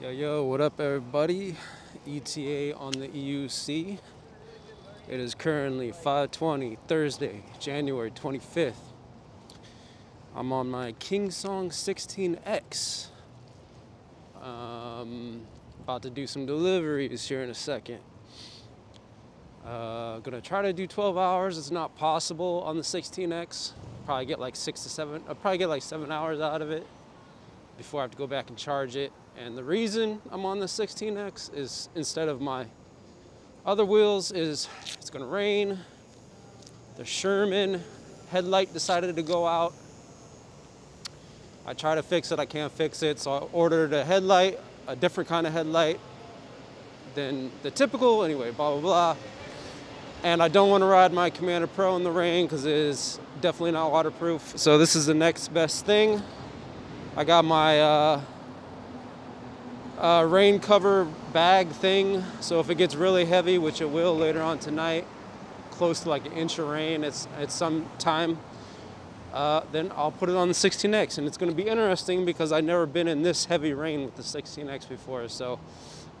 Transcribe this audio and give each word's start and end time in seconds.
Yo, 0.00 0.08
yo, 0.08 0.42
what 0.44 0.62
up, 0.62 0.80
everybody? 0.80 1.54
ETA 2.08 2.74
on 2.74 2.90
the 2.92 3.08
EUC. 3.08 3.98
It 5.06 5.20
is 5.20 5.34
currently 5.34 5.92
5:20 5.92 6.78
Thursday, 6.88 7.44
January 7.58 8.10
25th. 8.10 8.94
I'm 10.34 10.54
on 10.54 10.70
my 10.70 10.92
King 10.92 11.30
Song 11.30 11.68
16X. 11.68 13.08
Um, 14.40 15.42
about 15.82 16.00
to 16.04 16.08
do 16.08 16.26
some 16.26 16.46
deliveries 16.46 17.28
here 17.28 17.42
in 17.42 17.50
a 17.50 17.54
second. 17.54 18.00
Uh, 19.66 20.20
gonna 20.20 20.40
try 20.40 20.62
to 20.62 20.72
do 20.72 20.86
12 20.86 21.18
hours. 21.18 21.58
It's 21.58 21.70
not 21.70 21.94
possible 21.94 22.62
on 22.64 22.78
the 22.78 22.84
16X. 22.84 23.74
Probably 24.06 24.24
get 24.24 24.40
like 24.40 24.56
six 24.56 24.82
to 24.84 24.88
seven. 24.88 25.22
I'll 25.28 25.34
probably 25.34 25.58
get 25.58 25.68
like 25.68 25.82
seven 25.82 26.10
hours 26.10 26.40
out 26.40 26.62
of 26.62 26.70
it 26.70 26.86
before 27.76 28.00
I 28.00 28.04
have 28.04 28.12
to 28.12 28.16
go 28.16 28.26
back 28.26 28.48
and 28.48 28.56
charge 28.56 28.96
it. 28.96 29.12
And 29.42 29.56
the 29.56 29.64
reason 29.64 30.20
I'm 30.30 30.44
on 30.44 30.58
the 30.58 30.66
16X 30.66 31.56
is 31.56 31.88
instead 31.94 32.28
of 32.28 32.42
my 32.42 32.66
other 33.64 33.86
wheels 33.86 34.32
is 34.32 34.68
it's 34.98 35.08
gonna 35.08 35.24
rain. 35.24 35.78
The 36.98 37.06
Sherman 37.06 37.82
headlight 38.30 38.74
decided 38.74 39.16
to 39.16 39.22
go 39.22 39.46
out. 39.46 39.72
I 41.64 41.72
try 41.72 41.94
to 41.94 42.02
fix 42.02 42.30
it, 42.32 42.38
I 42.38 42.44
can't 42.44 42.70
fix 42.70 43.02
it. 43.02 43.18
So 43.18 43.32
I 43.32 43.38
ordered 43.54 43.94
a 43.94 44.04
headlight, 44.04 44.60
a 44.86 44.94
different 44.94 45.30
kind 45.30 45.46
of 45.46 45.54
headlight 45.54 45.98
than 47.14 47.50
the 47.62 47.70
typical, 47.70 48.22
anyway, 48.24 48.50
blah, 48.50 48.72
blah, 48.72 48.80
blah. 48.82 49.16
And 50.22 50.42
I 50.42 50.48
don't 50.48 50.68
want 50.68 50.82
to 50.82 50.86
ride 50.86 51.14
my 51.14 51.30
Commander 51.30 51.66
Pro 51.66 51.96
in 51.96 52.04
the 52.04 52.12
rain 52.12 52.44
because 52.44 52.66
it 52.66 52.76
is 52.76 53.18
definitely 53.40 53.72
not 53.72 53.90
waterproof. 53.90 54.58
So 54.58 54.76
this 54.76 54.94
is 54.94 55.06
the 55.06 55.14
next 55.14 55.48
best 55.54 55.86
thing. 55.86 56.22
I 57.16 57.24
got 57.24 57.46
my 57.46 57.80
uh, 57.80 58.20
uh, 60.00 60.26
rain 60.28 60.58
cover 60.58 61.04
bag 61.32 61.68
thing. 61.68 62.24
So 62.40 62.58
if 62.58 62.70
it 62.70 62.76
gets 62.76 62.94
really 62.94 63.26
heavy, 63.26 63.58
which 63.58 63.80
it 63.80 63.90
will 63.90 64.16
later 64.16 64.40
on 64.40 64.58
tonight, 64.58 65.06
close 65.70 66.00
to 66.00 66.08
like 66.08 66.26
an 66.26 66.32
inch 66.32 66.58
of 66.58 66.68
rain 66.68 67.04
at, 67.04 67.26
at 67.38 67.52
some 67.52 67.86
time, 67.98 68.38
uh, 69.32 69.62
then 69.72 69.92
I'll 69.94 70.10
put 70.10 70.28
it 70.28 70.36
on 70.36 70.48
the 70.48 70.54
16X. 70.54 71.18
And 71.18 71.26
it's 71.26 71.36
going 71.36 71.50
to 71.50 71.56
be 71.56 71.68
interesting 71.68 72.24
because 72.24 72.50
I've 72.50 72.64
never 72.64 72.86
been 72.86 73.08
in 73.08 73.22
this 73.22 73.44
heavy 73.44 73.74
rain 73.74 74.04
with 74.04 74.16
the 74.16 74.22
16X 74.22 74.88
before. 74.88 75.28
So 75.28 75.60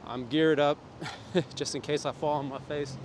I'm 0.06 0.28
geared 0.28 0.60
up 0.60 0.78
just 1.54 1.74
in 1.74 1.80
case 1.80 2.04
I 2.04 2.12
fall 2.12 2.34
on 2.34 2.48
my 2.48 2.58
face. 2.58 2.96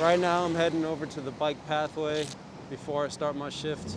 Right 0.00 0.18
now 0.18 0.44
I'm 0.44 0.56
heading 0.56 0.84
over 0.84 1.06
to 1.06 1.20
the 1.20 1.30
bike 1.30 1.56
pathway 1.68 2.26
before 2.68 3.04
I 3.04 3.08
start 3.08 3.36
my 3.36 3.48
shift. 3.48 3.96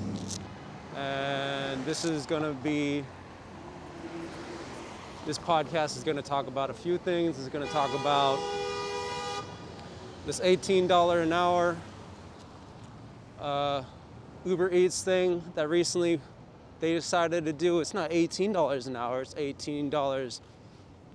And 0.95 1.83
this 1.85 2.05
is 2.05 2.27
going 2.27 2.43
to 2.43 2.53
be 2.53 3.03
this 5.27 5.37
podcast 5.37 5.97
is 5.97 6.05
going 6.05 6.15
to 6.15 6.23
talk 6.23 6.47
about 6.47 6.69
a 6.69 6.73
few 6.73 6.97
things. 6.97 7.37
It's 7.37 7.49
going 7.49 7.67
to 7.67 7.73
talk 7.73 7.93
about 7.99 8.39
this 10.25 10.39
$18 10.39 11.21
an 11.21 11.33
hour 11.33 11.75
uh, 13.41 13.83
Uber 14.45 14.71
Eats 14.71 15.03
thing 15.03 15.43
that 15.55 15.67
recently 15.67 16.21
they 16.79 16.93
decided 16.93 17.43
to 17.43 17.51
do. 17.51 17.81
It's 17.81 17.93
not 17.93 18.11
$18 18.11 18.87
an 18.87 18.95
hour, 18.95 19.21
it's 19.21 19.33
$18 19.33 20.39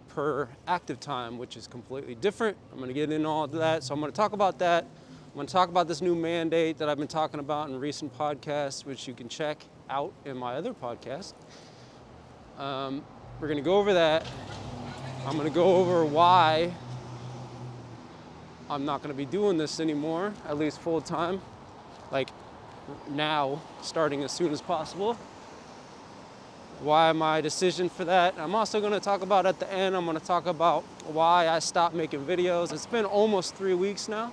per 0.09 0.47
active 0.69 1.01
time, 1.01 1.39
which 1.39 1.57
is 1.57 1.67
completely 1.67 2.15
different. 2.15 2.59
I'm 2.71 2.77
going 2.77 2.89
to 2.89 2.95
get 2.95 3.11
into 3.11 3.27
all 3.27 3.45
of 3.45 3.53
that. 3.53 3.83
So 3.83 3.95
I'm 3.95 4.01
going 4.01 4.13
to 4.13 4.17
talk 4.17 4.35
about 4.35 4.59
that. 4.59 4.85
I'm 4.85 5.35
going 5.37 5.47
to 5.47 5.53
talk 5.53 5.71
about 5.71 5.89
this 5.89 6.03
new 6.03 6.15
mandate 6.15 6.77
that 6.77 6.91
I've 6.91 6.99
been 6.99 7.09
talking 7.09 7.41
about 7.41 7.71
in 7.71 7.81
recent 7.81 8.15
podcasts, 8.19 8.85
which 8.85 9.09
you 9.09 9.15
can 9.15 9.31
check 9.31 9.65
out 9.89 10.13
in 10.27 10.37
my 10.37 10.57
other 10.57 10.75
podcast. 10.75 11.33
Um, 12.59 13.03
we're 13.43 13.49
to 13.59 13.65
go 13.65 13.79
over 13.79 13.95
that. 13.95 14.25
I'm 15.27 15.37
to 15.49 15.55
go 15.55 15.75
over 15.79 16.05
why 16.05 16.73
I'm 18.71 18.85
not 18.85 19.03
to 19.13 19.19
be 19.19 19.25
doing 19.25 19.59
this 19.59 19.81
anymore, 19.81 20.33
at 20.47 20.57
least 20.57 20.81
full 20.81 21.01
time, 21.01 21.41
like 22.13 22.29
now, 23.11 23.61
starting 23.83 24.23
as 24.23 24.31
soon 24.31 24.53
as 24.53 24.63
possible. 24.63 25.15
Why 26.83 27.11
my 27.11 27.41
decision 27.41 27.89
for 27.89 28.05
that. 28.05 28.35
I'm 28.39 28.55
also 28.55 28.81
to 28.93 29.01
talk 29.01 29.23
about 29.23 29.45
at 29.45 29.59
the 29.59 29.71
end, 29.73 29.97
I'm 29.97 30.07
to 30.17 30.25
talk 30.25 30.47
about 30.47 30.85
why 31.09 31.49
I 31.49 31.59
stopped 31.59 31.97
making 31.97 32.25
videos. 32.25 32.73
It's 32.73 32.87
been 32.87 33.05
almost 33.05 33.57
three 33.57 33.75
weeks 33.75 34.09
now. 34.09 34.33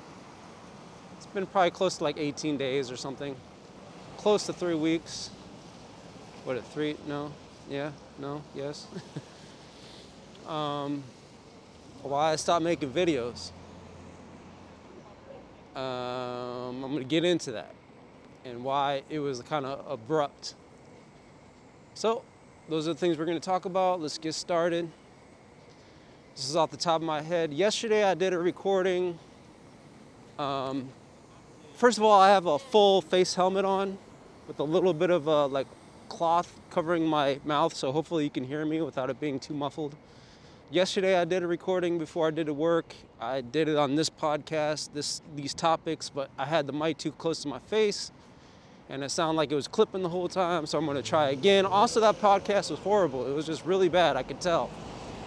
It's 1.17 1.25
been 1.25 1.47
probably 1.47 1.71
close 1.71 1.97
to 1.97 2.03
like 2.03 2.17
18 2.19 2.57
days 2.57 2.91
or 2.91 2.95
something. 2.95 3.35
Close 4.17 4.45
to 4.45 4.53
three 4.53 4.75
weeks. 4.75 5.31
What, 6.43 6.57
a 6.57 6.61
three? 6.61 6.95
No? 7.07 7.31
Yeah? 7.67 7.89
No? 8.19 8.41
Yes? 8.53 8.85
um, 10.47 11.01
why 12.03 12.33
I 12.33 12.35
stopped 12.35 12.63
making 12.63 12.91
videos. 12.91 13.51
Um, 15.73 16.83
I'm 16.83 16.91
going 16.91 16.97
to 16.97 17.03
get 17.05 17.23
into 17.23 17.53
that 17.53 17.73
and 18.43 18.63
why 18.63 19.03
it 19.09 19.19
was 19.19 19.41
kind 19.41 19.65
of 19.65 19.89
abrupt. 19.89 20.55
So, 21.93 22.23
those 22.67 22.87
are 22.87 22.93
the 22.93 22.99
things 22.99 23.17
we're 23.17 23.25
going 23.25 23.39
to 23.39 23.45
talk 23.45 23.63
about. 23.65 24.01
Let's 24.01 24.17
get 24.17 24.33
started. 24.33 24.89
This 26.35 26.49
is 26.49 26.55
off 26.55 26.71
the 26.71 26.77
top 26.77 27.01
of 27.01 27.05
my 27.05 27.21
head. 27.21 27.53
Yesterday, 27.53 28.03
I 28.03 28.15
did 28.15 28.33
a 28.33 28.39
recording. 28.39 29.17
Um, 30.37 30.89
first 31.75 31.97
of 31.97 32.03
all, 32.03 32.19
I 32.19 32.29
have 32.29 32.45
a 32.45 32.59
full 32.59 33.01
face 33.01 33.33
helmet 33.33 33.63
on 33.63 33.97
with 34.47 34.59
a 34.59 34.63
little 34.63 34.93
bit 34.93 35.09
of 35.09 35.27
a 35.27 35.45
like 35.45 35.67
cloth 36.09 36.59
covering 36.69 37.05
my 37.05 37.39
mouth, 37.45 37.73
so 37.73 37.91
hopefully 37.91 38.23
you 38.25 38.29
can 38.29 38.43
hear 38.43 38.65
me 38.65 38.81
without 38.81 39.09
it 39.09 39.19
being 39.19 39.39
too 39.39 39.53
muffled. 39.53 39.95
Yesterday 40.71 41.17
I 41.17 41.25
did 41.25 41.43
a 41.43 41.47
recording 41.47 41.97
before 41.97 42.27
I 42.27 42.31
did 42.31 42.47
the 42.47 42.53
work. 42.53 42.93
I 43.21 43.41
did 43.41 43.69
it 43.69 43.77
on 43.77 43.95
this 43.95 44.09
podcast, 44.09 44.93
this 44.93 45.21
these 45.35 45.53
topics, 45.53 46.09
but 46.09 46.29
I 46.37 46.45
had 46.45 46.67
the 46.67 46.73
mic 46.73 46.97
too 46.97 47.11
close 47.11 47.41
to 47.43 47.47
my 47.47 47.59
face 47.59 48.11
and 48.89 49.03
it 49.03 49.11
sounded 49.11 49.37
like 49.37 49.51
it 49.51 49.55
was 49.55 49.67
clipping 49.67 50.01
the 50.01 50.09
whole 50.09 50.27
time, 50.27 50.65
so 50.65 50.77
I'm 50.77 50.85
gonna 50.85 51.03
try 51.03 51.29
again. 51.29 51.65
Also, 51.65 51.99
that 52.01 52.19
podcast 52.19 52.71
was 52.71 52.79
horrible. 52.79 53.27
It 53.27 53.33
was 53.33 53.45
just 53.45 53.63
really 53.63 53.87
bad, 53.87 54.17
I 54.17 54.23
could 54.23 54.41
tell. 54.41 54.69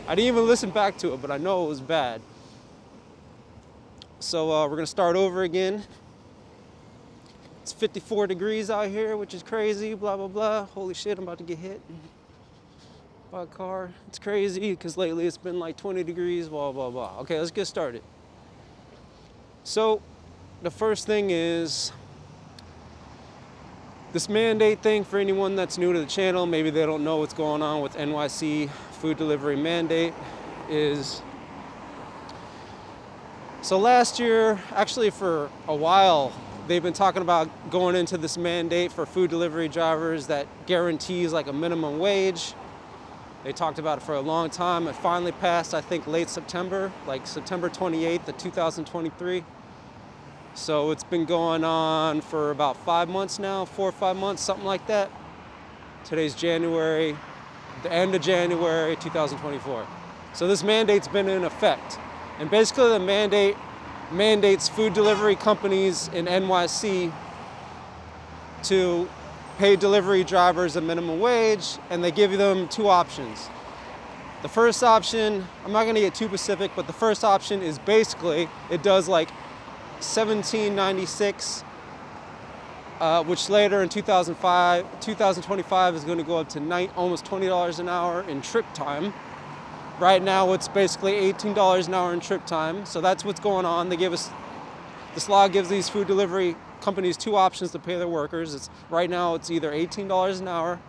I 0.08 0.16
didn't 0.16 0.28
even 0.28 0.46
listen 0.46 0.70
back 0.70 0.98
to 0.98 1.14
it, 1.14 1.22
but 1.22 1.30
I 1.30 1.38
know 1.38 1.64
it 1.64 1.68
was 1.68 1.80
bad. 1.80 2.20
So 4.18 4.52
uh, 4.52 4.66
we're 4.66 4.76
gonna 4.76 4.86
start 4.86 5.14
over 5.14 5.44
again. 5.44 5.84
It's 7.62 7.72
54 7.72 8.26
degrees 8.26 8.70
out 8.70 8.88
here, 8.88 9.16
which 9.16 9.34
is 9.34 9.42
crazy, 9.44 9.94
blah, 9.94 10.16
blah, 10.16 10.26
blah. 10.26 10.64
Holy 10.64 10.94
shit, 10.94 11.16
I'm 11.16 11.22
about 11.22 11.38
to 11.38 11.44
get 11.44 11.58
hit 11.58 11.80
by 13.30 13.44
a 13.44 13.46
car. 13.46 13.92
It's 14.08 14.18
crazy 14.18 14.72
because 14.72 14.96
lately 14.96 15.26
it's 15.26 15.36
been 15.36 15.60
like 15.60 15.76
20 15.76 16.02
degrees, 16.02 16.48
blah, 16.48 16.72
blah, 16.72 16.90
blah. 16.90 17.20
Okay, 17.20 17.38
let's 17.38 17.52
get 17.52 17.66
started. 17.66 18.02
So, 19.62 20.02
the 20.62 20.72
first 20.72 21.06
thing 21.06 21.30
is 21.30 21.92
this 24.12 24.28
mandate 24.28 24.80
thing 24.80 25.04
for 25.04 25.20
anyone 25.20 25.54
that's 25.54 25.78
new 25.78 25.92
to 25.92 26.00
the 26.00 26.06
channel, 26.06 26.46
maybe 26.46 26.70
they 26.70 26.84
don't 26.84 27.04
know 27.04 27.18
what's 27.18 27.32
going 27.32 27.62
on 27.62 27.80
with 27.80 27.94
NYC 27.94 28.70
food 29.00 29.18
delivery 29.18 29.56
mandate 29.56 30.12
is 30.68 31.22
so 33.62 33.78
last 33.78 34.18
year, 34.18 34.60
actually 34.74 35.10
for 35.10 35.48
a 35.68 35.74
while, 35.74 36.32
they've 36.68 36.82
been 36.82 36.92
talking 36.92 37.22
about 37.22 37.48
going 37.70 37.96
into 37.96 38.16
this 38.16 38.38
mandate 38.38 38.92
for 38.92 39.06
food 39.06 39.30
delivery 39.30 39.68
drivers 39.68 40.28
that 40.28 40.46
guarantees 40.66 41.32
like 41.32 41.46
a 41.46 41.52
minimum 41.52 41.98
wage. 41.98 42.54
They 43.44 43.52
talked 43.52 43.78
about 43.78 43.98
it 43.98 44.02
for 44.02 44.14
a 44.14 44.20
long 44.20 44.50
time. 44.50 44.86
It 44.86 44.94
finally 44.94 45.32
passed, 45.32 45.74
I 45.74 45.80
think, 45.80 46.06
late 46.06 46.28
September, 46.28 46.92
like 47.06 47.26
September 47.26 47.68
28th 47.68 48.28
of 48.28 48.38
2023. 48.38 49.44
So 50.54 50.90
it's 50.90 51.02
been 51.02 51.24
going 51.24 51.64
on 51.64 52.20
for 52.20 52.50
about 52.50 52.76
five 52.76 53.08
months 53.08 53.38
now, 53.38 53.64
four 53.64 53.88
or 53.88 53.92
five 53.92 54.16
months, 54.16 54.42
something 54.42 54.66
like 54.66 54.86
that. 54.86 55.10
Today's 56.04 56.34
January, 56.34 57.16
the 57.82 57.92
end 57.92 58.14
of 58.14 58.22
January 58.22 58.96
2024. 58.96 59.86
So 60.34 60.46
this 60.46 60.62
mandate's 60.62 61.08
been 61.08 61.28
in 61.28 61.44
effect. 61.44 61.98
And 62.38 62.50
basically 62.50 62.88
the 62.90 63.00
mandate 63.00 63.56
mandates 64.12 64.68
food 64.68 64.92
delivery 64.92 65.36
companies 65.36 66.08
in 66.08 66.26
NYC 66.26 67.12
to 68.64 69.08
pay 69.58 69.76
delivery 69.76 70.24
drivers 70.24 70.76
a 70.76 70.80
minimum 70.80 71.20
wage 71.20 71.78
and 71.90 72.02
they 72.02 72.10
give 72.10 72.32
them 72.38 72.68
two 72.68 72.88
options. 72.88 73.48
The 74.42 74.48
first 74.48 74.82
option, 74.82 75.46
I'm 75.64 75.72
not 75.72 75.84
gonna 75.84 76.00
get 76.00 76.14
too 76.14 76.26
specific, 76.26 76.72
but 76.74 76.86
the 76.86 76.92
first 76.92 77.22
option 77.24 77.62
is 77.62 77.78
basically, 77.78 78.48
it 78.70 78.82
does 78.82 79.08
like 79.08 79.30
1796, 80.00 81.62
uh, 83.00 83.22
which 83.24 83.48
later 83.48 83.82
in 83.82 83.88
2005, 83.88 85.00
2025 85.00 85.94
is 85.94 86.04
gonna 86.04 86.24
go 86.24 86.38
up 86.38 86.48
to 86.50 86.60
nine, 86.60 86.90
almost 86.96 87.24
$20 87.24 87.78
an 87.78 87.88
hour 87.88 88.22
in 88.22 88.42
trip 88.42 88.66
time. 88.74 89.14
Right 89.98 90.22
now, 90.22 90.52
it's 90.52 90.68
basically 90.68 91.12
$18 91.32 91.86
an 91.86 91.94
hour 91.94 92.12
in 92.12 92.20
trip 92.20 92.46
time. 92.46 92.86
So 92.86 93.00
that's 93.00 93.24
what's 93.24 93.40
going 93.40 93.66
on. 93.66 93.88
They 93.88 93.96
give 93.96 94.12
us, 94.12 94.30
this 95.14 95.28
law 95.28 95.48
gives 95.48 95.68
these 95.68 95.88
food 95.88 96.06
delivery 96.06 96.56
companies 96.80 97.16
two 97.16 97.36
options 97.36 97.72
to 97.72 97.78
pay 97.78 97.96
their 97.96 98.08
workers. 98.08 98.54
It's 98.54 98.70
right 98.90 99.08
now 99.08 99.34
it's 99.34 99.50
either 99.50 99.70
$18 99.70 100.40
an 100.40 100.48
hour 100.48 100.80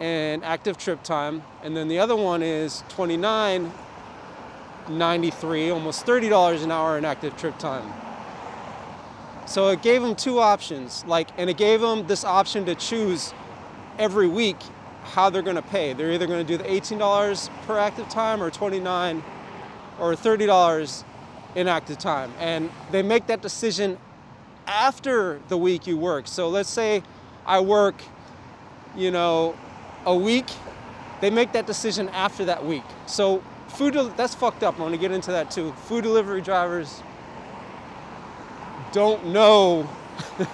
and 0.00 0.44
active 0.44 0.76
trip 0.76 1.02
time, 1.02 1.42
and 1.62 1.76
then 1.76 1.88
the 1.88 1.98
other 1.98 2.16
one 2.16 2.42
is 2.42 2.82
29.93, 2.90 5.72
almost 5.72 6.04
$30 6.04 6.64
an 6.64 6.70
hour 6.70 6.98
in 6.98 7.06
active 7.06 7.34
trip 7.36 7.58
time. 7.58 7.90
So 9.46 9.68
it 9.68 9.80
gave 9.80 10.02
them 10.02 10.14
two 10.14 10.40
options, 10.40 11.04
like, 11.06 11.28
and 11.38 11.48
it 11.48 11.56
gave 11.56 11.80
them 11.80 12.06
this 12.08 12.24
option 12.24 12.66
to 12.66 12.74
choose 12.74 13.32
every 13.98 14.26
week 14.26 14.58
how 15.06 15.30
they're 15.30 15.42
going 15.42 15.56
to 15.56 15.62
pay. 15.62 15.92
They're 15.92 16.12
either 16.12 16.26
going 16.26 16.44
to 16.44 16.56
do 16.56 16.62
the 16.62 16.68
$18 16.68 17.50
per 17.66 17.78
active 17.78 18.08
time 18.08 18.42
or 18.42 18.50
29 18.50 19.22
or 19.98 20.14
$30 20.14 21.04
in 21.54 21.68
active 21.68 21.98
time. 21.98 22.32
And 22.38 22.70
they 22.90 23.02
make 23.02 23.26
that 23.28 23.42
decision 23.42 23.98
after 24.66 25.40
the 25.48 25.56
week 25.56 25.86
you 25.86 25.96
work. 25.96 26.26
So 26.26 26.48
let's 26.48 26.68
say 26.68 27.02
I 27.46 27.60
work, 27.60 27.94
you 28.96 29.10
know, 29.10 29.56
a 30.04 30.14
week, 30.14 30.46
they 31.20 31.30
make 31.30 31.52
that 31.52 31.66
decision 31.66 32.08
after 32.10 32.44
that 32.44 32.64
week. 32.64 32.84
So 33.06 33.42
food, 33.68 33.94
that's 34.16 34.34
fucked 34.34 34.62
up. 34.62 34.78
I 34.78 34.82
want 34.82 34.94
to 34.94 35.00
get 35.00 35.12
into 35.12 35.32
that 35.32 35.50
too. 35.50 35.72
Food 35.86 36.04
delivery 36.04 36.40
drivers 36.40 37.02
don't 38.92 39.26
know 39.26 39.82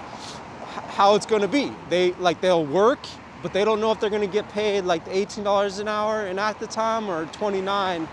how 0.89 1.15
it's 1.15 1.25
going 1.25 1.41
to 1.41 1.47
be. 1.47 1.71
They 1.89 2.13
like 2.13 2.41
they'll 2.41 2.65
work, 2.65 2.99
but 3.43 3.51
they 3.51 3.65
don't 3.65 3.81
know 3.81 3.91
if 3.91 3.99
they're 3.99 4.09
going 4.09 4.27
to 4.27 4.33
get 4.33 4.49
paid 4.49 4.85
like 4.85 5.05
$18 5.05 5.79
an 5.79 5.87
hour 5.89 6.25
in 6.25 6.39
active 6.39 6.69
time 6.69 7.09
or 7.09 7.25
29, 7.25 8.07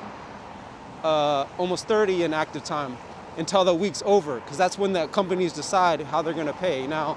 uh, 1.05 1.47
almost 1.56 1.87
30 1.87 2.25
in 2.25 2.35
active 2.35 2.65
time 2.65 2.99
until 3.38 3.65
the 3.65 3.73
week's 3.73 4.03
over, 4.05 4.41
because 4.41 4.59
that's 4.59 4.77
when 4.77 4.93
the 4.93 5.06
companies 5.06 5.53
decide 5.53 6.00
how 6.00 6.21
they're 6.21 6.35
going 6.35 6.49
to 6.49 6.53
pay. 6.53 6.85
Now, 6.88 7.17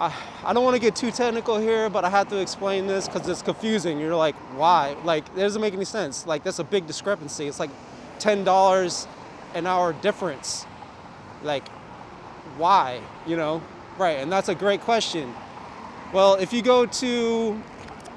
I, 0.00 0.12
I 0.42 0.54
don't 0.54 0.64
want 0.64 0.74
to 0.74 0.80
get 0.80 0.96
too 0.96 1.10
technical 1.10 1.58
here, 1.58 1.90
but 1.90 2.02
I 2.02 2.08
have 2.08 2.28
to 2.30 2.38
explain 2.40 2.86
this 2.86 3.06
because 3.06 3.28
it's 3.28 3.42
confusing. 3.42 4.00
You're 4.00 4.16
like, 4.16 4.34
why? 4.56 4.96
Like, 5.04 5.24
it 5.36 5.40
doesn't 5.40 5.60
make 5.60 5.74
any 5.74 5.84
sense. 5.84 6.26
Like, 6.26 6.44
that's 6.44 6.58
a 6.58 6.64
big 6.64 6.86
discrepancy. 6.86 7.46
It's 7.46 7.60
like 7.60 7.70
$10 8.20 9.06
an 9.54 9.66
hour 9.66 9.92
difference. 9.92 10.64
Like, 11.42 11.68
why? 12.56 13.02
You 13.26 13.36
know? 13.36 13.62
Right, 13.98 14.18
and 14.18 14.32
that's 14.32 14.48
a 14.48 14.54
great 14.54 14.80
question. 14.80 15.34
Well, 16.12 16.34
if 16.34 16.52
you 16.52 16.60
go 16.60 16.84
to, 16.84 17.62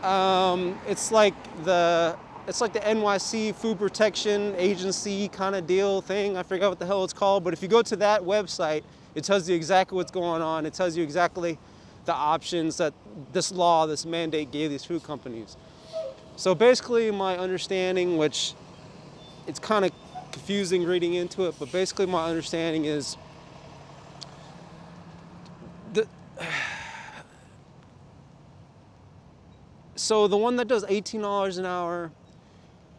um, 0.03 0.77
it's 0.85 1.13
like 1.13 1.33
the 1.63 2.17
it's 2.45 2.59
like 2.59 2.73
the 2.73 2.81
NYC 2.81 3.55
Food 3.55 3.79
Protection 3.79 4.53
Agency 4.57 5.29
kind 5.29 5.55
of 5.55 5.65
deal 5.65 6.01
thing. 6.01 6.35
I 6.35 6.43
forgot 6.43 6.69
what 6.69 6.79
the 6.79 6.85
hell 6.85 7.05
it's 7.05 7.13
called, 7.13 7.45
but 7.45 7.53
if 7.53 7.61
you 7.61 7.69
go 7.69 7.81
to 7.81 7.95
that 7.95 8.21
website, 8.21 8.83
it 9.15 9.23
tells 9.23 9.47
you 9.47 9.55
exactly 9.55 9.95
what's 9.95 10.11
going 10.11 10.41
on. 10.41 10.65
It 10.65 10.73
tells 10.73 10.97
you 10.97 11.03
exactly 11.03 11.57
the 12.03 12.13
options 12.13 12.75
that 12.77 12.93
this 13.31 13.49
law, 13.49 13.87
this 13.87 14.05
mandate 14.05 14.51
gave 14.51 14.71
these 14.71 14.83
food 14.83 15.03
companies. 15.03 15.55
So 16.35 16.53
basically, 16.53 17.09
my 17.11 17.37
understanding, 17.37 18.17
which 18.17 18.55
it's 19.47 19.59
kind 19.59 19.85
of 19.85 19.91
confusing 20.33 20.83
reading 20.83 21.13
into 21.13 21.45
it, 21.45 21.55
but 21.57 21.71
basically, 21.71 22.07
my 22.07 22.25
understanding 22.25 22.83
is 22.83 23.15
the. 25.93 26.05
So 29.95 30.27
the 30.27 30.37
one 30.37 30.57
that 30.57 30.67
does 30.67 30.83
$18 30.85 31.57
an 31.57 31.65
hour, 31.65 32.11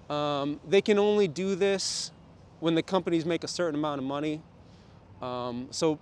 um, 0.08 0.60
they 0.66 0.80
can 0.80 0.98
only 0.98 1.28
do 1.28 1.54
this 1.54 2.10
when 2.60 2.74
the 2.74 2.82
companies 2.82 3.26
make 3.26 3.44
a 3.44 3.48
certain 3.48 3.74
amount 3.74 3.98
of 3.98 4.06
money. 4.06 4.40
Um, 5.20 5.68
so 5.70 5.98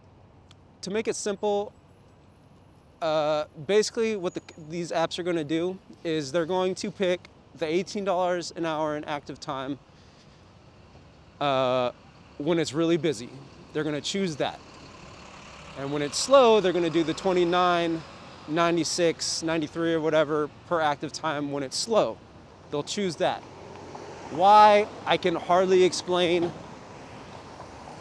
to 0.82 0.90
make 0.90 1.08
it 1.08 1.16
simple, 1.16 1.72
uh, 3.02 3.44
basically 3.66 4.16
what 4.16 4.34
the, 4.34 4.42
these 4.70 4.92
apps 4.92 5.18
are 5.18 5.24
going 5.24 5.36
to 5.36 5.44
do 5.44 5.78
is 6.04 6.30
they're 6.30 6.46
going 6.46 6.74
to 6.76 6.90
pick 6.90 7.28
the 7.56 7.66
$18 7.66 8.56
an 8.56 8.64
hour 8.64 8.96
in 8.96 9.04
active 9.04 9.40
time 9.40 9.78
uh, 11.40 11.90
when 12.38 12.58
it's 12.58 12.72
really 12.72 12.96
busy. 12.96 13.30
They're 13.72 13.82
going 13.82 13.94
to 13.94 14.00
choose 14.00 14.36
that. 14.36 14.60
And 15.78 15.92
when 15.92 16.02
it's 16.02 16.18
slow, 16.18 16.60
they're 16.60 16.72
going 16.72 16.84
to 16.84 16.90
do 16.90 17.02
the 17.02 17.14
29, 17.14 18.00
96, 18.48 19.42
93 19.42 19.94
or 19.94 20.00
whatever 20.00 20.50
per 20.68 20.80
active 20.80 21.12
time 21.12 21.52
when 21.52 21.62
it's 21.62 21.76
slow. 21.76 22.18
They'll 22.70 22.82
choose 22.82 23.16
that. 23.16 23.42
Why, 24.30 24.86
I 25.06 25.16
can 25.16 25.34
hardly 25.34 25.84
explain. 25.84 26.50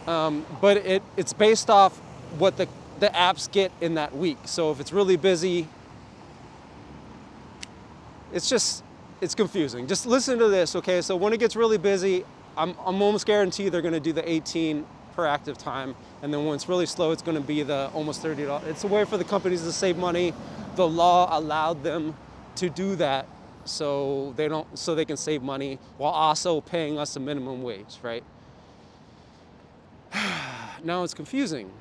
Um, 0.08 0.46
but 0.62 0.78
it, 0.78 1.04
it's 1.16 1.34
based 1.34 1.70
off 1.70 1.98
what 2.38 2.58
the, 2.58 2.68
the 3.00 3.08
apps 3.08 3.52
get 3.52 3.72
in 3.82 3.96
that 3.96 4.16
week. 4.16 4.38
So 4.46 4.72
if 4.72 4.80
it's 4.80 4.92
really 4.92 5.16
busy, 5.16 5.68
it's 8.34 8.50
just, 8.50 8.84
it's 9.22 9.36
confusing. 9.36 9.88
Just 9.88 10.06
listen 10.06 10.40
to 10.40 10.48
this, 10.48 10.76
okay? 10.76 11.02
So 11.02 11.16
when 11.16 11.34
it 11.34 11.40
gets 11.40 11.56
really 11.56 11.78
busy, 11.78 12.26
I'm, 12.58 12.76
I'm 12.86 13.02
almost 13.02 13.26
guaranteed 13.26 13.72
they're 13.72 13.82
gonna 13.82 14.00
do 14.00 14.14
the 14.14 14.28
18 14.30 14.86
per 15.16 15.26
active 15.26 15.58
time. 15.58 15.96
And 16.22 16.34
then 16.34 16.46
when 16.46 16.56
it's 16.56 16.68
really 16.68 16.86
slow, 16.86 17.12
it's 17.12 17.22
gonna 17.22 17.42
be 17.42 17.64
the 17.64 17.90
almost 17.94 18.22
$30. 18.24 18.64
It's 18.66 18.84
a 18.84 18.88
way 18.88 19.06
for 19.06 19.18
the 19.18 19.24
companies 19.24 19.62
to 19.64 19.72
save 19.72 19.98
money. 19.98 20.34
The 20.76 20.88
law 20.88 21.38
allowed 21.38 21.84
them 21.84 22.16
to 22.56 22.70
do 22.70 22.96
that 22.96 23.28
so 23.66 24.34
they 24.36 24.48
don't 24.48 24.78
so 24.78 24.94
they 24.94 25.06
can 25.06 25.18
save 25.18 25.42
money 25.42 25.80
while 25.98 26.12
also 26.12 26.62
paying 26.62 27.00
us 27.00 27.16
a 27.16 27.20
minimum 27.20 27.64
wage, 27.64 27.98
right? 28.02 28.24
now 30.84 31.04
it's 31.04 31.14
confusing 31.14 31.72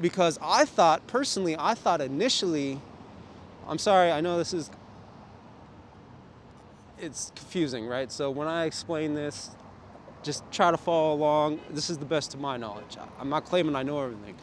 because 0.00 0.38
I 0.42 0.64
thought 0.64 1.06
personally, 1.06 1.56
I 1.58 1.74
thought 1.74 2.00
initially, 2.00 2.80
I'm 3.68 3.78
sorry, 3.78 4.10
I 4.10 4.20
know 4.20 4.38
this 4.38 4.52
is 4.52 4.70
it's 6.98 7.32
confusing, 7.34 7.86
right? 7.86 8.10
So 8.12 8.30
when 8.30 8.48
I 8.48 8.64
explain 8.64 9.14
this, 9.14 9.50
just 10.22 10.44
try 10.50 10.70
to 10.70 10.76
follow 10.76 11.14
along. 11.14 11.60
This 11.70 11.90
is 11.90 11.98
the 11.98 12.04
best 12.04 12.34
of 12.34 12.40
my 12.40 12.56
knowledge. 12.56 12.96
I'm 13.18 13.28
not 13.28 13.44
claiming 13.44 13.74
I 13.76 13.82
know 13.82 14.00
everything. 14.00 14.34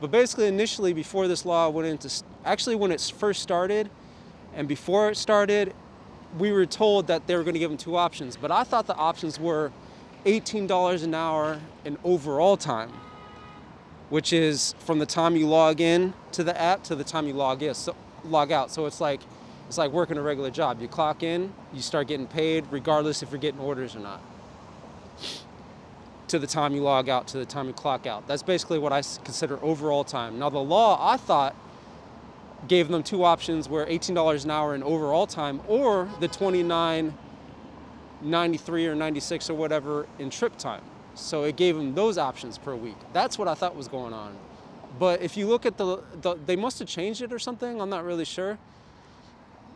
But 0.00 0.10
basically, 0.10 0.48
initially, 0.48 0.92
before 0.92 1.28
this 1.28 1.44
law 1.44 1.68
went 1.68 1.88
into, 1.88 2.10
actually, 2.44 2.74
when 2.74 2.90
it 2.90 3.00
first 3.16 3.40
started, 3.42 3.90
and 4.54 4.66
before 4.66 5.10
it 5.10 5.16
started, 5.16 5.74
we 6.38 6.52
were 6.52 6.66
told 6.66 7.06
that 7.06 7.26
they 7.26 7.36
were 7.36 7.44
going 7.44 7.54
to 7.54 7.60
give 7.60 7.70
them 7.70 7.78
two 7.78 7.96
options. 7.96 8.36
But 8.36 8.50
I 8.50 8.64
thought 8.64 8.86
the 8.86 8.96
options 8.96 9.38
were 9.38 9.70
$18 10.24 11.04
an 11.04 11.14
hour 11.14 11.60
in 11.84 11.98
overall 12.04 12.56
time, 12.56 12.90
which 14.10 14.32
is 14.32 14.74
from 14.80 14.98
the 14.98 15.06
time 15.06 15.36
you 15.36 15.46
log 15.46 15.80
in 15.80 16.14
to 16.32 16.44
the 16.44 16.58
app 16.60 16.84
to 16.84 16.96
the 16.96 17.04
time 17.04 17.26
you 17.26 17.34
log 17.34 17.62
in, 17.62 17.74
so, 17.74 17.94
log 18.24 18.52
out. 18.52 18.70
So 18.70 18.86
it's 18.86 19.00
like 19.00 19.20
it's 19.68 19.78
like 19.78 19.90
working 19.90 20.18
a 20.18 20.22
regular 20.22 20.50
job. 20.50 20.82
You 20.82 20.88
clock 20.88 21.22
in, 21.22 21.52
you 21.72 21.80
start 21.80 22.08
getting 22.08 22.26
paid, 22.26 22.66
regardless 22.70 23.22
if 23.22 23.30
you're 23.30 23.40
getting 23.40 23.60
orders 23.60 23.96
or 23.96 24.00
not. 24.00 24.20
To 26.32 26.38
the 26.38 26.46
time 26.46 26.74
you 26.74 26.80
log 26.80 27.10
out, 27.10 27.28
to 27.28 27.36
the 27.36 27.44
time 27.44 27.66
you 27.66 27.74
clock 27.74 28.06
out. 28.06 28.26
That's 28.26 28.42
basically 28.42 28.78
what 28.78 28.90
I 28.90 29.02
consider 29.22 29.62
overall 29.62 30.02
time. 30.02 30.38
Now 30.38 30.48
the 30.48 30.60
law, 30.60 30.96
I 30.98 31.18
thought, 31.18 31.54
gave 32.66 32.88
them 32.88 33.02
two 33.02 33.22
options 33.22 33.68
where 33.68 33.84
$18 33.84 34.44
an 34.44 34.50
hour 34.50 34.74
in 34.74 34.82
overall 34.82 35.26
time 35.26 35.60
or 35.68 36.08
the 36.20 36.28
29 36.28 37.12
93 38.22 38.86
or 38.86 38.94
96 38.94 39.50
or 39.50 39.54
whatever 39.54 40.06
in 40.18 40.30
trip 40.30 40.56
time. 40.56 40.80
So 41.14 41.44
it 41.44 41.56
gave 41.56 41.76
them 41.76 41.94
those 41.94 42.16
options 42.16 42.56
per 42.56 42.74
week. 42.74 42.96
That's 43.12 43.36
what 43.36 43.46
I 43.46 43.52
thought 43.52 43.76
was 43.76 43.88
going 43.88 44.14
on. 44.14 44.34
But 44.98 45.20
if 45.20 45.36
you 45.36 45.46
look 45.46 45.66
at 45.66 45.76
the, 45.76 46.02
the 46.22 46.36
they 46.46 46.56
must 46.56 46.78
have 46.78 46.88
changed 46.88 47.20
it 47.20 47.30
or 47.30 47.38
something. 47.38 47.78
I'm 47.78 47.90
not 47.90 48.04
really 48.04 48.24
sure. 48.24 48.56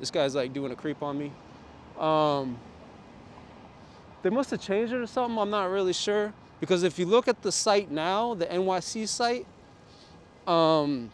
This 0.00 0.10
guy's 0.10 0.34
like 0.34 0.54
doing 0.54 0.72
a 0.72 0.76
creep 0.76 1.02
on 1.02 1.18
me. 1.18 1.32
Um, 2.00 2.58
they 4.22 4.30
must 4.30 4.50
have 4.52 4.62
changed 4.62 4.94
it 4.94 5.02
or 5.02 5.06
something. 5.06 5.38
I'm 5.38 5.50
not 5.50 5.68
really 5.68 5.92
sure. 5.92 6.32
Because 6.60 6.82
if 6.82 6.98
you 6.98 7.06
look 7.06 7.28
at 7.28 7.42
the 7.42 7.52
site 7.52 7.90
now, 7.90 8.34
the 8.34 8.46
NYC 8.46 9.06
site, 9.08 9.46
um, 10.46 11.10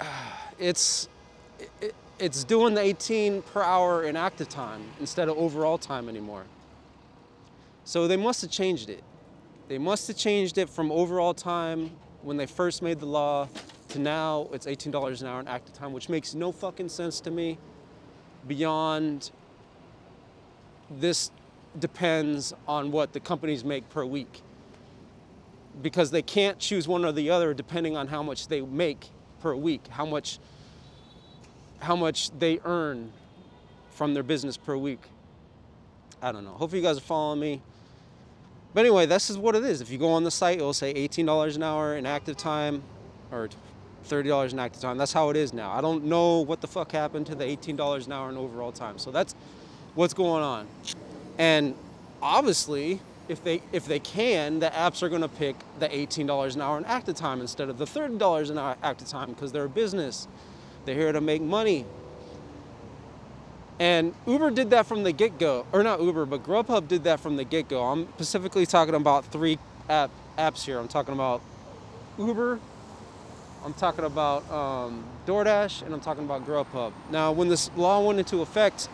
it's 0.58 1.08
it, 1.80 1.94
it's 2.18 2.44
doing 2.44 2.74
the 2.74 2.80
18 2.80 3.42
per 3.42 3.62
hour 3.62 4.04
in 4.04 4.16
active 4.16 4.48
time 4.48 4.82
instead 5.00 5.28
of 5.28 5.36
overall 5.36 5.78
time 5.78 6.08
anymore. 6.08 6.44
So 7.84 8.06
they 8.06 8.16
must 8.16 8.40
have 8.42 8.50
changed 8.50 8.88
it. 8.88 9.02
They 9.68 9.78
must 9.78 10.06
have 10.08 10.16
changed 10.16 10.58
it 10.58 10.68
from 10.68 10.92
overall 10.92 11.34
time 11.34 11.90
when 12.22 12.36
they 12.36 12.46
first 12.46 12.82
made 12.82 13.00
the 13.00 13.06
law 13.06 13.48
to 13.90 13.98
now 13.98 14.48
it's 14.52 14.66
$18 14.66 15.20
an 15.20 15.26
hour 15.26 15.40
in 15.40 15.48
active 15.48 15.74
time, 15.74 15.92
which 15.92 16.08
makes 16.08 16.34
no 16.34 16.52
fucking 16.52 16.88
sense 16.88 17.20
to 17.20 17.30
me 17.30 17.58
beyond 18.46 19.30
this 20.90 21.30
depends 21.78 22.52
on 22.68 22.90
what 22.90 23.12
the 23.12 23.20
companies 23.20 23.64
make 23.64 23.88
per 23.90 24.04
week 24.04 24.42
because 25.82 26.10
they 26.10 26.22
can't 26.22 26.58
choose 26.58 26.86
one 26.86 27.04
or 27.04 27.12
the 27.12 27.30
other 27.30 27.52
depending 27.52 27.96
on 27.96 28.06
how 28.06 28.22
much 28.22 28.48
they 28.48 28.60
make 28.60 29.08
per 29.40 29.54
week, 29.54 29.86
how 29.88 30.06
much, 30.06 30.38
how 31.80 31.96
much 31.96 32.30
they 32.38 32.60
earn 32.64 33.12
from 33.90 34.14
their 34.14 34.22
business 34.22 34.56
per 34.56 34.76
week. 34.76 35.00
I 36.22 36.32
don't 36.32 36.44
know. 36.44 36.52
Hopefully 36.52 36.80
you 36.80 36.86
guys 36.86 36.96
are 36.96 37.02
following 37.02 37.40
me. 37.40 37.60
But 38.72 38.80
anyway, 38.80 39.06
this 39.06 39.30
is 39.30 39.38
what 39.38 39.54
it 39.54 39.64
is. 39.64 39.80
If 39.80 39.90
you 39.90 39.98
go 39.98 40.10
on 40.10 40.24
the 40.24 40.30
site, 40.30 40.56
it'll 40.58 40.72
say 40.72 40.94
$18 40.94 41.56
an 41.56 41.62
hour 41.62 41.96
in 41.96 42.06
active 42.06 42.36
time 42.36 42.82
or 43.30 43.48
$30 44.08 44.52
an 44.52 44.58
active 44.58 44.82
time. 44.82 44.98
That's 44.98 45.12
how 45.12 45.30
it 45.30 45.36
is 45.36 45.52
now. 45.52 45.70
I 45.70 45.80
don't 45.80 46.04
know 46.04 46.40
what 46.40 46.60
the 46.60 46.66
fuck 46.66 46.90
happened 46.90 47.26
to 47.26 47.34
the 47.34 47.44
$18 47.44 48.06
an 48.06 48.12
hour 48.12 48.30
in 48.30 48.36
overall 48.36 48.72
time. 48.72 48.98
So 48.98 49.10
that's 49.10 49.34
what's 49.94 50.14
going 50.14 50.42
on. 50.42 50.66
And 51.38 51.74
obviously, 52.22 53.00
if 53.28 53.42
they 53.42 53.62
if 53.72 53.86
they 53.86 53.98
can, 53.98 54.60
the 54.60 54.68
apps 54.68 55.02
are 55.02 55.08
going 55.08 55.22
to 55.22 55.28
pick 55.28 55.56
the 55.78 55.88
$18 55.88 56.54
an 56.54 56.60
hour 56.60 56.78
in 56.78 56.84
active 56.84 57.16
time 57.16 57.40
instead 57.40 57.68
of 57.68 57.78
the 57.78 57.86
$30 57.86 58.50
an 58.50 58.58
hour 58.58 58.76
active 58.82 59.08
time 59.08 59.30
because 59.30 59.52
they're 59.52 59.64
a 59.64 59.68
business. 59.68 60.28
They're 60.84 60.94
here 60.94 61.12
to 61.12 61.20
make 61.20 61.42
money. 61.42 61.86
And 63.80 64.14
Uber 64.26 64.52
did 64.52 64.70
that 64.70 64.86
from 64.86 65.02
the 65.02 65.10
get-go, 65.10 65.66
or 65.72 65.82
not 65.82 66.00
Uber, 66.00 66.26
but 66.26 66.44
Grubhub 66.44 66.86
did 66.86 67.04
that 67.04 67.18
from 67.18 67.36
the 67.36 67.42
get-go. 67.42 67.82
I'm 67.82 68.06
specifically 68.14 68.66
talking 68.66 68.94
about 68.94 69.24
three 69.24 69.58
app 69.88 70.10
apps 70.38 70.64
here. 70.64 70.78
I'm 70.78 70.86
talking 70.86 71.12
about 71.12 71.42
Uber, 72.16 72.60
I'm 73.64 73.74
talking 73.74 74.04
about 74.04 74.48
um, 74.50 75.02
DoorDash, 75.26 75.82
and 75.82 75.94
I'm 75.94 76.00
talking 76.00 76.24
about 76.24 76.46
Grubhub. 76.46 76.92
Now, 77.10 77.32
when 77.32 77.48
this 77.48 77.70
law 77.76 78.06
went 78.06 78.18
into 78.18 78.42
effect, 78.42 78.88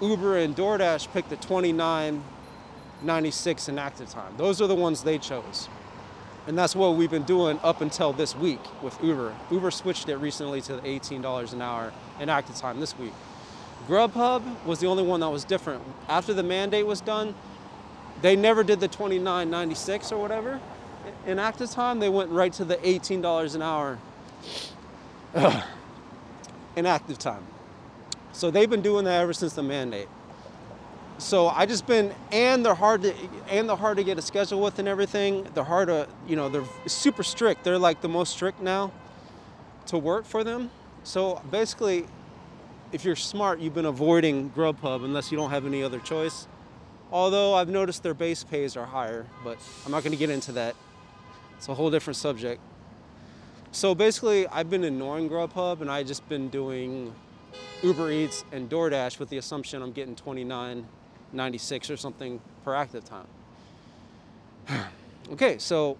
Uber 0.00 0.38
and 0.38 0.56
DoorDash 0.56 1.12
picked 1.12 1.30
the 1.30 1.36
29.96 1.36 3.68
in 3.68 3.78
active 3.78 4.10
time. 4.10 4.34
Those 4.36 4.60
are 4.60 4.66
the 4.66 4.74
ones 4.74 5.02
they 5.02 5.18
chose. 5.18 5.68
And 6.46 6.58
that's 6.58 6.74
what 6.74 6.96
we've 6.96 7.10
been 7.10 7.24
doing 7.24 7.60
up 7.62 7.80
until 7.80 8.12
this 8.12 8.34
week 8.34 8.60
with 8.82 8.98
Uber. 9.02 9.34
Uber 9.50 9.70
switched 9.70 10.08
it 10.08 10.16
recently 10.16 10.60
to 10.62 10.76
the 10.76 10.82
$18 10.82 11.52
an 11.52 11.62
hour 11.62 11.92
in 12.18 12.28
active 12.28 12.56
time 12.56 12.80
this 12.80 12.98
week. 12.98 13.12
Grubhub 13.86 14.42
was 14.64 14.80
the 14.80 14.86
only 14.86 15.02
one 15.02 15.20
that 15.20 15.28
was 15.28 15.44
different. 15.44 15.82
After 16.08 16.34
the 16.34 16.42
mandate 16.42 16.86
was 16.86 17.00
done, 17.00 17.34
they 18.22 18.36
never 18.36 18.64
did 18.64 18.80
the 18.80 18.88
29.96 18.88 20.12
or 20.12 20.18
whatever 20.18 20.60
in 21.26 21.38
active 21.38 21.70
time, 21.70 21.98
they 21.98 22.08
went 22.08 22.30
right 22.30 22.52
to 22.54 22.64
the 22.64 22.76
$18 22.76 23.54
an 23.54 23.62
hour 23.62 23.98
uh, 25.34 25.62
in 26.76 26.86
active 26.86 27.18
time. 27.18 27.44
So 28.40 28.50
they've 28.50 28.70
been 28.70 28.80
doing 28.80 29.04
that 29.04 29.20
ever 29.20 29.34
since 29.34 29.52
the 29.52 29.62
mandate. 29.62 30.08
So 31.18 31.48
I 31.48 31.66
just 31.66 31.86
been, 31.86 32.14
and 32.32 32.64
they're 32.64 32.74
hard 32.74 33.02
to, 33.02 33.14
and 33.50 33.68
they're 33.68 33.76
hard 33.76 33.98
to 33.98 34.02
get 34.02 34.16
a 34.16 34.22
schedule 34.22 34.62
with 34.62 34.78
and 34.78 34.88
everything. 34.88 35.46
They're 35.52 35.62
hard 35.62 35.88
to, 35.88 36.08
you 36.26 36.36
know, 36.36 36.48
they're 36.48 36.64
super 36.86 37.22
strict. 37.22 37.64
They're 37.64 37.76
like 37.76 38.00
the 38.00 38.08
most 38.08 38.32
strict 38.32 38.62
now 38.62 38.92
to 39.88 39.98
work 39.98 40.24
for 40.24 40.42
them. 40.42 40.70
So 41.04 41.42
basically, 41.50 42.06
if 42.92 43.04
you're 43.04 43.14
smart, 43.14 43.60
you've 43.60 43.74
been 43.74 43.84
avoiding 43.84 44.48
Grubhub 44.52 45.04
unless 45.04 45.30
you 45.30 45.36
don't 45.36 45.50
have 45.50 45.66
any 45.66 45.82
other 45.82 45.98
choice. 45.98 46.48
Although 47.12 47.52
I've 47.52 47.68
noticed 47.68 48.02
their 48.02 48.14
base 48.14 48.42
pays 48.42 48.74
are 48.74 48.86
higher, 48.86 49.26
but 49.44 49.58
I'm 49.84 49.92
not 49.92 50.02
going 50.02 50.12
to 50.12 50.18
get 50.18 50.30
into 50.30 50.52
that. 50.52 50.74
It's 51.58 51.68
a 51.68 51.74
whole 51.74 51.90
different 51.90 52.16
subject. 52.16 52.62
So 53.70 53.94
basically, 53.94 54.48
I've 54.48 54.70
been 54.70 54.84
ignoring 54.84 55.28
Grubhub 55.28 55.82
and 55.82 55.90
I 55.90 56.04
just 56.04 56.26
been 56.30 56.48
doing 56.48 57.14
Uber 57.82 58.12
Eats 58.12 58.44
and 58.52 58.68
DoorDash 58.68 59.18
with 59.18 59.30
the 59.30 59.38
assumption 59.38 59.82
I'm 59.82 59.92
getting 59.92 60.14
29.96 60.14 61.90
or 61.90 61.96
something 61.96 62.40
per 62.64 62.74
active 62.74 63.04
time. 63.04 63.26
okay, 65.32 65.56
so 65.58 65.96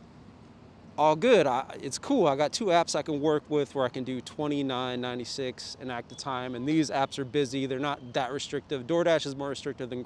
all 0.99 1.17
good. 1.17 1.47
I, 1.47 1.65
it's 1.83 1.99
cool. 1.99 2.27
I 2.27 2.37
got 2.37 2.53
two 2.53 2.67
apps 2.67 2.95
I 2.95 3.01
can 3.01 3.21
work 3.21 3.43
with 3.49 3.75
where 3.75 3.87
I 3.87 3.89
can 3.89 4.05
do 4.05 4.21
29.96 4.21 5.81
in 5.81 5.91
active 5.91 6.19
time, 6.19 6.55
and 6.55 6.69
these 6.69 6.91
apps 6.91 7.19
are 7.19 7.25
busy. 7.25 7.65
They're 7.65 7.79
not 7.79 8.13
that 8.13 8.33
restrictive. 8.33 8.87
DoorDash 8.87 9.25
is 9.25 9.35
more 9.35 9.49
restrictive 9.49 9.89
than 9.89 10.05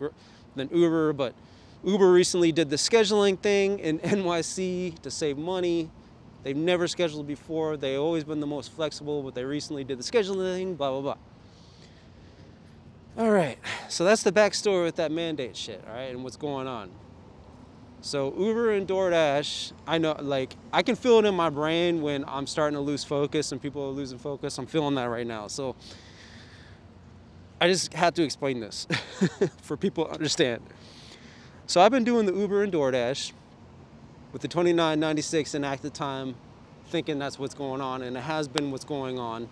than 0.55 0.69
Uber, 0.73 1.13
but 1.15 1.35
Uber 1.83 2.13
recently 2.13 2.53
did 2.53 2.71
the 2.71 2.77
scheduling 2.77 3.37
thing 3.39 3.81
in 3.81 3.99
NYC 4.01 5.01
to 5.01 5.11
save 5.11 5.37
money. 5.37 5.91
They've 6.45 6.57
never 6.57 6.87
scheduled 6.87 7.27
before. 7.27 7.77
They've 7.77 7.99
always 7.99 8.23
been 8.23 8.39
the 8.39 8.47
most 8.47 8.71
flexible, 8.71 9.23
but 9.23 9.35
they 9.35 9.45
recently 9.45 9.83
did 9.83 9.99
the 9.99 10.05
scheduling 10.05 10.77
blah, 10.77 10.93
blah, 10.93 11.01
blah. 11.01 11.17
All 13.17 13.31
right, 13.31 13.59
so 13.89 14.05
that's 14.05 14.25
the 14.25 14.33
backstory 14.33 14.83
with 14.83 14.97
that 14.97 15.13
mandate 15.13 15.57
shit, 15.57 15.85
all 15.87 15.95
right, 15.95 16.11
and 16.11 16.25
what's 16.25 16.37
going 16.37 16.67
on. 16.67 16.91
So 18.01 18.35
Uber 18.37 18.73
and 18.73 18.89
DoorDash, 18.89 19.73
I 19.87 19.99
know, 19.99 20.17
like, 20.19 20.57
I 20.73 20.83
can 20.83 20.97
feel 20.97 21.21
it 21.21 21.25
in 21.25 21.33
my 21.33 21.49
brain 21.49 22.03
when 22.03 22.25
I'm 22.27 22.49
starting 22.49 22.75
to 22.75 22.81
lose 22.81 23.05
focus 23.05 23.53
and 23.53 23.63
people 23.63 23.85
are 23.85 23.93
losing 23.93 24.19
focus. 24.19 24.59
I'm 24.59 24.67
feeling 24.67 24.97
that 24.97 25.05
right 25.05 25.27
now. 25.27 25.47
So 25.47 25.77
I 27.61 27.69
just 27.69 27.95
had 27.95 28.17
to 28.17 28.25
explain 28.25 28.59
this 28.59 28.89
for 29.63 29.77
people 29.77 30.07
to 30.07 30.11
understand. 30.11 30.63
So 31.67 31.81
I've 31.81 31.93
been 31.93 32.05
doing 32.05 32.27
the 32.27 32.35
Uber 32.35 32.65
and 32.65 32.73
DoorDash 32.73 33.33
with 34.33 34.43
the 34.43 34.49
29.96 34.49 35.55
in 35.55 35.65
active 35.65 35.93
time, 35.93 36.35
thinking 36.89 37.21
that's 37.21 37.39
what's 37.39 37.55
going 37.55 37.81
on, 37.81 38.03
and 38.03 38.17
it 38.17 38.25
has 38.25 38.49
been 38.49 38.73
what's 38.73 38.85
going 38.85 39.21
on. 39.21 39.49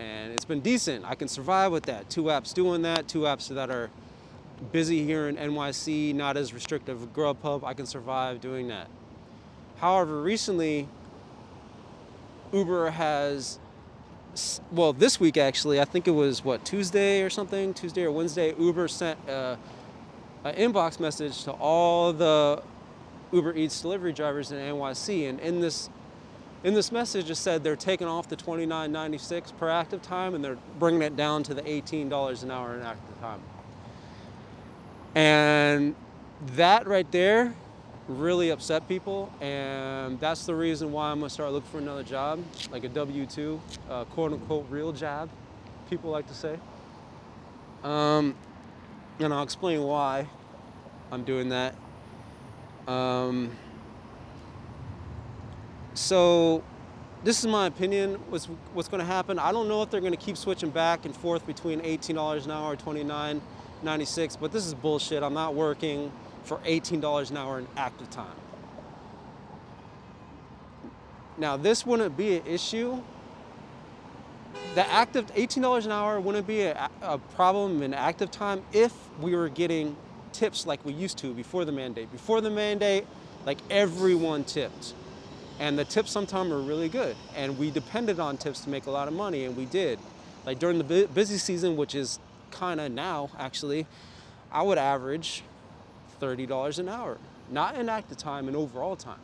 And 0.00 0.32
it's 0.32 0.46
been 0.46 0.60
decent. 0.60 1.04
I 1.04 1.14
can 1.14 1.28
survive 1.28 1.72
with 1.72 1.84
that. 1.84 2.08
Two 2.08 2.24
apps 2.24 2.54
doing 2.54 2.80
that, 2.82 3.06
two 3.06 3.20
apps 3.20 3.48
that 3.48 3.70
are 3.70 3.90
busy 4.72 5.04
here 5.04 5.28
in 5.28 5.36
NYC, 5.36 6.14
not 6.14 6.38
as 6.38 6.54
restrictive. 6.54 7.12
Grubhub, 7.14 7.64
I 7.64 7.74
can 7.74 7.84
survive 7.84 8.40
doing 8.40 8.68
that. 8.68 8.88
However, 9.76 10.22
recently, 10.22 10.88
Uber 12.52 12.90
has, 12.90 13.58
well, 14.72 14.94
this 14.94 15.20
week 15.20 15.36
actually, 15.36 15.80
I 15.80 15.84
think 15.84 16.08
it 16.08 16.12
was 16.12 16.42
what, 16.42 16.64
Tuesday 16.64 17.22
or 17.22 17.28
something, 17.28 17.74
Tuesday 17.74 18.04
or 18.04 18.10
Wednesday, 18.10 18.54
Uber 18.58 18.88
sent 18.88 19.18
uh, 19.28 19.56
an 20.44 20.54
inbox 20.54 20.98
message 20.98 21.44
to 21.44 21.52
all 21.52 22.14
the 22.14 22.62
Uber 23.32 23.54
Eats 23.54 23.82
delivery 23.82 24.14
drivers 24.14 24.50
in 24.50 24.58
NYC, 24.58 25.28
and 25.28 25.40
in 25.40 25.60
this 25.60 25.90
in 26.62 26.74
this 26.74 26.92
message 26.92 27.30
it 27.30 27.36
said 27.36 27.64
they're 27.64 27.76
taking 27.76 28.06
off 28.06 28.28
the 28.28 28.36
$29.96 28.36 29.56
per 29.56 29.68
active 29.68 30.02
time 30.02 30.34
and 30.34 30.44
they're 30.44 30.58
bringing 30.78 31.02
it 31.02 31.16
down 31.16 31.42
to 31.44 31.54
the 31.54 31.62
$18 31.62 32.42
an 32.42 32.50
hour 32.50 32.74
in 32.74 32.82
active 32.82 33.20
time. 33.20 33.40
And 35.14 35.94
that 36.56 36.86
right 36.86 37.10
there 37.10 37.54
really 38.08 38.50
upset 38.50 38.88
people, 38.88 39.32
and 39.40 40.18
that's 40.18 40.44
the 40.44 40.54
reason 40.54 40.90
why 40.92 41.10
I'm 41.10 41.20
gonna 41.20 41.30
start 41.30 41.52
looking 41.52 41.70
for 41.70 41.78
another 41.78 42.02
job, 42.02 42.42
like 42.70 42.84
a 42.84 42.88
W-2, 42.88 43.60
uh, 43.88 44.04
quote 44.06 44.32
unquote 44.32 44.66
real 44.68 44.92
job, 44.92 45.28
people 45.88 46.10
like 46.10 46.26
to 46.26 46.34
say. 46.34 46.58
Um, 47.84 48.34
and 49.18 49.32
I'll 49.32 49.42
explain 49.42 49.82
why 49.82 50.26
I'm 51.12 51.24
doing 51.24 51.50
that. 51.50 51.74
Um, 52.88 53.50
so 56.00 56.62
this 57.24 57.38
is 57.38 57.46
my 57.46 57.66
opinion 57.66 58.14
what's 58.30 58.46
what's 58.72 58.88
going 58.88 59.00
to 59.00 59.04
happen 59.04 59.38
i 59.38 59.52
don't 59.52 59.68
know 59.68 59.82
if 59.82 59.90
they're 59.90 60.00
going 60.00 60.12
to 60.12 60.18
keep 60.18 60.36
switching 60.36 60.70
back 60.70 61.04
and 61.04 61.14
forth 61.14 61.46
between 61.46 61.80
$18 61.80 62.44
an 62.44 62.50
hour 62.50 62.72
or 62.72 62.76
$29.96 62.76 64.40
but 64.40 64.50
this 64.50 64.66
is 64.66 64.72
bullshit 64.74 65.22
i'm 65.22 65.34
not 65.34 65.54
working 65.54 66.10
for 66.44 66.58
$18 66.58 67.30
an 67.30 67.36
hour 67.36 67.58
in 67.58 67.66
active 67.76 68.08
time 68.08 68.36
now 71.36 71.56
this 71.56 71.84
wouldn't 71.84 72.16
be 72.16 72.36
an 72.36 72.46
issue 72.46 73.02
the 74.74 74.88
active 74.90 75.26
$18 75.34 75.84
an 75.84 75.92
hour 75.92 76.18
wouldn't 76.18 76.46
be 76.46 76.62
a, 76.62 76.90
a, 77.02 77.18
problem 77.18 77.82
in 77.82 77.92
active 77.92 78.30
time 78.30 78.62
if 78.72 78.94
we 79.20 79.34
were 79.34 79.48
getting 79.48 79.96
tips 80.32 80.64
like 80.64 80.84
we 80.84 80.92
used 80.92 81.18
to 81.18 81.34
before 81.34 81.64
the 81.64 81.72
mandate. 81.72 82.10
Before 82.12 82.40
the 82.40 82.50
mandate, 82.50 83.04
like 83.44 83.58
everyone 83.68 84.44
tipped. 84.44 84.94
And 85.60 85.78
the 85.78 85.84
tips 85.84 86.10
sometimes 86.10 86.50
were 86.50 86.60
really 86.60 86.88
good. 86.88 87.14
And 87.36 87.56
we 87.58 87.70
depended 87.70 88.18
on 88.18 88.38
tips 88.38 88.62
to 88.62 88.70
make 88.70 88.86
a 88.86 88.90
lot 88.90 89.06
of 89.06 89.14
money, 89.14 89.44
and 89.44 89.56
we 89.56 89.66
did. 89.66 90.00
Like 90.44 90.58
during 90.58 90.78
the 90.78 91.06
busy 91.14 91.38
season, 91.38 91.76
which 91.76 91.94
is 91.94 92.18
kind 92.50 92.80
of 92.80 92.90
now 92.90 93.30
actually, 93.38 93.86
I 94.50 94.62
would 94.62 94.78
average 94.78 95.44
$30 96.20 96.78
an 96.78 96.88
hour. 96.88 97.18
Not 97.50 97.76
in 97.76 97.88
active 97.88 98.16
time, 98.16 98.48
in 98.48 98.56
overall 98.56 98.96
time 98.96 99.20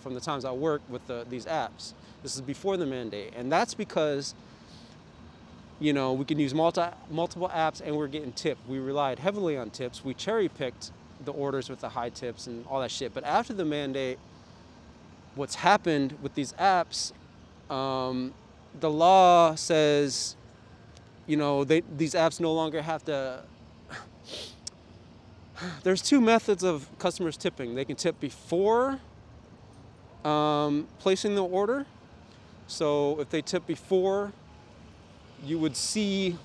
from 0.00 0.14
the 0.14 0.20
times 0.20 0.44
I 0.44 0.52
worked 0.52 0.88
with 0.90 1.06
the, 1.06 1.26
these 1.28 1.46
apps. 1.46 1.92
This 2.22 2.34
is 2.34 2.40
before 2.40 2.76
the 2.76 2.86
mandate. 2.86 3.32
And 3.36 3.50
that's 3.50 3.74
because 3.74 4.34
you 5.80 5.92
know, 5.92 6.12
we 6.12 6.24
can 6.24 6.38
use 6.38 6.54
multi, 6.54 6.82
multiple 7.10 7.48
apps 7.54 7.80
and 7.80 7.96
we're 7.96 8.08
getting 8.08 8.32
tipped. 8.32 8.68
We 8.68 8.78
relied 8.78 9.20
heavily 9.20 9.56
on 9.56 9.70
tips. 9.70 10.04
We 10.04 10.14
cherry 10.14 10.48
picked 10.48 10.90
the 11.24 11.32
orders 11.32 11.68
with 11.70 11.80
the 11.80 11.90
high 11.90 12.10
tips 12.10 12.46
and 12.46 12.66
all 12.66 12.80
that 12.80 12.90
shit. 12.90 13.14
But 13.14 13.24
after 13.24 13.52
the 13.52 13.64
mandate, 13.64 14.18
what's 15.38 15.54
happened 15.54 16.18
with 16.20 16.34
these 16.34 16.52
apps, 16.54 17.12
um, 17.70 18.34
the 18.80 18.90
law 18.90 19.54
says, 19.54 20.36
you 21.26 21.36
know, 21.36 21.64
they, 21.64 21.82
these 21.96 22.14
apps 22.14 22.40
no 22.40 22.52
longer 22.52 22.82
have 22.82 23.04
to. 23.04 23.42
There's 25.82 26.02
two 26.02 26.20
methods 26.20 26.62
of 26.62 26.88
customers 26.98 27.36
tipping. 27.36 27.74
They 27.74 27.84
can 27.84 27.96
tip 27.96 28.18
before 28.20 29.00
um, 30.24 30.88
placing 30.98 31.34
the 31.34 31.44
order. 31.44 31.86
So 32.66 33.18
if 33.20 33.30
they 33.30 33.40
tip 33.40 33.66
before 33.66 34.32
you 35.44 35.58
would 35.58 35.76
see 35.76 36.36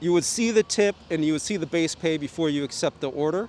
you 0.00 0.12
would 0.12 0.24
see 0.24 0.50
the 0.50 0.62
tip 0.62 0.94
and 1.10 1.24
you 1.24 1.32
would 1.32 1.42
see 1.42 1.56
the 1.56 1.66
base 1.66 1.94
pay 1.94 2.16
before 2.16 2.48
you 2.48 2.62
accept 2.62 3.00
the 3.00 3.10
order, 3.10 3.48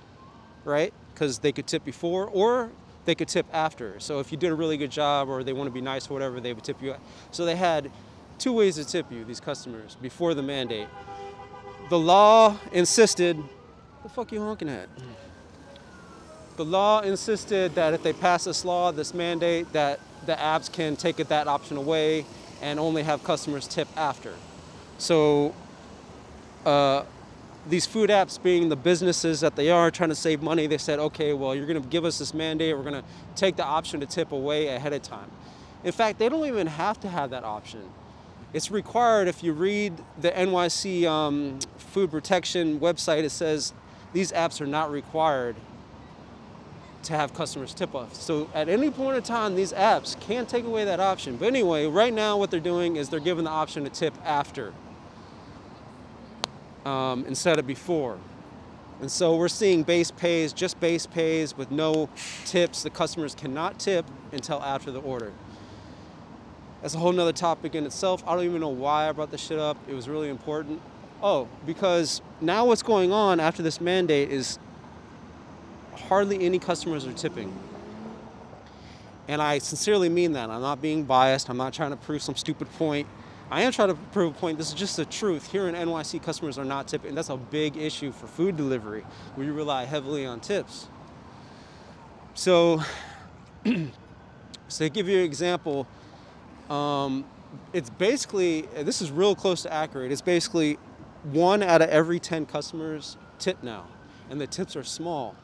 right? 0.64 0.92
Because 1.14 1.38
they 1.38 1.52
could 1.52 1.68
tip 1.68 1.84
before, 1.84 2.26
or 2.26 2.70
they 3.04 3.14
could 3.14 3.28
tip 3.28 3.46
after. 3.52 3.98
So 4.00 4.20
if 4.20 4.30
you 4.30 4.38
did 4.38 4.50
a 4.50 4.54
really 4.54 4.76
good 4.76 4.90
job 4.90 5.28
or 5.28 5.42
they 5.42 5.52
want 5.52 5.68
to 5.68 5.72
be 5.72 5.80
nice 5.80 6.10
or 6.10 6.14
whatever, 6.14 6.40
they 6.40 6.52
would 6.52 6.64
tip 6.64 6.82
you. 6.82 6.94
So 7.30 7.44
they 7.44 7.56
had 7.56 7.90
two 8.38 8.52
ways 8.52 8.76
to 8.76 8.84
tip 8.84 9.10
you, 9.10 9.24
these 9.24 9.40
customers, 9.40 9.96
before 10.00 10.34
the 10.34 10.42
mandate. 10.42 10.88
The 11.88 11.98
law 11.98 12.56
insisted, 12.72 13.36
the 14.02 14.08
fuck 14.08 14.32
you 14.32 14.40
honking 14.40 14.68
at? 14.68 14.88
The 16.56 16.64
law 16.64 17.00
insisted 17.00 17.74
that 17.74 17.94
if 17.94 18.02
they 18.02 18.12
pass 18.12 18.44
this 18.44 18.64
law, 18.64 18.92
this 18.92 19.14
mandate, 19.14 19.72
that 19.72 20.00
the 20.26 20.34
apps 20.34 20.70
can 20.70 20.96
take 20.96 21.18
it, 21.18 21.28
that 21.28 21.48
option 21.48 21.76
away 21.76 22.26
and 22.60 22.78
only 22.78 23.02
have 23.02 23.24
customers 23.24 23.66
tip 23.66 23.88
after. 23.96 24.34
So 24.98 25.54
uh, 26.66 27.04
these 27.68 27.86
food 27.86 28.10
apps 28.10 28.42
being 28.42 28.68
the 28.68 28.76
businesses 28.76 29.40
that 29.40 29.56
they 29.56 29.70
are 29.70 29.90
trying 29.90 30.08
to 30.08 30.14
save 30.14 30.42
money, 30.42 30.66
they 30.66 30.78
said, 30.78 30.98
okay, 30.98 31.32
well, 31.32 31.54
you're 31.54 31.66
going 31.66 31.80
to 31.80 31.88
give 31.88 32.04
us 32.04 32.18
this 32.18 32.32
mandate. 32.32 32.76
We're 32.76 32.82
going 32.82 33.02
to 33.02 33.04
take 33.36 33.56
the 33.56 33.64
option 33.64 34.00
to 34.00 34.06
tip 34.06 34.32
away 34.32 34.68
ahead 34.68 34.92
of 34.92 35.02
time. 35.02 35.30
In 35.84 35.92
fact, 35.92 36.18
they 36.18 36.28
don't 36.28 36.46
even 36.46 36.66
have 36.66 37.00
to 37.00 37.08
have 37.08 37.30
that 37.30 37.44
option. 37.44 37.82
It's 38.52 38.70
required 38.70 39.28
if 39.28 39.42
you 39.44 39.52
read 39.52 39.94
the 40.20 40.30
NYC 40.30 41.06
um, 41.06 41.58
food 41.76 42.10
protection 42.10 42.80
website, 42.80 43.22
it 43.24 43.30
says 43.30 43.72
these 44.12 44.32
apps 44.32 44.60
are 44.60 44.66
not 44.66 44.90
required 44.90 45.56
to 47.04 47.12
have 47.14 47.32
customers 47.32 47.72
tip 47.72 47.94
off. 47.94 48.14
So 48.14 48.50
at 48.54 48.68
any 48.68 48.90
point 48.90 49.16
in 49.16 49.22
time, 49.22 49.54
these 49.54 49.72
apps 49.72 50.18
can 50.20 50.46
take 50.46 50.64
away 50.64 50.84
that 50.84 51.00
option. 51.00 51.36
But 51.36 51.46
anyway, 51.46 51.86
right 51.86 52.12
now 52.12 52.36
what 52.36 52.50
they're 52.50 52.60
doing 52.60 52.96
is 52.96 53.08
they're 53.08 53.20
giving 53.20 53.44
the 53.44 53.50
option 53.50 53.84
to 53.84 53.90
tip 53.90 54.14
after 54.24 54.74
um, 56.84 57.24
instead 57.26 57.58
of 57.58 57.66
before. 57.66 58.18
And 59.00 59.10
so 59.10 59.36
we're 59.36 59.48
seeing 59.48 59.82
base 59.82 60.10
pays, 60.10 60.52
just 60.52 60.78
base 60.78 61.06
pays 61.06 61.56
with 61.56 61.70
no 61.70 62.10
tips. 62.44 62.82
The 62.82 62.90
customers 62.90 63.34
cannot 63.34 63.78
tip 63.78 64.04
until 64.32 64.62
after 64.62 64.90
the 64.90 65.00
order. 65.00 65.32
That's 66.82 66.94
a 66.94 66.98
whole 66.98 67.12
nother 67.12 67.32
topic 67.32 67.74
in 67.74 67.86
itself. 67.86 68.22
I 68.26 68.34
don't 68.34 68.44
even 68.44 68.60
know 68.60 68.68
why 68.68 69.08
I 69.08 69.12
brought 69.12 69.30
this 69.30 69.40
shit 69.40 69.58
up. 69.58 69.76
It 69.88 69.94
was 69.94 70.08
really 70.08 70.28
important. 70.28 70.80
Oh, 71.22 71.48
because 71.66 72.22
now 72.40 72.66
what's 72.66 72.82
going 72.82 73.12
on 73.12 73.40
after 73.40 73.62
this 73.62 73.80
mandate 73.80 74.30
is 74.30 74.58
hardly 75.94 76.44
any 76.44 76.58
customers 76.58 77.06
are 77.06 77.12
tipping. 77.12 77.52
And 79.28 79.40
I 79.40 79.58
sincerely 79.58 80.08
mean 80.08 80.32
that. 80.32 80.50
I'm 80.50 80.62
not 80.62 80.82
being 80.82 81.04
biased. 81.04 81.50
I'm 81.50 81.56
not 81.56 81.72
trying 81.72 81.90
to 81.90 81.96
prove 81.96 82.22
some 82.22 82.34
stupid 82.36 82.70
point. 82.74 83.06
I 83.50 83.62
am 83.62 83.72
trying 83.72 83.88
to 83.88 83.96
prove 84.12 84.36
a 84.36 84.38
point. 84.38 84.58
This 84.58 84.68
is 84.68 84.74
just 84.74 84.96
the 84.96 85.04
truth. 85.04 85.50
Here 85.50 85.66
in 85.66 85.74
NYC, 85.74 86.22
customers 86.22 86.56
are 86.56 86.64
not 86.64 86.86
tipping. 86.86 87.16
That's 87.16 87.30
a 87.30 87.36
big 87.36 87.76
issue 87.76 88.12
for 88.12 88.28
food 88.28 88.56
delivery, 88.56 89.04
where 89.34 89.44
you 89.44 89.52
rely 89.52 89.86
heavily 89.86 90.24
on 90.24 90.38
tips. 90.38 90.86
So, 92.34 92.80
so 93.64 94.84
to 94.84 94.88
give 94.88 95.08
you 95.08 95.18
an 95.18 95.24
example, 95.24 95.88
um, 96.68 97.24
it's 97.72 97.90
basically, 97.90 98.62
this 98.84 99.02
is 99.02 99.10
real 99.10 99.34
close 99.34 99.62
to 99.62 99.72
accurate. 99.72 100.12
It's 100.12 100.22
basically 100.22 100.78
one 101.24 101.64
out 101.64 101.82
of 101.82 101.88
every 101.90 102.20
10 102.20 102.46
customers 102.46 103.16
tip 103.40 103.62
now. 103.64 103.88
And 104.30 104.40
the 104.40 104.46
tips 104.46 104.76
are 104.76 104.84
small. 104.84 105.34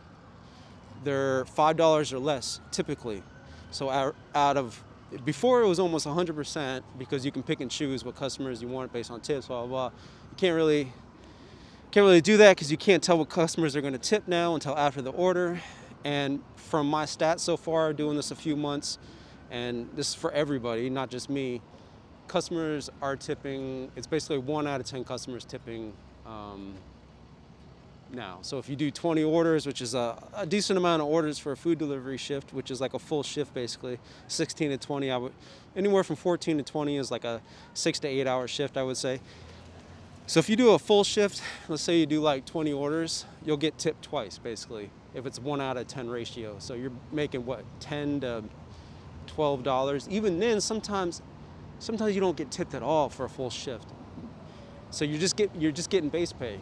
They're 1.03 1.45
$5 1.45 2.13
or 2.13 2.19
less 2.21 2.61
typically. 2.71 3.25
So 3.73 3.91
out 3.91 4.57
of 4.57 4.83
before 5.25 5.63
it 5.63 5.67
was 5.67 5.79
almost 5.79 6.07
100% 6.07 6.83
because 6.99 7.25
you 7.25 7.33
can 7.33 7.43
pick 7.43 7.61
and 7.61 7.71
choose 7.71 8.05
what 8.05 8.17
customers 8.17 8.61
you 8.61 8.69
want 8.69 8.93
based 8.93 9.11
on 9.11 9.21
tips, 9.21 9.47
blah, 9.47 9.61
blah, 9.65 9.89
blah. 9.89 9.99
You 10.31 10.37
can't 10.37 10.55
really, 10.55 10.93
can't 11.91 12.05
really 12.05 12.21
do 12.21 12.37
that 12.39 12.57
because 12.57 12.71
you 12.71 12.77
can't 12.77 13.03
tell 13.03 13.19
what 13.19 13.29
customers 13.29 13.77
are 13.77 13.81
going 13.81 13.93
to 13.93 13.99
tip 13.99 14.27
now 14.27 14.55
until 14.55 14.77
after 14.77 15.01
the 15.03 15.13
order. 15.13 15.61
And 16.05 16.43
from 16.57 16.89
my 16.89 17.05
stats 17.05 17.41
so 17.41 17.57
far, 17.57 17.93
doing 17.93 18.17
this 18.17 18.31
a 18.31 18.37
few 18.37 18.57
months, 18.57 18.99
and 19.51 19.89
this 19.95 20.09
is 20.09 20.15
for 20.15 20.33
everybody, 20.33 20.91
not 20.91 21.11
just 21.11 21.31
me, 21.31 21.61
customers 22.29 22.91
are 23.01 23.17
tipping, 23.17 23.91
it's 23.97 24.07
basically 24.07 24.39
one 24.39 24.67
out 24.67 24.81
of 24.81 24.87
10 24.87 25.05
customers 25.05 25.45
tipping 25.45 25.93
um, 26.27 26.75
now. 28.13 28.39
So 28.43 28.59
if 28.59 28.69
you 28.69 28.77
do 28.77 28.91
20 28.91 29.25
orders, 29.25 29.67
which 29.67 29.81
is 29.81 29.95
a, 29.95 30.23
a, 30.35 30.47
decent 30.47 30.77
amount 30.77 31.03
of 31.03 31.09
orders 31.09 31.39
for 31.39 31.53
a 31.53 31.57
food 31.57 31.79
delivery 31.79 32.17
shift, 32.17 32.53
which 32.53 32.71
is 32.71 32.81
like 32.81 32.95
a 32.95 32.99
full 32.99 33.23
shift 33.23 33.53
basically, 33.55 33.99
16 34.29 34.71
to 34.71 34.79
20, 34.79 35.11
I 35.11 35.17
would, 35.17 35.33
anywhere 35.75 36.05
from 36.05 36.17
14 36.17 36.59
to 36.59 36.63
20 36.63 36.97
is 36.97 37.11
like 37.11 37.25
a 37.25 37.41
six 37.75 37.99
to 38.01 38.09
eight 38.09 38.27
hour 38.27 38.47
shift, 38.49 38.77
I 38.77 38.83
would 38.83 38.97
say. 38.97 39.21
So 40.27 40.41
if 40.41 40.49
you 40.49 40.57
do 40.57 40.71
a 40.71 40.79
full 40.79 41.05
shift, 41.05 41.43
let's 41.69 41.83
say 41.83 41.99
you 41.99 42.07
do 42.07 42.21
like 42.21 42.45
20 42.47 42.73
orders, 42.73 43.25
you'll 43.45 43.57
get 43.57 43.79
tipped 43.79 44.03
twice 44.03 44.39
basically, 44.39 44.91
if 45.15 45.27
it's 45.27 45.39
one 45.39 45.61
out 45.61 45.77
of 45.77 45.87
10 45.87 46.09
ratio. 46.09 46.57
So 46.59 46.75
you're 46.75 46.93
making 47.13 47.47
what, 47.47 47.65
10 47.81 48.21
to 48.21 48.45
$12. 49.29 50.09
Even 50.09 50.41
then, 50.41 50.61
sometimes, 50.61 51.23
sometimes 51.79 52.15
you 52.15 52.21
don't 52.21 52.37
get 52.37 52.51
tipped 52.51 52.75
at 52.75 52.83
all 52.83 53.09
for 53.09 53.25
a 53.25 53.29
full 53.29 53.51
shift. 53.51 53.89
So 54.91 55.05
you 55.05 55.19
just 55.19 55.37
get, 55.37 55.51
you're 55.57 55.73
just 55.73 55.91
getting 55.91 56.09
base 56.09 56.33
pay. 56.33 56.61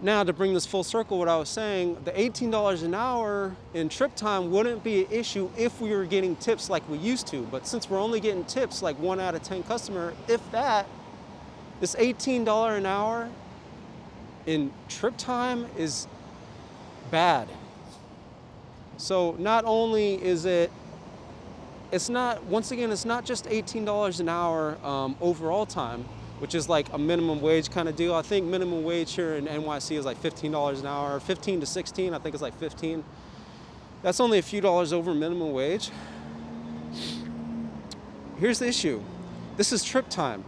Now, 0.00 0.22
to 0.24 0.32
bring 0.34 0.52
this 0.52 0.66
full 0.66 0.84
circle, 0.84 1.18
what 1.18 1.28
I 1.28 1.36
was 1.38 1.48
saying, 1.48 1.96
the 2.04 2.12
$18 2.12 2.82
an 2.82 2.94
hour 2.94 3.56
in 3.72 3.88
trip 3.88 4.14
time 4.14 4.50
wouldn't 4.50 4.84
be 4.84 5.04
an 5.04 5.10
issue 5.10 5.48
if 5.56 5.80
we 5.80 5.90
were 5.90 6.04
getting 6.04 6.36
tips 6.36 6.68
like 6.68 6.86
we 6.88 6.98
used 6.98 7.26
to. 7.28 7.42
But 7.50 7.66
since 7.66 7.88
we're 7.88 8.00
only 8.00 8.20
getting 8.20 8.44
tips 8.44 8.82
like 8.82 8.98
one 8.98 9.20
out 9.20 9.34
of 9.34 9.42
10 9.42 9.62
customer, 9.62 10.12
if 10.28 10.50
that, 10.52 10.86
this 11.80 11.94
$18 11.94 12.76
an 12.76 12.84
hour 12.84 13.30
in 14.44 14.70
trip 14.88 15.16
time 15.16 15.66
is 15.78 16.06
bad. 17.10 17.48
So 18.98 19.34
not 19.38 19.64
only 19.64 20.22
is 20.22 20.44
it, 20.44 20.70
it's 21.90 22.10
not, 22.10 22.44
once 22.44 22.70
again, 22.70 22.92
it's 22.92 23.06
not 23.06 23.24
just 23.24 23.46
$18 23.46 24.20
an 24.20 24.28
hour 24.28 24.76
um, 24.84 25.16
overall 25.22 25.64
time, 25.64 26.04
which 26.38 26.54
is 26.54 26.68
like 26.68 26.92
a 26.92 26.98
minimum 26.98 27.40
wage 27.40 27.70
kind 27.70 27.88
of 27.88 27.96
deal. 27.96 28.14
I 28.14 28.22
think 28.22 28.46
minimum 28.46 28.84
wage 28.84 29.14
here 29.14 29.34
in 29.34 29.46
NYC 29.46 29.96
is 29.96 30.04
like 30.04 30.20
$15 30.22 30.80
an 30.80 30.86
hour, 30.86 31.18
15 31.20 31.60
to 31.60 31.66
16, 31.66 32.14
I 32.14 32.18
think 32.18 32.34
it's 32.34 32.42
like 32.42 32.58
15. 32.58 33.04
That's 34.02 34.20
only 34.20 34.38
a 34.38 34.42
few 34.42 34.60
dollars 34.60 34.92
over 34.92 35.14
minimum 35.14 35.52
wage. 35.52 35.90
Here's 38.38 38.58
the 38.58 38.68
issue. 38.68 39.02
This 39.56 39.72
is 39.72 39.82
trip 39.82 40.08
time. 40.08 40.44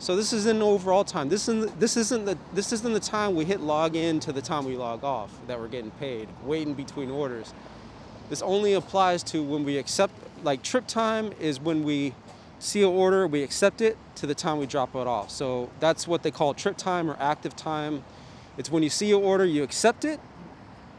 So 0.00 0.14
this 0.14 0.32
isn't 0.32 0.62
overall 0.62 1.04
time. 1.04 1.28
This 1.28 1.48
isn't, 1.48 1.80
this 1.80 1.96
isn't 1.96 2.24
the 2.24 2.38
this 2.52 2.72
isn't 2.72 2.92
the 2.92 3.00
time 3.00 3.34
we 3.34 3.44
hit 3.44 3.60
log 3.60 3.96
in 3.96 4.20
to 4.20 4.32
the 4.32 4.42
time 4.42 4.64
we 4.64 4.76
log 4.76 5.02
off 5.02 5.30
that 5.48 5.58
we're 5.58 5.68
getting 5.68 5.90
paid, 5.92 6.28
waiting 6.44 6.74
between 6.74 7.10
orders. 7.10 7.52
This 8.30 8.42
only 8.42 8.74
applies 8.74 9.22
to 9.24 9.42
when 9.42 9.64
we 9.64 9.76
accept 9.76 10.12
like 10.44 10.62
trip 10.62 10.86
time 10.86 11.32
is 11.40 11.58
when 11.58 11.82
we 11.82 12.14
see 12.58 12.82
an 12.82 12.88
order, 12.88 13.26
we 13.26 13.42
accept 13.42 13.80
it 13.80 13.96
to 14.16 14.26
the 14.26 14.34
time 14.34 14.58
we 14.58 14.66
drop 14.66 14.94
it 14.94 15.06
off. 15.06 15.30
So 15.30 15.70
that's 15.80 16.08
what 16.08 16.22
they 16.22 16.30
call 16.30 16.54
trip 16.54 16.76
time 16.76 17.10
or 17.10 17.16
active 17.20 17.54
time. 17.56 18.04
It's 18.56 18.70
when 18.70 18.82
you 18.82 18.90
see 18.90 19.12
an 19.12 19.22
order, 19.22 19.44
you 19.44 19.62
accept 19.62 20.04
it, 20.04 20.20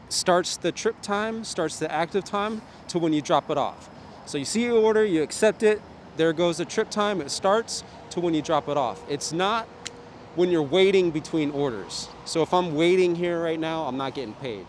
starts 0.08 0.56
the 0.56 0.72
trip 0.72 1.00
time, 1.02 1.44
starts 1.44 1.78
the 1.78 1.90
active 1.92 2.24
time 2.24 2.62
to 2.88 2.98
when 2.98 3.12
you 3.12 3.20
drop 3.20 3.50
it 3.50 3.58
off. 3.58 3.90
So 4.26 4.38
you 4.38 4.44
see 4.44 4.66
an 4.66 4.72
order, 4.72 5.04
you 5.04 5.22
accept 5.22 5.62
it, 5.62 5.80
there 6.16 6.32
goes 6.32 6.58
the 6.58 6.64
trip 6.64 6.90
time, 6.90 7.20
it 7.20 7.30
starts 7.30 7.84
to 8.10 8.20
when 8.20 8.34
you 8.34 8.42
drop 8.42 8.68
it 8.68 8.76
off. 8.76 9.02
It's 9.08 9.32
not 9.32 9.66
when 10.36 10.50
you're 10.50 10.62
waiting 10.62 11.10
between 11.10 11.50
orders. 11.50 12.08
So 12.24 12.42
if 12.42 12.54
I'm 12.54 12.74
waiting 12.74 13.16
here 13.16 13.42
right 13.42 13.58
now, 13.58 13.84
I'm 13.84 13.96
not 13.96 14.14
getting 14.14 14.34
paid. 14.34 14.66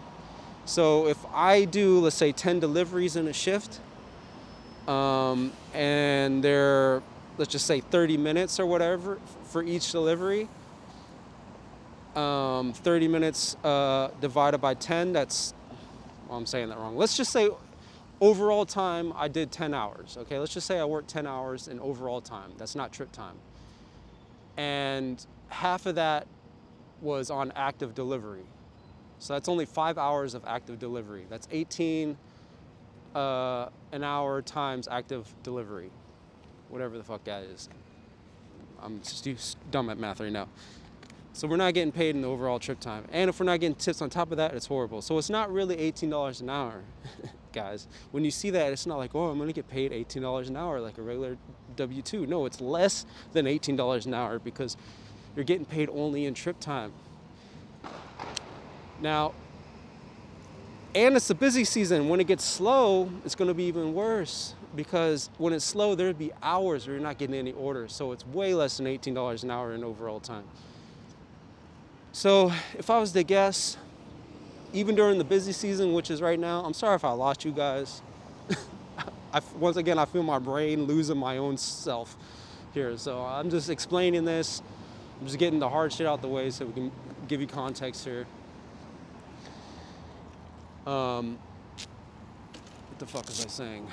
So 0.65 1.07
if 1.07 1.17
I 1.33 1.65
do, 1.65 1.99
let's 1.99 2.15
say 2.15 2.31
10 2.31 2.59
deliveries 2.59 3.15
in 3.15 3.27
a 3.27 3.33
shift, 3.33 3.79
um, 4.87 5.51
and 5.73 6.43
they're, 6.43 7.01
let's 7.37 7.51
just 7.51 7.65
say 7.65 7.79
30 7.79 8.17
minutes 8.17 8.59
or 8.59 8.65
whatever 8.65 9.19
for 9.45 9.63
each 9.63 9.91
delivery, 9.91 10.47
um, 12.15 12.73
30 12.73 13.07
minutes 13.07 13.55
uh, 13.63 14.09
divided 14.19 14.57
by 14.59 14.73
10, 14.73 15.13
that's, 15.13 15.53
well, 16.27 16.37
I'm 16.37 16.45
saying 16.45 16.69
that 16.69 16.77
wrong. 16.77 16.97
Let's 16.97 17.15
just 17.15 17.31
say 17.31 17.49
overall 18.19 18.65
time, 18.65 19.13
I 19.15 19.27
did 19.27 19.51
10 19.51 19.73
hours. 19.73 20.17
Okay, 20.21 20.37
let's 20.39 20.53
just 20.53 20.67
say 20.67 20.79
I 20.79 20.85
worked 20.85 21.09
10 21.09 21.25
hours 21.25 21.67
in 21.67 21.79
overall 21.79 22.21
time. 22.21 22.51
That's 22.57 22.75
not 22.75 22.91
trip 22.91 23.11
time. 23.11 23.35
And 24.57 25.25
half 25.49 25.85
of 25.85 25.95
that 25.95 26.27
was 27.01 27.29
on 27.29 27.51
active 27.55 27.95
delivery. 27.95 28.43
So 29.19 29.33
that's 29.33 29.47
only 29.49 29.65
five 29.65 29.97
hours 29.97 30.33
of 30.33 30.43
active 30.45 30.79
delivery. 30.79 31.25
That's 31.29 31.47
18 31.51 32.17
uh, 33.15 33.69
an 33.91 34.03
hour 34.03 34.41
times 34.41 34.87
active 34.89 35.33
delivery, 35.43 35.91
whatever 36.69 36.97
the 36.97 37.03
fuck 37.03 37.23
that 37.25 37.43
is. 37.43 37.69
I'm 38.81 38.99
just 39.01 39.57
dumb 39.69 39.89
at 39.89 39.97
math 39.97 40.19
right 40.19 40.31
now. 40.31 40.47
So 41.33 41.47
we're 41.47 41.57
not 41.57 41.73
getting 41.73 41.91
paid 41.91 42.15
in 42.15 42.21
the 42.21 42.27
overall 42.27 42.59
trip 42.59 42.79
time. 42.79 43.05
And 43.11 43.29
if 43.29 43.39
we're 43.39 43.45
not 43.45 43.59
getting 43.59 43.75
tips 43.75 44.01
on 44.01 44.09
top 44.09 44.31
of 44.31 44.37
that, 44.37 44.53
it's 44.53 44.65
horrible. 44.65 45.01
So 45.01 45.17
it's 45.17 45.29
not 45.29 45.51
really 45.51 45.77
$18 45.77 46.41
an 46.41 46.49
hour, 46.49 46.83
guys. 47.53 47.87
When 48.11 48.25
you 48.25 48.31
see 48.31 48.49
that, 48.49 48.73
it's 48.73 48.85
not 48.85 48.97
like, 48.97 49.15
oh, 49.15 49.29
I'm 49.29 49.39
gonna 49.39 49.53
get 49.53 49.69
paid 49.69 49.91
$18 49.91 50.47
an 50.47 50.57
hour 50.57 50.81
like 50.81 50.97
a 50.97 51.01
regular 51.01 51.37
W-2. 51.77 52.27
No, 52.27 52.45
it's 52.45 52.59
less 52.59 53.05
than 53.31 53.45
$18 53.45 54.05
an 54.05 54.13
hour 54.13 54.39
because 54.39 54.75
you're 55.35 55.45
getting 55.45 55.65
paid 55.65 55.89
only 55.89 56.25
in 56.25 56.33
trip 56.33 56.59
time. 56.59 56.91
Now, 58.99 59.33
And 60.93 61.15
it's 61.15 61.29
a 61.29 61.35
busy 61.35 61.63
season. 61.63 62.09
When 62.09 62.19
it 62.19 62.27
gets 62.27 62.43
slow, 62.43 63.09
it's 63.23 63.35
going 63.35 63.47
to 63.47 63.53
be 63.53 63.63
even 63.63 63.93
worse 63.93 64.55
because 64.75 65.29
when 65.37 65.53
it's 65.53 65.63
slow, 65.63 65.95
there'd 65.95 66.19
be 66.19 66.31
hours 66.43 66.85
where 66.85 66.95
you're 66.95 67.03
not 67.03 67.17
getting 67.17 67.35
any 67.35 67.53
orders. 67.53 67.93
So 67.93 68.11
it's 68.11 68.25
way 68.27 68.53
less 68.53 68.77
than 68.77 68.87
$18 68.87 69.43
an 69.43 69.51
hour 69.51 69.73
in 69.73 69.83
overall 69.85 70.19
time. 70.19 70.43
So 72.11 72.51
if 72.77 72.89
I 72.89 72.99
was 72.99 73.13
to 73.13 73.23
guess, 73.23 73.77
even 74.73 74.95
during 74.95 75.17
the 75.17 75.23
busy 75.23 75.53
season, 75.53 75.93
which 75.93 76.11
is 76.11 76.21
right 76.21 76.39
now, 76.39 76.61
I'm 76.65 76.73
sorry 76.73 76.95
if 76.95 77.05
I 77.05 77.11
lost 77.11 77.45
you 77.45 77.51
guys. 77.51 78.01
I, 79.33 79.41
once 79.57 79.77
again, 79.77 79.97
I 79.97 80.03
feel 80.03 80.23
my 80.23 80.39
brain 80.39 80.83
losing 80.83 81.17
my 81.17 81.37
own 81.37 81.55
self 81.55 82.17
here. 82.73 82.97
So 82.97 83.21
I'm 83.21 83.49
just 83.49 83.69
explaining 83.69 84.25
this. 84.25 84.61
I'm 85.21 85.27
just 85.27 85.39
getting 85.39 85.59
the 85.59 85.69
hard 85.69 85.93
shit 85.93 86.05
out 86.05 86.21
the 86.21 86.27
way 86.27 86.49
so 86.51 86.65
we 86.65 86.73
can 86.73 86.91
give 87.29 87.39
you 87.39 87.47
context 87.47 88.03
here. 88.03 88.27
Um, 90.91 91.39
what 92.89 92.99
the 92.99 93.05
fuck 93.05 93.25
was 93.25 93.45
I 93.45 93.47
saying? 93.47 93.87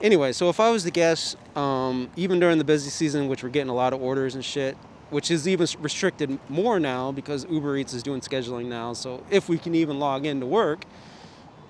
Anyway, 0.00 0.32
so 0.32 0.48
if 0.48 0.58
I 0.58 0.70
was 0.70 0.84
to 0.84 0.90
guess, 0.90 1.36
um, 1.54 2.08
even 2.16 2.40
during 2.40 2.56
the 2.56 2.64
busy 2.64 2.88
season, 2.88 3.28
which 3.28 3.42
we're 3.42 3.50
getting 3.50 3.68
a 3.68 3.74
lot 3.74 3.92
of 3.92 4.00
orders 4.00 4.34
and 4.34 4.42
shit, 4.42 4.74
which 5.10 5.30
is 5.30 5.46
even 5.46 5.66
restricted 5.80 6.38
more 6.48 6.80
now 6.80 7.12
because 7.12 7.46
Uber 7.50 7.76
Eats 7.76 7.92
is 7.92 8.02
doing 8.02 8.20
scheduling 8.22 8.66
now. 8.66 8.94
So 8.94 9.22
if 9.30 9.50
we 9.50 9.58
can 9.58 9.74
even 9.74 9.98
log 9.98 10.24
in 10.24 10.40
to 10.40 10.46
work, 10.46 10.86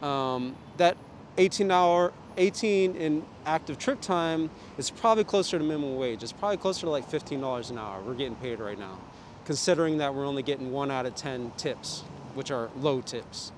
um, 0.01 0.55
that 0.77 0.97
18 1.39 1.73
hour, 1.73 2.13
18 2.37 2.95
in 2.95 3.25
active 3.45 3.77
trip 3.77 4.01
time 4.01 4.51
is 4.79 4.89
probably 4.89 5.25
closer 5.25 5.59
to 5.59 5.65
minimum 5.65 5.97
wage. 5.97 6.23
It's 6.23 6.33
probably 6.33 6.59
closer 6.59 6.83
to 6.83 6.91
like 6.91 7.11
$15 7.11 7.71
an 7.71 7.79
hour. 7.79 8.01
We're 8.03 8.15
getting 8.15 8.37
paid 8.37 8.61
right 8.61 8.79
now, 8.79 8.99
considering 9.45 9.99
that 9.99 10.15
we're 10.15 10.27
only 10.27 10.45
getting 10.45 10.71
one 10.71 10.93
out 10.93 11.07
of 11.07 11.17
10 11.17 11.53
tips, 11.57 12.05
which 12.37 12.51
are 12.51 12.71
low 12.77 13.01
tips. 13.01 13.51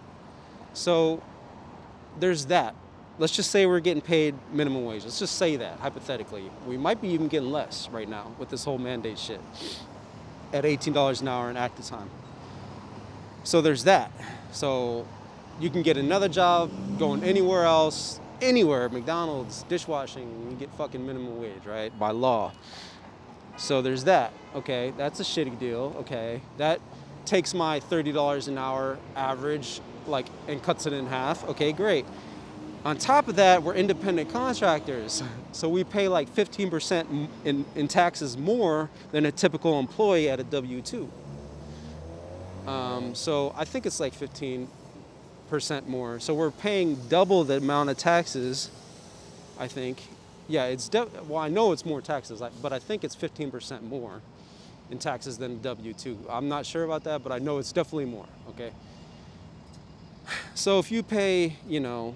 So 0.72 1.22
there's 2.18 2.46
that. 2.46 2.74
Let's 3.18 3.34
just 3.34 3.50
say 3.50 3.66
we're 3.66 3.80
getting 3.80 4.00
paid 4.00 4.34
minimum 4.52 4.84
wage. 4.84 5.02
Let's 5.04 5.18
just 5.18 5.36
say 5.36 5.56
that 5.56 5.80
hypothetically. 5.80 6.50
We 6.66 6.76
might 6.76 7.02
be 7.02 7.08
even 7.08 7.28
getting 7.28 7.50
less 7.50 7.88
right 7.90 8.08
now 8.08 8.32
with 8.38 8.48
this 8.48 8.64
whole 8.64 8.78
mandate 8.78 9.18
shit 9.18 9.40
at 10.52 10.64
$18 10.64 11.20
an 11.20 11.28
hour 11.28 11.50
in 11.50 11.56
active 11.56 11.86
time. 11.86 12.08
So 13.42 13.60
there's 13.60 13.84
that. 13.84 14.12
So 14.52 15.06
you 15.60 15.68
can 15.68 15.82
get 15.82 15.96
another 15.96 16.28
job 16.28 16.70
going 16.98 17.24
anywhere 17.24 17.64
else, 17.64 18.20
anywhere, 18.40 18.88
McDonald's, 18.88 19.64
dishwashing, 19.64 20.50
you 20.50 20.56
get 20.56 20.70
fucking 20.74 21.04
minimum 21.04 21.40
wage, 21.40 21.66
right? 21.66 21.96
By 21.98 22.12
law. 22.12 22.52
So 23.56 23.82
there's 23.82 24.04
that. 24.04 24.32
Okay, 24.54 24.92
that's 24.96 25.18
a 25.18 25.24
shitty 25.24 25.58
deal. 25.58 25.94
Okay, 25.98 26.40
that 26.58 26.80
takes 27.28 27.54
my 27.54 27.78
$30 27.80 28.48
an 28.48 28.58
hour 28.58 28.98
average 29.14 29.80
like 30.06 30.26
and 30.48 30.62
cuts 30.62 30.86
it 30.86 30.92
in 30.92 31.06
half. 31.06 31.46
Okay, 31.48 31.72
great. 31.72 32.06
On 32.84 32.96
top 32.96 33.28
of 33.28 33.36
that, 33.36 33.62
we're 33.62 33.74
independent 33.74 34.30
contractors. 34.32 35.22
So 35.52 35.68
we 35.68 35.84
pay 35.84 36.08
like 36.08 36.34
15% 36.34 37.28
in, 37.44 37.64
in 37.74 37.88
taxes 37.88 38.36
more 38.38 38.88
than 39.10 39.26
a 39.26 39.32
typical 39.32 39.78
employee 39.78 40.30
at 40.30 40.40
a 40.40 40.44
W-2. 40.44 41.08
Um, 42.66 43.14
so 43.14 43.54
I 43.56 43.64
think 43.64 43.86
it's 43.86 44.00
like 44.00 44.14
15 44.14 44.68
percent 45.48 45.88
more. 45.88 46.20
So 46.20 46.34
we're 46.34 46.50
paying 46.50 46.96
double 47.08 47.42
the 47.42 47.56
amount 47.56 47.90
of 47.90 47.96
taxes. 47.96 48.70
I 49.58 49.66
think, 49.66 50.02
yeah, 50.46 50.66
it's 50.66 50.90
well. 50.92 51.38
I 51.38 51.48
know 51.48 51.72
it's 51.72 51.86
more 51.86 52.00
taxes, 52.00 52.42
but 52.62 52.72
I 52.72 52.78
think 52.78 53.04
it's 53.04 53.14
15 53.14 53.50
percent 53.50 53.82
more 53.82 54.20
in 54.90 54.98
taxes 54.98 55.38
than 55.38 55.60
W-2. 55.60 56.16
I'm 56.28 56.48
not 56.48 56.64
sure 56.64 56.84
about 56.84 57.04
that, 57.04 57.22
but 57.22 57.32
I 57.32 57.38
know 57.38 57.58
it's 57.58 57.72
definitely 57.72 58.06
more. 58.06 58.26
Okay. 58.50 58.70
So 60.54 60.78
if 60.78 60.90
you 60.90 61.02
pay, 61.02 61.56
you 61.66 61.80
know, 61.80 62.14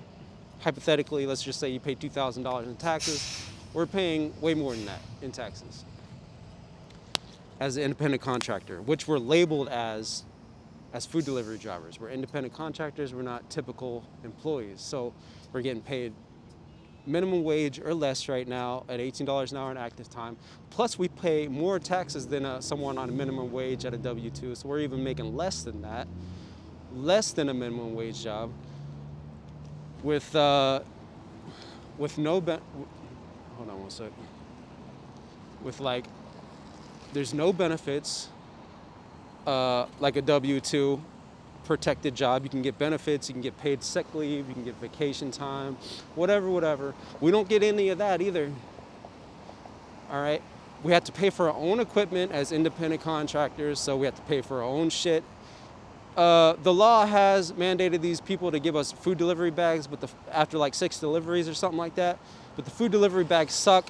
hypothetically, 0.60 1.26
let's 1.26 1.42
just 1.42 1.58
say 1.58 1.68
you 1.68 1.80
pay 1.80 1.94
$2,000 1.94 2.64
in 2.64 2.76
taxes, 2.76 3.46
we're 3.72 3.86
paying 3.86 4.34
way 4.40 4.54
more 4.54 4.74
than 4.74 4.84
that 4.86 5.00
in 5.22 5.32
taxes 5.32 5.84
as 7.60 7.76
an 7.76 7.84
independent 7.84 8.22
contractor, 8.22 8.82
which 8.82 9.06
we're 9.06 9.18
labeled 9.18 9.68
as 9.68 10.24
as 10.92 11.06
food 11.06 11.24
delivery 11.24 11.58
drivers. 11.58 11.98
We're 11.98 12.10
independent 12.10 12.54
contractors, 12.54 13.14
we're 13.14 13.22
not 13.22 13.48
typical 13.50 14.04
employees. 14.24 14.80
So 14.80 15.14
we're 15.52 15.62
getting 15.62 15.82
paid 15.82 16.12
minimum 17.06 17.42
wage 17.42 17.80
or 17.80 17.94
less 17.94 18.28
right 18.28 18.46
now 18.46 18.84
at 18.88 19.00
$18 19.00 19.50
an 19.50 19.56
hour 19.56 19.70
in 19.70 19.76
active 19.76 20.08
time. 20.08 20.36
Plus 20.70 20.98
we 20.98 21.08
pay 21.08 21.48
more 21.48 21.78
taxes 21.78 22.26
than 22.26 22.44
uh, 22.44 22.60
someone 22.60 22.98
on 22.98 23.08
a 23.08 23.12
minimum 23.12 23.50
wage 23.52 23.84
at 23.84 23.94
a 23.94 23.98
W-2. 23.98 24.56
So 24.56 24.68
we're 24.68 24.80
even 24.80 25.02
making 25.02 25.36
less 25.36 25.62
than 25.62 25.82
that, 25.82 26.06
less 26.94 27.32
than 27.32 27.48
a 27.48 27.54
minimum 27.54 27.94
wage 27.94 28.22
job 28.22 28.50
with, 30.02 30.34
uh, 30.34 30.80
with 31.98 32.18
no, 32.18 32.40
hold 32.40 33.70
on 33.70 33.80
one 33.80 33.90
sec. 33.90 34.12
With 35.62 35.80
like, 35.80 36.04
there's 37.12 37.34
no 37.34 37.52
benefits, 37.52 38.28
uh, 39.46 39.86
like 40.00 40.16
a 40.16 40.22
W-2 40.22 41.00
protected 41.64 42.14
job. 42.14 42.44
You 42.44 42.50
can 42.50 42.62
get 42.62 42.78
benefits, 42.78 43.28
you 43.28 43.34
can 43.34 43.42
get 43.42 43.58
paid 43.58 43.82
sick 43.82 44.14
leave, 44.14 44.48
you 44.48 44.54
can 44.54 44.64
get 44.64 44.74
vacation 44.76 45.30
time, 45.30 45.76
whatever, 46.14 46.48
whatever. 46.48 46.94
We 47.20 47.30
don't 47.30 47.48
get 47.48 47.62
any 47.62 47.88
of 47.88 47.98
that 47.98 48.20
either. 48.20 48.50
All 50.10 50.20
right. 50.20 50.42
We 50.82 50.92
have 50.92 51.04
to 51.04 51.12
pay 51.12 51.30
for 51.30 51.48
our 51.48 51.56
own 51.56 51.78
equipment 51.78 52.32
as 52.32 52.50
independent 52.50 53.02
contractors, 53.02 53.78
so 53.78 53.96
we 53.96 54.06
have 54.06 54.16
to 54.16 54.22
pay 54.22 54.40
for 54.40 54.58
our 54.58 54.68
own 54.68 54.90
shit. 54.90 55.22
Uh, 56.16 56.54
the 56.62 56.74
law 56.74 57.06
has 57.06 57.52
mandated 57.52 58.00
these 58.00 58.20
people 58.20 58.50
to 58.50 58.58
give 58.58 58.76
us 58.76 58.92
food 58.92 59.16
delivery 59.16 59.50
bags, 59.50 59.86
but 59.86 60.00
the, 60.00 60.08
after 60.30 60.58
like 60.58 60.74
six 60.74 60.98
deliveries 60.98 61.48
or 61.48 61.54
something 61.54 61.78
like 61.78 61.94
that. 61.94 62.18
But 62.56 62.64
the 62.64 62.70
food 62.70 62.92
delivery 62.92 63.24
bags 63.24 63.54
suck 63.54 63.86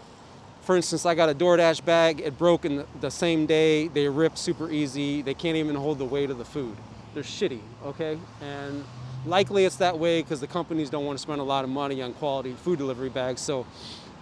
for 0.63 0.77
instance, 0.77 1.05
I 1.05 1.17
got 1.17 1.29
a 1.29 1.35
DoorDash 1.35 1.85
bag, 1.85 2.21
it 2.21 2.39
broke 2.39 2.65
in 2.65 2.77
the, 2.77 2.87
the 3.01 3.11
same 3.11 3.47
day, 3.47 3.89
they 3.89 4.09
rip 4.09 4.39
super 4.39 4.71
easy, 4.71 5.21
they 5.21 5.35
can't 5.35 5.57
even 5.57 5.75
hold 5.75 5.99
the 5.99 6.05
weight 6.05 6.31
of 6.31 6.39
the 6.39 6.45
food. 6.45 6.77
They're 7.15 7.23
shitty, 7.23 7.61
okay? 7.85 8.19
And 8.41 8.85
likely 9.27 9.65
it's 9.65 9.77
that 9.77 9.99
way 9.99 10.23
because 10.23 10.41
the 10.41 10.47
companies 10.47 10.91
don't 10.91 11.05
want 11.05 11.19
to 11.19 11.23
spend 11.23 11.41
a 11.41 11.45
lot 11.45 11.65
of 11.65 11.71
money 11.71 12.03
on 12.03 12.15
quality 12.15 12.55
food 12.55 12.79
delivery 12.79 13.11
bags. 13.11 13.41
So 13.41 13.67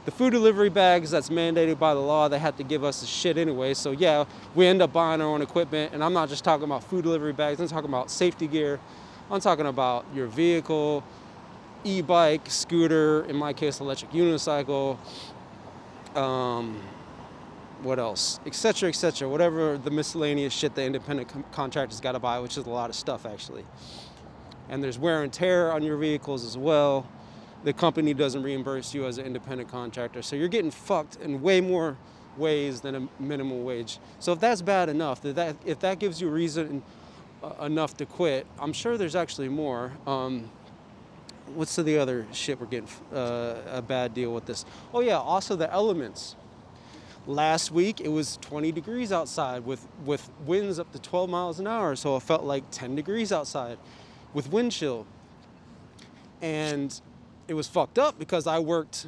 the 0.04 0.10
food 0.10 0.30
delivery 0.30 0.70
bags 0.70 1.10
that's 1.10 1.28
mandated 1.28 1.78
by 1.78 1.94
the 1.94 2.00
law, 2.00 2.28
they 2.28 2.38
have 2.38 2.56
to 2.56 2.64
give 2.64 2.82
us 2.82 3.00
the 3.00 3.06
shit 3.06 3.38
anyway. 3.38 3.74
So 3.74 3.92
yeah, 3.92 4.24
we 4.54 4.66
end 4.66 4.82
up 4.82 4.92
buying 4.92 5.20
our 5.20 5.28
own 5.28 5.42
equipment. 5.42 5.92
And 5.94 6.02
I'm 6.02 6.12
not 6.12 6.28
just 6.28 6.42
talking 6.42 6.64
about 6.64 6.82
food 6.82 7.04
delivery 7.04 7.32
bags, 7.32 7.60
I'm 7.60 7.68
talking 7.68 7.88
about 7.88 8.10
safety 8.10 8.46
gear. 8.46 8.80
I'm 9.30 9.40
talking 9.40 9.66
about 9.66 10.04
your 10.12 10.26
vehicle, 10.26 11.04
e-bike, 11.84 12.50
scooter, 12.50 13.24
in 13.26 13.36
my 13.36 13.52
case, 13.52 13.78
electric 13.78 14.10
unicycle, 14.10 14.98
um, 16.16 16.80
what 17.82 17.98
else, 17.98 18.40
etc., 18.46 18.88
etc. 18.88 19.28
Whatever 19.28 19.78
the 19.78 19.90
miscellaneous 19.90 20.52
shit 20.52 20.74
the 20.74 20.84
independent 20.84 21.32
contractors 21.52 22.00
got 22.00 22.12
to 22.12 22.18
buy, 22.18 22.38
which 22.38 22.56
is 22.56 22.66
a 22.66 22.70
lot 22.70 22.90
of 22.90 22.96
stuff 22.96 23.26
actually. 23.26 23.64
And 24.68 24.82
there's 24.82 24.98
wear 24.98 25.22
and 25.22 25.32
tear 25.32 25.72
on 25.72 25.82
your 25.82 25.96
vehicles 25.96 26.44
as 26.44 26.56
well. 26.56 27.08
The 27.64 27.72
company 27.72 28.14
doesn't 28.14 28.42
reimburse 28.42 28.94
you 28.94 29.06
as 29.06 29.18
an 29.18 29.26
independent 29.26 29.70
contractor, 29.70 30.22
so 30.22 30.36
you're 30.36 30.48
getting 30.48 30.70
fucked 30.70 31.16
in 31.16 31.42
way 31.42 31.60
more 31.60 31.96
ways 32.36 32.80
than 32.80 32.94
a 32.94 33.08
minimum 33.22 33.64
wage. 33.64 33.98
So 34.18 34.32
if 34.32 34.40
that's 34.40 34.62
bad 34.62 34.88
enough, 34.88 35.20
that, 35.22 35.34
that 35.36 35.56
if 35.64 35.80
that 35.80 35.98
gives 35.98 36.20
you 36.20 36.28
reason 36.28 36.82
uh, 37.42 37.64
enough 37.64 37.96
to 37.98 38.06
quit, 38.06 38.46
I'm 38.58 38.72
sure 38.72 38.96
there's 38.96 39.16
actually 39.16 39.48
more. 39.48 39.92
Um, 40.06 40.50
what's 41.54 41.76
the 41.76 41.98
other 41.98 42.26
shit 42.32 42.60
we're 42.60 42.66
getting 42.66 42.88
uh, 43.12 43.56
a 43.66 43.82
bad 43.82 44.14
deal 44.14 44.32
with 44.32 44.46
this? 44.46 44.64
Oh 44.94 45.00
yeah, 45.00 45.18
also 45.18 45.56
the 45.56 45.70
elements. 45.72 46.36
Last 47.26 47.70
week 47.70 48.00
it 48.00 48.08
was 48.08 48.38
20 48.38 48.72
degrees 48.72 49.12
outside 49.12 49.64
with 49.64 49.86
with 50.04 50.30
winds 50.46 50.78
up 50.78 50.90
to 50.92 50.98
12 50.98 51.28
miles 51.28 51.60
an 51.60 51.66
hour, 51.66 51.94
so 51.96 52.16
it 52.16 52.22
felt 52.22 52.44
like 52.44 52.64
10 52.70 52.94
degrees 52.94 53.30
outside 53.30 53.78
with 54.32 54.50
wind 54.50 54.72
chill. 54.72 55.06
And 56.40 56.98
it 57.46 57.54
was 57.54 57.68
fucked 57.68 57.98
up 57.98 58.18
because 58.18 58.46
I 58.46 58.58
worked 58.58 59.06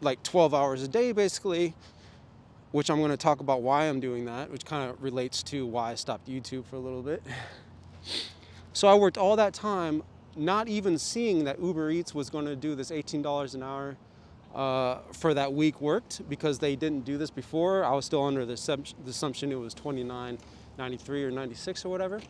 like 0.00 0.22
12 0.22 0.54
hours 0.54 0.82
a 0.82 0.88
day 0.88 1.12
basically, 1.12 1.74
which 2.70 2.90
I'm 2.90 2.98
going 2.98 3.10
to 3.10 3.16
talk 3.16 3.40
about 3.40 3.62
why 3.62 3.84
I'm 3.84 3.98
doing 3.98 4.26
that, 4.26 4.50
which 4.50 4.64
kind 4.64 4.88
of 4.88 5.02
relates 5.02 5.42
to 5.44 5.66
why 5.66 5.92
I 5.92 5.94
stopped 5.94 6.28
YouTube 6.28 6.64
for 6.66 6.76
a 6.76 6.80
little 6.80 7.02
bit. 7.02 7.22
So 8.72 8.88
I 8.88 8.94
worked 8.94 9.18
all 9.18 9.36
that 9.36 9.54
time 9.54 10.02
not 10.36 10.68
even 10.68 10.98
seeing 10.98 11.44
that 11.44 11.58
Uber 11.58 11.90
Eats 11.90 12.14
was 12.14 12.28
going 12.28 12.44
to 12.44 12.54
do 12.54 12.74
this 12.74 12.90
$18 12.90 13.54
an 13.54 13.62
hour 13.62 13.96
uh, 14.56 15.02
for 15.12 15.34
that 15.34 15.52
week 15.52 15.80
worked 15.82 16.26
because 16.30 16.58
they 16.58 16.74
didn't 16.74 17.04
do 17.04 17.18
this 17.18 17.30
before. 17.30 17.84
I 17.84 17.92
was 17.92 18.06
still 18.06 18.24
under 18.24 18.46
the, 18.46 18.54
assumption 19.06 19.52
it 19.52 19.56
was 19.56 19.74
29, 19.74 20.38
93 20.78 21.24
or 21.24 21.30
96 21.30 21.84
or 21.84 21.90
whatever. 21.90 22.20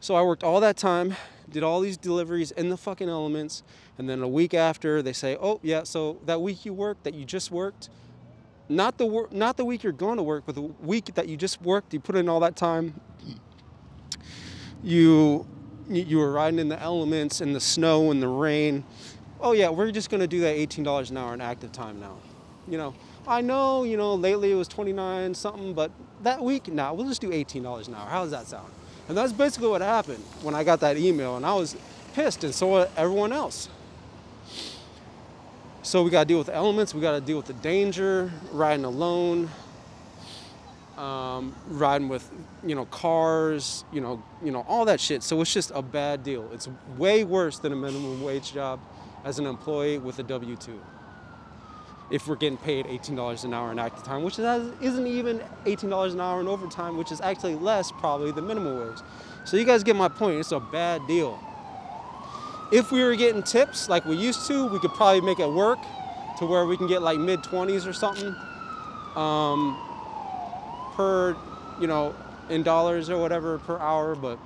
So 0.00 0.16
I 0.16 0.22
worked 0.22 0.42
all 0.42 0.60
that 0.60 0.76
time, 0.76 1.14
did 1.48 1.62
all 1.62 1.80
these 1.80 1.96
deliveries 1.96 2.50
in 2.50 2.70
the 2.70 2.76
fucking 2.76 3.08
elements, 3.08 3.62
and 3.98 4.08
then 4.08 4.20
a 4.22 4.28
week 4.28 4.52
after 4.52 5.00
they 5.02 5.12
say, 5.12 5.36
"Oh 5.40 5.60
yeah, 5.62 5.82
so 5.84 6.18
that 6.24 6.40
week 6.40 6.64
you 6.64 6.72
worked, 6.72 7.04
that 7.04 7.12
you 7.14 7.24
just 7.24 7.50
worked, 7.50 7.90
not 8.68 8.96
the 8.96 9.04
wor- 9.04 9.28
not 9.30 9.58
the 9.58 9.64
week 9.64 9.82
you're 9.82 9.92
going 9.92 10.16
to 10.16 10.22
work, 10.22 10.44
but 10.46 10.54
the 10.54 10.62
week 10.62 11.14
that 11.14 11.28
you 11.28 11.36
just 11.36 11.60
worked, 11.60 11.92
you 11.92 12.00
put 12.00 12.16
in 12.16 12.30
all 12.30 12.40
that 12.40 12.56
time, 12.56 12.98
you 14.82 15.46
you 15.90 16.18
were 16.18 16.32
riding 16.32 16.58
in 16.58 16.68
the 16.68 16.80
elements, 16.80 17.40
in 17.40 17.52
the 17.52 17.60
snow, 17.60 18.10
and 18.10 18.22
the 18.22 18.28
rain. 18.28 18.84
Oh 19.42 19.52
yeah, 19.52 19.70
we're 19.70 19.90
just 19.90 20.10
gonna 20.10 20.26
do 20.26 20.40
that 20.40 20.56
$18 20.56 21.10
an 21.10 21.16
hour 21.16 21.32
in 21.32 21.40
active 21.40 21.72
time 21.72 21.98
now. 21.98 22.16
You 22.68 22.76
know, 22.76 22.94
I 23.26 23.40
know, 23.40 23.84
you 23.84 23.96
know, 23.96 24.14
lately 24.14 24.52
it 24.52 24.54
was 24.54 24.68
29 24.68 25.34
something, 25.34 25.72
but 25.72 25.90
that 26.22 26.42
week, 26.42 26.68
now 26.68 26.88
nah, 26.88 26.92
we'll 26.92 27.08
just 27.08 27.22
do 27.22 27.30
$18 27.30 27.88
an 27.88 27.94
hour. 27.94 28.06
How 28.06 28.22
does 28.22 28.32
that 28.32 28.46
sound? 28.46 28.70
And 29.08 29.16
that's 29.16 29.32
basically 29.32 29.68
what 29.68 29.80
happened 29.80 30.22
when 30.42 30.54
I 30.54 30.62
got 30.62 30.80
that 30.80 30.98
email, 30.98 31.36
and 31.36 31.46
I 31.46 31.54
was 31.54 31.74
pissed, 32.14 32.44
and 32.44 32.54
so 32.54 32.66
was 32.66 32.88
everyone 32.96 33.32
else. 33.32 33.68
So 35.82 36.02
we 36.02 36.10
got 36.10 36.24
to 36.24 36.28
deal 36.28 36.38
with 36.38 36.48
the 36.48 36.54
elements, 36.54 36.94
we 36.94 37.00
got 37.00 37.12
to 37.12 37.20
deal 37.20 37.38
with 37.38 37.46
the 37.46 37.54
danger, 37.54 38.30
riding 38.52 38.84
alone, 38.84 39.48
um, 40.98 41.56
riding 41.68 42.10
with 42.10 42.30
you 42.62 42.74
know 42.74 42.84
cars, 42.84 43.84
you 43.90 44.02
know, 44.02 44.22
you 44.44 44.50
know 44.50 44.66
all 44.68 44.84
that 44.84 45.00
shit. 45.00 45.22
So 45.22 45.40
it's 45.40 45.52
just 45.52 45.72
a 45.74 45.80
bad 45.80 46.22
deal. 46.22 46.48
It's 46.52 46.68
way 46.98 47.24
worse 47.24 47.58
than 47.58 47.72
a 47.72 47.76
minimum 47.76 48.22
wage 48.22 48.52
job 48.52 48.80
as 49.24 49.38
an 49.38 49.46
employee 49.46 49.98
with 49.98 50.18
a 50.18 50.22
W 50.22 50.56
two. 50.56 50.80
If 52.10 52.26
we're 52.26 52.36
getting 52.36 52.58
paid 52.58 52.86
$18 52.86 53.44
an 53.44 53.54
hour 53.54 53.70
in 53.70 53.78
active 53.78 54.02
time, 54.02 54.24
which 54.24 54.38
isn't 54.38 55.06
even 55.06 55.40
$18 55.64 56.12
an 56.12 56.20
hour 56.20 56.40
in 56.40 56.48
overtime, 56.48 56.96
which 56.96 57.12
is 57.12 57.20
actually 57.20 57.54
less 57.54 57.92
probably 57.92 58.32
than 58.32 58.48
minimum 58.48 58.88
wage. 58.88 58.98
So 59.44 59.56
you 59.56 59.64
guys 59.64 59.84
get 59.84 59.94
my 59.94 60.08
point. 60.08 60.40
It's 60.40 60.50
a 60.50 60.58
bad 60.58 61.06
deal. 61.06 61.38
If 62.72 62.90
we 62.90 63.04
were 63.04 63.14
getting 63.14 63.44
tips 63.44 63.88
like 63.88 64.04
we 64.04 64.16
used 64.16 64.46
to, 64.48 64.66
we 64.66 64.80
could 64.80 64.92
probably 64.92 65.20
make 65.20 65.38
it 65.38 65.48
work 65.48 65.78
to 66.38 66.46
where 66.46 66.66
we 66.66 66.76
can 66.76 66.88
get 66.88 67.02
like 67.02 67.18
mid 67.18 67.40
20s 67.40 67.86
or 67.86 67.92
something 67.92 68.34
um, 69.16 69.76
per, 70.94 71.36
you 71.80 71.86
know, 71.86 72.14
in 72.48 72.62
dollars 72.62 73.08
or 73.08 73.18
whatever 73.18 73.58
per 73.58 73.78
hour. 73.78 74.14
But 74.14 74.38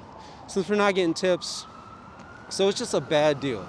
since 0.49 0.69
we're 0.69 0.77
not 0.77 0.95
getting 0.95 1.15
tips, 1.15 1.67
so 2.51 2.69
it's 2.69 2.79
just 2.79 2.95
a 2.95 3.01
bad 3.01 3.41
deal. 3.41 3.67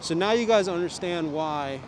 So 0.00 0.14
now 0.14 0.32
you 0.32 0.46
guys 0.46 0.68
understand 0.68 1.32
why 1.32 1.80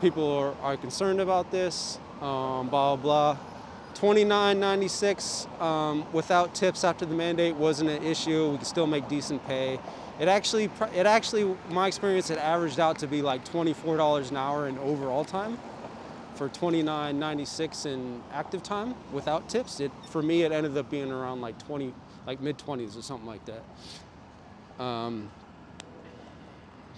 people 0.00 0.28
are, 0.32 0.54
are 0.62 0.76
concerned 0.76 1.20
about 1.20 1.50
this, 1.50 1.98
um, 2.20 2.68
blah, 2.68 2.96
blah, 2.96 3.34
blah. 3.34 3.38
29.96 3.94 5.60
um, 5.60 6.04
without 6.12 6.54
tips 6.54 6.82
after 6.82 7.06
the 7.06 7.14
mandate 7.14 7.54
wasn't 7.54 7.88
an 7.88 8.02
issue. 8.02 8.50
We 8.50 8.58
could 8.58 8.66
still 8.66 8.86
make 8.86 9.08
decent 9.08 9.46
pay. 9.46 9.78
It 10.18 10.28
actually, 10.28 10.70
it 10.94 11.06
actually, 11.06 11.56
my 11.68 11.86
experience, 11.86 12.30
it 12.30 12.38
averaged 12.38 12.80
out 12.80 12.98
to 13.00 13.06
be 13.06 13.22
like 13.22 13.44
$24 13.44 14.30
an 14.30 14.36
hour 14.36 14.66
in 14.66 14.78
overall 14.78 15.24
time 15.24 15.58
for 16.34 16.48
29.96 16.48 17.86
in 17.86 18.22
active 18.32 18.62
time 18.62 18.94
without 19.12 19.48
tips. 19.48 19.78
It 19.78 19.92
for 20.08 20.22
me, 20.22 20.42
it 20.42 20.52
ended 20.52 20.76
up 20.76 20.90
being 20.90 21.12
around 21.12 21.40
like 21.40 21.58
20, 21.66 21.94
like 22.26 22.40
mid 22.40 22.58
20s 22.58 22.98
or 22.98 23.02
something 23.02 23.26
like 23.26 23.42
that. 23.44 24.82
Um, 24.82 25.30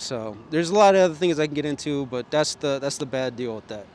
so 0.04 0.36
there's 0.50 0.68
a 0.68 0.74
lot 0.74 0.94
of 0.94 1.00
other 1.00 1.14
things 1.14 1.38
I 1.38 1.46
can 1.46 1.54
get 1.54 1.64
into, 1.64 2.04
but 2.06 2.30
that's 2.30 2.54
the 2.56 2.78
that's 2.78 2.98
the 2.98 3.06
bad 3.06 3.36
deal 3.36 3.54
with 3.54 3.66
that. 3.68 3.86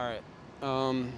All 0.00 0.06
right. 0.06 0.22
Um, 0.60 1.12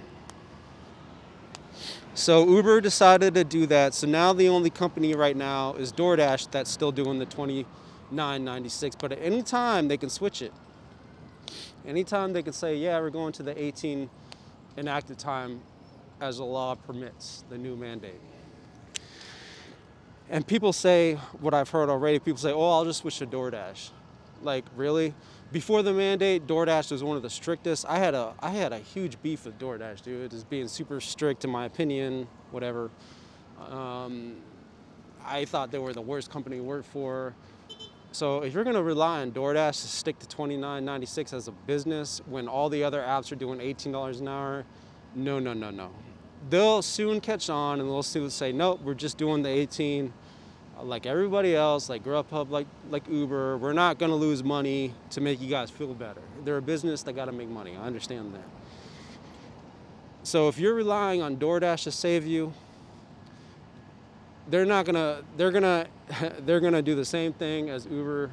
so 2.13 2.47
Uber 2.47 2.81
decided 2.81 3.33
to 3.33 3.43
do 3.43 3.65
that. 3.67 3.95
So 3.95 4.05
now 4.05 4.33
the 4.33 4.49
only 4.49 4.69
company 4.69 5.15
right 5.15 5.35
now 5.35 5.73
is 5.73 5.91
DoorDash 5.91 6.51
that's 6.51 6.69
still 6.69 6.91
doing 6.91 7.17
the 7.17 7.25
29.96. 7.25 8.93
But 8.99 9.13
at 9.13 9.19
any 9.19 9.41
time 9.41 9.87
they 9.87 9.97
can 9.97 10.09
switch 10.09 10.43
it. 10.43 10.53
Anytime 11.87 12.33
they 12.33 12.43
can 12.43 12.53
say, 12.53 12.75
yeah, 12.75 12.99
we're 12.99 13.09
going 13.09 13.33
to 13.33 13.43
the 13.43 13.59
18 13.59 14.09
enacted 14.77 15.17
time 15.17 15.61
as 16.19 16.37
the 16.37 16.43
law 16.43 16.75
permits, 16.75 17.43
the 17.49 17.57
new 17.57 17.75
mandate. 17.75 18.21
And 20.29 20.45
people 20.47 20.71
say, 20.71 21.15
what 21.39 21.53
I've 21.53 21.69
heard 21.69 21.89
already, 21.89 22.19
people 22.19 22.39
say, 22.39 22.51
oh, 22.51 22.69
I'll 22.69 22.85
just 22.85 22.99
switch 22.99 23.19
to 23.19 23.27
DoorDash. 23.27 23.89
Like, 24.41 24.65
really? 24.75 25.13
before 25.51 25.83
the 25.83 25.93
mandate, 25.93 26.47
DoorDash 26.47 26.91
was 26.91 27.03
one 27.03 27.17
of 27.17 27.23
the 27.23 27.29
strictest. 27.29 27.85
I 27.87 27.99
had 27.99 28.13
a 28.13 28.33
I 28.39 28.51
had 28.51 28.71
a 28.71 28.79
huge 28.79 29.21
beef 29.21 29.45
with 29.45 29.59
DoorDash, 29.59 30.01
dude. 30.01 30.31
Just 30.31 30.49
being 30.49 30.67
super 30.67 31.01
strict 31.01 31.43
in 31.43 31.49
my 31.49 31.65
opinion, 31.65 32.27
whatever. 32.51 32.89
Um, 33.69 34.37
I 35.25 35.45
thought 35.45 35.71
they 35.71 35.79
were 35.79 35.93
the 35.93 36.01
worst 36.01 36.31
company 36.31 36.57
to 36.57 36.63
work 36.63 36.85
for. 36.85 37.35
So 38.13 38.43
if 38.43 38.53
you're 38.53 38.63
gonna 38.63 38.83
rely 38.83 39.21
on 39.21 39.31
DoorDash 39.31 39.81
to 39.81 39.87
stick 39.87 40.19
to 40.19 40.25
29.96 40.25 41.33
as 41.33 41.47
a 41.47 41.51
business 41.51 42.21
when 42.25 42.47
all 42.47 42.69
the 42.69 42.83
other 42.83 43.01
apps 43.01 43.31
are 43.31 43.35
doing 43.35 43.59
$18 43.59 44.19
an 44.19 44.27
hour, 44.27 44.65
no, 45.15 45.39
no, 45.39 45.53
no, 45.53 45.69
no. 45.69 45.91
They'll 46.49 46.81
soon 46.81 47.21
catch 47.21 47.49
on 47.49 47.79
and 47.79 47.87
they'll 47.87 48.03
soon 48.03 48.29
say, 48.29 48.51
nope, 48.51 48.81
we're 48.83 48.93
just 48.93 49.17
doing 49.17 49.43
the 49.43 49.49
18 49.49 50.11
like 50.83 51.05
everybody 51.05 51.55
else, 51.55 51.89
like 51.89 52.03
Grubhub, 52.03 52.49
like 52.49 52.67
like 52.89 53.07
Uber, 53.09 53.57
we're 53.57 53.73
not 53.73 53.99
gonna 53.99 54.15
lose 54.15 54.43
money 54.43 54.93
to 55.11 55.21
make 55.21 55.41
you 55.41 55.49
guys 55.49 55.69
feel 55.69 55.93
better. 55.93 56.21
They're 56.43 56.57
a 56.57 56.61
business 56.61 57.03
that 57.03 57.13
gotta 57.13 57.31
make 57.31 57.49
money. 57.49 57.75
I 57.75 57.85
understand 57.85 58.33
that. 58.33 58.43
So 60.23 60.47
if 60.47 60.57
you're 60.57 60.73
relying 60.73 61.21
on 61.21 61.37
DoorDash 61.37 61.83
to 61.83 61.91
save 61.91 62.25
you, 62.25 62.53
they're 64.47 64.65
not 64.65 64.85
gonna 64.85 65.23
they're 65.37 65.51
gonna 65.51 65.87
they're 66.45 66.59
gonna 66.59 66.81
do 66.81 66.95
the 66.95 67.05
same 67.05 67.33
thing 67.33 67.69
as 67.69 67.85
Uber 67.85 68.31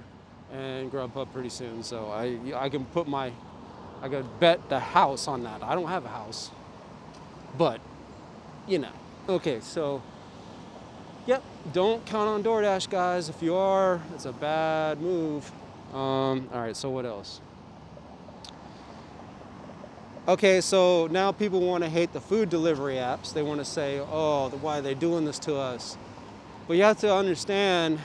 and 0.53 0.91
Grubhub 0.91 1.33
pretty 1.33 1.51
soon. 1.51 1.83
So 1.83 2.11
I 2.11 2.39
I 2.55 2.69
can 2.69 2.85
put 2.87 3.09
my 3.09 3.33
I 4.01 4.09
could 4.09 4.41
bet 4.41 4.69
the 4.69 4.79
house 4.79 5.29
on 5.29 5.43
that. 5.43 5.63
I 5.63 5.75
don't 5.75 5.89
have 5.89 6.05
a 6.05 6.09
house, 6.09 6.51
but 7.57 7.81
you 8.69 8.79
know. 8.79 8.93
Okay, 9.29 9.61
so 9.61 10.03
Yep, 11.29 11.43
don't 11.75 12.07
count 12.07 12.27
on 12.27 12.43
DoorDash, 12.43 12.89
guys. 12.89 13.29
If 13.29 13.43
you 13.43 13.55
are, 13.55 14.01
it's 14.15 14.25
a 14.25 14.33
bad 14.33 14.99
move. 14.99 15.53
Um, 15.93 16.49
all 16.55 16.63
right, 16.63 16.75
so 16.75 16.89
what 16.89 17.05
else? 17.05 17.43
Okay, 20.27 20.63
so 20.63 21.07
now 21.11 21.31
people 21.31 21.61
want 21.61 21.85
to 21.85 21.91
hate 21.91 22.15
the 22.15 22.21
food 22.21 22.49
delivery 22.49 22.95
apps. 22.95 23.35
They 23.35 23.43
want 23.43 23.61
to 23.61 23.67
say, 23.67 24.01
oh, 24.01 24.49
why 24.63 24.79
are 24.79 24.81
they 24.81 24.95
doing 24.95 25.27
this 25.27 25.39
to 25.41 25.55
us? 25.57 25.99
But 26.67 26.79
you 26.79 26.85
have 26.85 26.99
to 27.01 27.15
understand, 27.15 27.99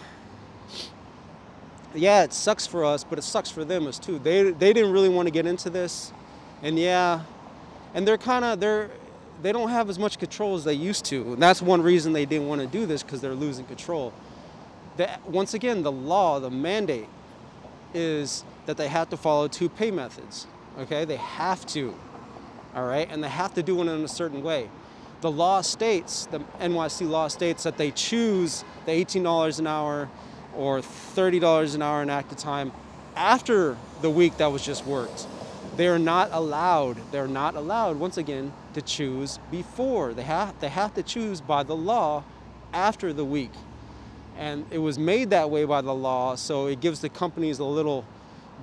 yeah, 1.96 2.24
it 2.24 2.34
sucks 2.34 2.68
for 2.68 2.84
us, 2.84 3.06
but 3.06 3.18
it 3.18 3.22
sucks 3.22 3.50
for 3.50 3.64
them 3.64 3.88
as 3.88 4.00
too. 4.00 4.20
They, 4.20 4.52
they 4.52 4.74
didn't 4.74 4.92
really 4.92 5.08
want 5.08 5.28
to 5.28 5.32
get 5.32 5.46
into 5.46 5.70
this. 5.70 6.12
And 6.62 6.78
yeah, 6.78 7.22
and 7.94 8.06
they're 8.06 8.18
kind 8.18 8.44
of, 8.44 8.60
they're, 8.60 8.92
they 9.44 9.52
don't 9.52 9.70
have 9.70 9.90
as 9.90 10.00
much 10.00 10.18
control 10.18 10.56
as 10.56 10.64
they 10.64 10.74
used 10.74 11.04
to. 11.06 11.34
And 11.34 11.44
that's 11.44 11.62
one 11.62 11.82
reason 11.82 12.14
they 12.14 12.26
didn't 12.26 12.48
want 12.48 12.62
to 12.62 12.68
do 12.68 12.86
this 12.86 13.04
because 13.04 13.20
they're 13.20 13.36
losing 13.36 13.66
control. 13.66 14.14
The, 14.96 15.10
once 15.26 15.54
again, 15.54 15.84
the 15.84 15.92
law, 15.92 16.40
the 16.40 16.50
mandate 16.50 17.10
is 17.94 18.46
that 18.66 18.78
they 18.78 18.88
have 18.88 19.10
to 19.10 19.18
follow 19.18 19.50
two 19.50 19.68
pay 19.68 19.92
methods. 19.92 20.48
Okay, 20.80 21.04
they 21.04 21.18
have 21.18 21.66
to. 21.68 21.94
All 22.74 22.86
right, 22.86 23.08
and 23.12 23.22
they 23.24 23.30
have 23.30 23.54
to 23.56 23.62
do 23.62 23.78
it 23.82 23.82
in 23.82 24.04
a 24.04 24.08
certain 24.08 24.42
way. 24.42 24.70
The 25.22 25.30
law 25.30 25.62
states, 25.62 26.26
the 26.28 26.40
NYC 26.60 27.08
law 27.10 27.28
states 27.28 27.64
that 27.64 27.78
they 27.78 27.92
choose 27.92 28.64
the 28.86 28.92
$18 28.92 29.60
an 29.60 29.68
hour 29.68 30.10
or 30.56 30.80
$30 30.80 31.76
an 31.76 31.82
hour 31.82 32.02
in 32.02 32.10
active 32.10 32.38
time 32.38 32.72
after 33.16 33.78
the 34.02 34.10
week 34.10 34.38
that 34.38 34.48
was 34.48 34.66
just 34.66 34.86
worked. 34.86 35.28
They 35.76 35.88
are 35.88 36.00
not 36.00 36.30
allowed, 36.32 36.98
they're 37.12 37.28
not 37.28 37.56
allowed, 37.56 37.98
once 37.98 38.18
again, 38.18 38.54
to 38.74 38.82
choose 38.82 39.40
before. 39.52 40.14
They 40.14 40.24
have, 40.24 40.60
they 40.60 40.70
have 40.70 40.94
to 40.96 41.04
choose 41.04 41.42
by 41.42 41.64
the 41.64 41.76
law 41.76 42.24
after 42.74 43.14
the 43.14 43.26
week. 43.26 43.52
And 44.38 44.66
it 44.72 44.80
was 44.80 44.98
made 44.98 45.30
that 45.30 45.50
way 45.50 45.66
by 45.66 45.82
the 45.82 45.94
law, 45.94 46.36
so 46.36 46.68
it 46.68 46.82
gives 46.82 47.02
the 47.02 47.10
companies 47.10 47.60
a 47.60 47.66
little 47.66 48.06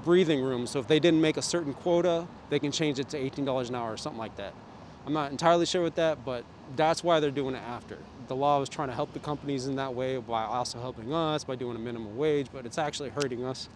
breathing 0.04 0.42
room. 0.42 0.66
So 0.66 0.80
if 0.80 0.88
they 0.88 0.98
didn't 0.98 1.20
make 1.20 1.36
a 1.36 1.42
certain 1.42 1.74
quota, 1.74 2.26
they 2.48 2.58
can 2.58 2.72
change 2.72 2.98
it 2.98 3.08
to 3.10 3.18
$18 3.18 3.68
an 3.68 3.74
hour 3.74 3.92
or 3.92 3.96
something 3.96 4.18
like 4.18 4.36
that. 4.36 4.52
I'm 5.06 5.12
not 5.12 5.30
entirely 5.30 5.66
sure 5.66 5.82
with 5.82 5.94
that, 5.94 6.24
but 6.24 6.44
that's 6.76 7.02
why 7.02 7.20
they're 7.20 7.30
doing 7.30 7.54
it 7.54 7.62
after. 7.66 7.98
The 8.28 8.36
law 8.36 8.60
was 8.60 8.68
trying 8.68 8.88
to 8.88 8.94
help 8.94 9.12
the 9.12 9.18
companies 9.18 9.66
in 9.66 9.76
that 9.76 9.94
way 9.94 10.18
by 10.18 10.44
also 10.44 10.80
helping 10.80 11.12
us 11.12 11.44
by 11.44 11.56
doing 11.56 11.76
a 11.76 11.80
minimum 11.80 12.16
wage, 12.16 12.48
but 12.52 12.66
it's 12.66 12.78
actually 12.78 13.10
hurting 13.10 13.44
us. 13.44 13.68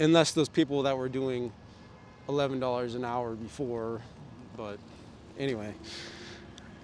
Unless 0.00 0.32
those 0.32 0.48
people 0.48 0.82
that 0.84 0.96
were 0.96 1.08
doing 1.08 1.52
$11 2.28 2.94
an 2.94 3.04
hour 3.04 3.34
before 3.34 4.00
but 4.58 4.78
anyway. 5.38 5.72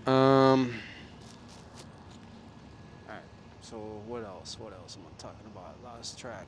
Um, 0.06 0.72
all 3.06 3.08
right. 3.08 3.18
So 3.60 3.76
what 4.06 4.24
else? 4.24 4.56
What 4.58 4.72
else 4.72 4.96
am 4.96 5.02
I 5.06 5.20
talking 5.20 5.46
about? 5.52 5.74
Lost 5.82 6.18
track. 6.18 6.46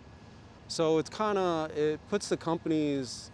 So 0.69 0.99
it's 0.99 1.11
kind 1.11 1.37
of 1.37 1.77
it 1.77 2.01
puts 2.09 2.29
the 2.29 2.37
companies. 2.37 3.31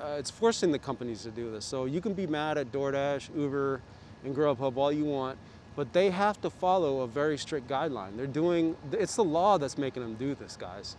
Uh, 0.00 0.16
it's 0.18 0.30
forcing 0.30 0.70
the 0.70 0.78
companies 0.78 1.22
to 1.22 1.30
do 1.30 1.50
this. 1.50 1.64
So 1.64 1.86
you 1.86 2.00
can 2.00 2.12
be 2.12 2.26
mad 2.26 2.58
at 2.58 2.70
DoorDash, 2.70 3.36
Uber, 3.36 3.80
and 4.24 4.36
Grubhub 4.36 4.76
all 4.76 4.92
you 4.92 5.04
want, 5.04 5.38
but 5.74 5.92
they 5.92 6.10
have 6.10 6.40
to 6.42 6.50
follow 6.50 7.00
a 7.00 7.06
very 7.06 7.38
strict 7.38 7.66
guideline. 7.66 8.16
They're 8.16 8.26
doing. 8.26 8.76
It's 8.92 9.16
the 9.16 9.24
law 9.24 9.56
that's 9.56 9.78
making 9.78 10.02
them 10.02 10.14
do 10.14 10.34
this, 10.34 10.56
guys. 10.56 10.96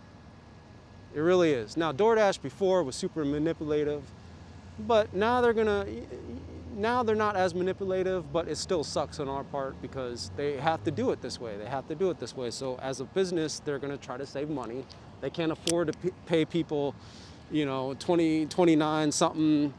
It 1.14 1.20
really 1.20 1.52
is. 1.52 1.76
Now 1.76 1.92
DoorDash 1.92 2.42
before 2.42 2.82
was 2.82 2.96
super 2.96 3.24
manipulative 3.24 4.02
but 4.80 5.14
now 5.14 5.40
they're 5.40 5.52
gonna, 5.52 5.86
now 6.76 7.02
they're 7.02 7.14
not 7.14 7.36
as 7.36 7.54
manipulative, 7.54 8.32
but 8.32 8.48
it 8.48 8.56
still 8.56 8.84
sucks 8.84 9.20
on 9.20 9.28
our 9.28 9.44
part 9.44 9.80
because 9.80 10.30
they 10.36 10.56
have 10.56 10.82
to 10.84 10.90
do 10.90 11.10
it 11.10 11.22
this 11.22 11.40
way. 11.40 11.56
They 11.56 11.66
have 11.66 11.86
to 11.88 11.94
do 11.94 12.10
it 12.10 12.18
this 12.18 12.36
way. 12.36 12.50
So 12.50 12.78
as 12.82 13.00
a 13.00 13.04
business, 13.04 13.60
they're 13.64 13.78
going 13.78 13.96
to 13.96 14.04
try 14.04 14.16
to 14.16 14.26
save 14.26 14.48
money. 14.50 14.84
They 15.20 15.30
can't 15.30 15.52
afford 15.52 15.92
to 15.92 16.12
pay 16.26 16.44
people, 16.44 16.94
you 17.50 17.64
know, 17.64 17.94
20, 17.94 18.46
29 18.46 19.12
something 19.12 19.72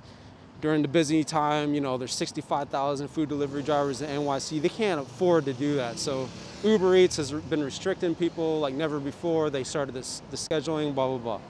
during 0.61 0.81
the 0.81 0.87
busy 0.87 1.23
time. 1.23 1.73
You 1.73 1.81
know, 1.81 1.97
there's 1.97 2.13
65,000 2.13 3.07
food 3.09 3.29
delivery 3.29 3.63
drivers 3.63 4.01
in 4.01 4.09
NYC. 4.09 4.61
They 4.61 4.69
can't 4.69 5.01
afford 5.01 5.45
to 5.45 5.53
do 5.53 5.75
that. 5.75 5.99
So 5.99 6.29
Uber 6.63 6.95
Eats 6.95 7.17
has 7.17 7.31
been 7.31 7.63
restricting 7.63 8.15
people 8.15 8.59
like 8.59 8.73
never 8.73 8.99
before. 8.99 9.49
They 9.49 9.63
started 9.63 9.93
this 9.93 10.21
the 10.31 10.37
scheduling, 10.37 10.95
blah 10.95 11.07
blah 11.09 11.17
blah. 11.17 11.41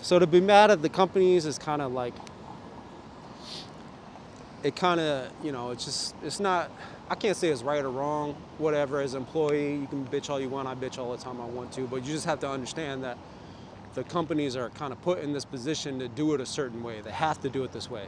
So 0.00 0.18
to 0.18 0.26
be 0.26 0.40
mad 0.40 0.72
at 0.72 0.82
the 0.82 0.88
companies 0.88 1.46
is 1.46 1.58
kind 1.58 1.80
of 1.80 1.92
like 1.92 2.14
it 4.62 4.76
kind 4.76 5.00
of, 5.00 5.30
you 5.42 5.52
know, 5.52 5.70
it's 5.70 5.84
just, 5.84 6.14
it's 6.22 6.40
not, 6.40 6.70
I 7.10 7.14
can't 7.14 7.36
say 7.36 7.48
it's 7.48 7.62
right 7.62 7.84
or 7.84 7.90
wrong, 7.90 8.34
whatever. 8.58 9.00
As 9.00 9.14
an 9.14 9.20
employee, 9.20 9.76
you 9.76 9.86
can 9.86 10.06
bitch 10.06 10.30
all 10.30 10.40
you 10.40 10.48
want. 10.48 10.68
I 10.68 10.74
bitch 10.74 10.98
all 10.98 11.10
the 11.10 11.22
time 11.22 11.40
I 11.40 11.46
want 11.46 11.72
to, 11.72 11.86
but 11.86 12.04
you 12.04 12.12
just 12.12 12.26
have 12.26 12.40
to 12.40 12.48
understand 12.48 13.02
that 13.04 13.18
the 13.94 14.04
companies 14.04 14.56
are 14.56 14.70
kind 14.70 14.92
of 14.92 15.02
put 15.02 15.18
in 15.18 15.32
this 15.32 15.44
position 15.44 15.98
to 15.98 16.08
do 16.08 16.34
it 16.34 16.40
a 16.40 16.46
certain 16.46 16.82
way. 16.82 17.00
They 17.00 17.10
have 17.10 17.40
to 17.42 17.50
do 17.50 17.64
it 17.64 17.72
this 17.72 17.90
way. 17.90 18.06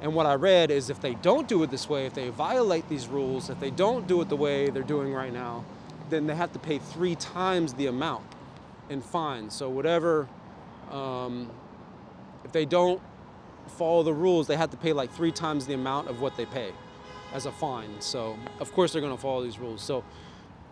And 0.00 0.14
what 0.14 0.26
I 0.26 0.34
read 0.34 0.70
is 0.70 0.90
if 0.90 1.00
they 1.00 1.14
don't 1.14 1.48
do 1.48 1.62
it 1.62 1.70
this 1.70 1.88
way, 1.88 2.06
if 2.06 2.14
they 2.14 2.28
violate 2.28 2.88
these 2.88 3.08
rules, 3.08 3.48
if 3.48 3.58
they 3.58 3.70
don't 3.70 4.06
do 4.06 4.20
it 4.20 4.28
the 4.28 4.36
way 4.36 4.68
they're 4.68 4.82
doing 4.82 5.12
right 5.12 5.32
now, 5.32 5.64
then 6.10 6.26
they 6.26 6.34
have 6.34 6.52
to 6.52 6.58
pay 6.58 6.78
three 6.78 7.14
times 7.16 7.74
the 7.74 7.86
amount 7.86 8.24
in 8.90 9.00
fines. 9.00 9.54
So 9.54 9.68
whatever, 9.68 10.28
um, 10.90 11.50
if 12.44 12.52
they 12.52 12.66
don't 12.66 13.00
follow 13.70 14.02
the 14.02 14.12
rules, 14.12 14.46
they 14.46 14.56
have 14.56 14.70
to 14.70 14.76
pay 14.76 14.92
like 14.92 15.10
three 15.12 15.32
times 15.32 15.66
the 15.66 15.74
amount 15.74 16.08
of 16.08 16.20
what 16.20 16.36
they 16.36 16.46
pay 16.46 16.72
as 17.32 17.46
a 17.46 17.52
fine. 17.52 18.00
So 18.00 18.36
of 18.60 18.72
course 18.72 18.92
they're 18.92 19.02
gonna 19.02 19.16
follow 19.16 19.42
these 19.42 19.58
rules. 19.58 19.82
So 19.82 20.04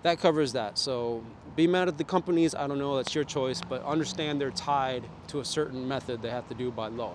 that 0.03 0.21
covers 0.21 0.53
that. 0.53 0.79
So 0.79 1.25
be 1.57 1.67
mad 1.67 1.89
at 1.89 1.99
the 1.99 2.05
companies, 2.05 2.55
I 2.55 2.67
don't 2.67 2.79
know, 2.79 2.97
that's 2.97 3.15
your 3.15 3.25
choice, 3.25 3.61
but 3.61 3.83
understand 3.85 4.41
they're 4.41 4.51
tied 4.51 5.05
to 5.29 5.41
a 5.41 5.45
certain 5.45 5.87
method 5.87 6.23
they 6.23 6.31
have 6.31 6.49
to 6.49 6.55
do 6.55 6.71
by 6.71 6.89
law. 6.89 7.15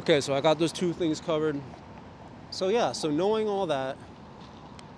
Okay, 0.00 0.20
so 0.20 0.34
I 0.34 0.40
got 0.40 0.58
those 0.58 0.72
two 0.72 0.92
things 0.92 1.20
covered. 1.20 1.60
So 2.50 2.68
yeah, 2.68 2.92
so 2.92 3.10
knowing 3.10 3.48
all 3.48 3.66
that, 3.66 3.96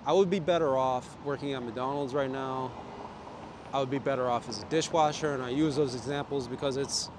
I 0.05 0.13
would 0.13 0.29
be 0.29 0.39
better 0.39 0.77
off 0.77 1.15
working 1.23 1.53
at 1.53 1.63
McDonald's 1.63 2.13
right 2.13 2.29
now. 2.29 2.71
I 3.73 3.79
would 3.79 3.89
be 3.89 3.99
better 3.99 4.29
off 4.29 4.49
as 4.49 4.61
a 4.61 4.65
dishwasher, 4.65 5.33
and 5.33 5.43
I 5.43 5.49
use 5.49 5.75
those 5.75 5.95
examples 5.95 6.47
because 6.47 6.77
it's 6.77 7.09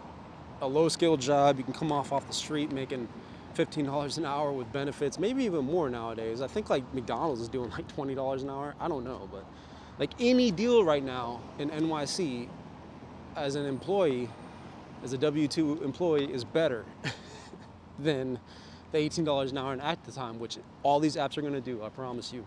a 0.63 0.67
low 0.67 0.89
skilled 0.89 1.21
job. 1.21 1.59
You 1.59 1.65
can 1.65 1.75
come 1.75 1.93
off 1.93 2.13
off 2.13 2.27
the 2.27 2.33
street 2.33 2.73
making 2.73 3.09
$15 3.55 4.17
an 4.19 4.25
hour 4.25 4.53
with 4.53 4.73
benefits, 4.73 5.19
maybe 5.19 5.45
even 5.45 5.65
more 5.65 5.91
nowadays. 5.91 6.41
I 6.41 6.47
think 6.47 6.71
like 6.71 6.83
McDonald's 6.95 7.41
is 7.43 7.49
doing 7.49 7.71
like 7.71 7.95
$20 7.95 8.43
an 8.43 8.49
hour. 8.49 8.75
I 8.81 8.89
don't 8.89 9.05
know, 9.05 9.29
but 9.31 9.45
like 9.99 10.11
any 10.19 10.51
deal 10.51 10.85
right 10.85 11.05
now 11.05 11.41
in 11.59 11.69
NYC 11.69 12.49
as 13.37 13.57
an 13.57 13.67
employee, 13.67 14.29
as 15.03 15.13
a 15.13 15.19
W 15.19 15.49
2 15.49 15.83
employee, 15.83 16.33
is 16.33 16.45
better 16.45 16.85
than 17.99 18.39
the 18.93 18.99
$18 18.99 19.51
an 19.51 19.59
hour 19.59 19.77
at 19.83 20.03
the 20.05 20.13
time, 20.13 20.39
which 20.39 20.59
all 20.83 21.01
these 21.01 21.17
apps 21.17 21.37
are 21.37 21.43
gonna 21.43 21.61
do, 21.61 21.83
I 21.83 21.89
promise 21.89 22.33
you. 22.33 22.45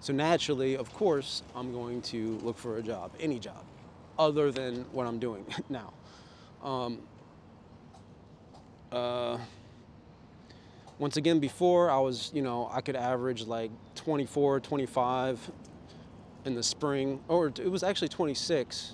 So 0.00 0.12
naturally, 0.12 0.76
of 0.76 0.92
course, 0.94 1.42
I'm 1.54 1.72
going 1.72 2.02
to 2.02 2.38
look 2.42 2.58
for 2.58 2.78
a 2.78 2.82
job, 2.82 3.12
any 3.20 3.38
job, 3.38 3.64
other 4.18 4.50
than 4.50 4.86
what 4.92 5.06
I'm 5.06 5.18
doing 5.18 5.44
now. 5.68 5.92
Um, 6.62 6.98
uh, 8.92 9.38
once 10.98 11.16
again, 11.16 11.38
before 11.38 11.90
I 11.90 11.98
was, 11.98 12.30
you 12.34 12.42
know, 12.42 12.68
I 12.72 12.80
could 12.80 12.96
average 12.96 13.46
like 13.46 13.70
24, 13.94 14.60
25 14.60 15.50
in 16.44 16.54
the 16.54 16.62
spring, 16.62 17.20
or 17.28 17.48
it 17.48 17.70
was 17.70 17.82
actually 17.82 18.08
26 18.08 18.92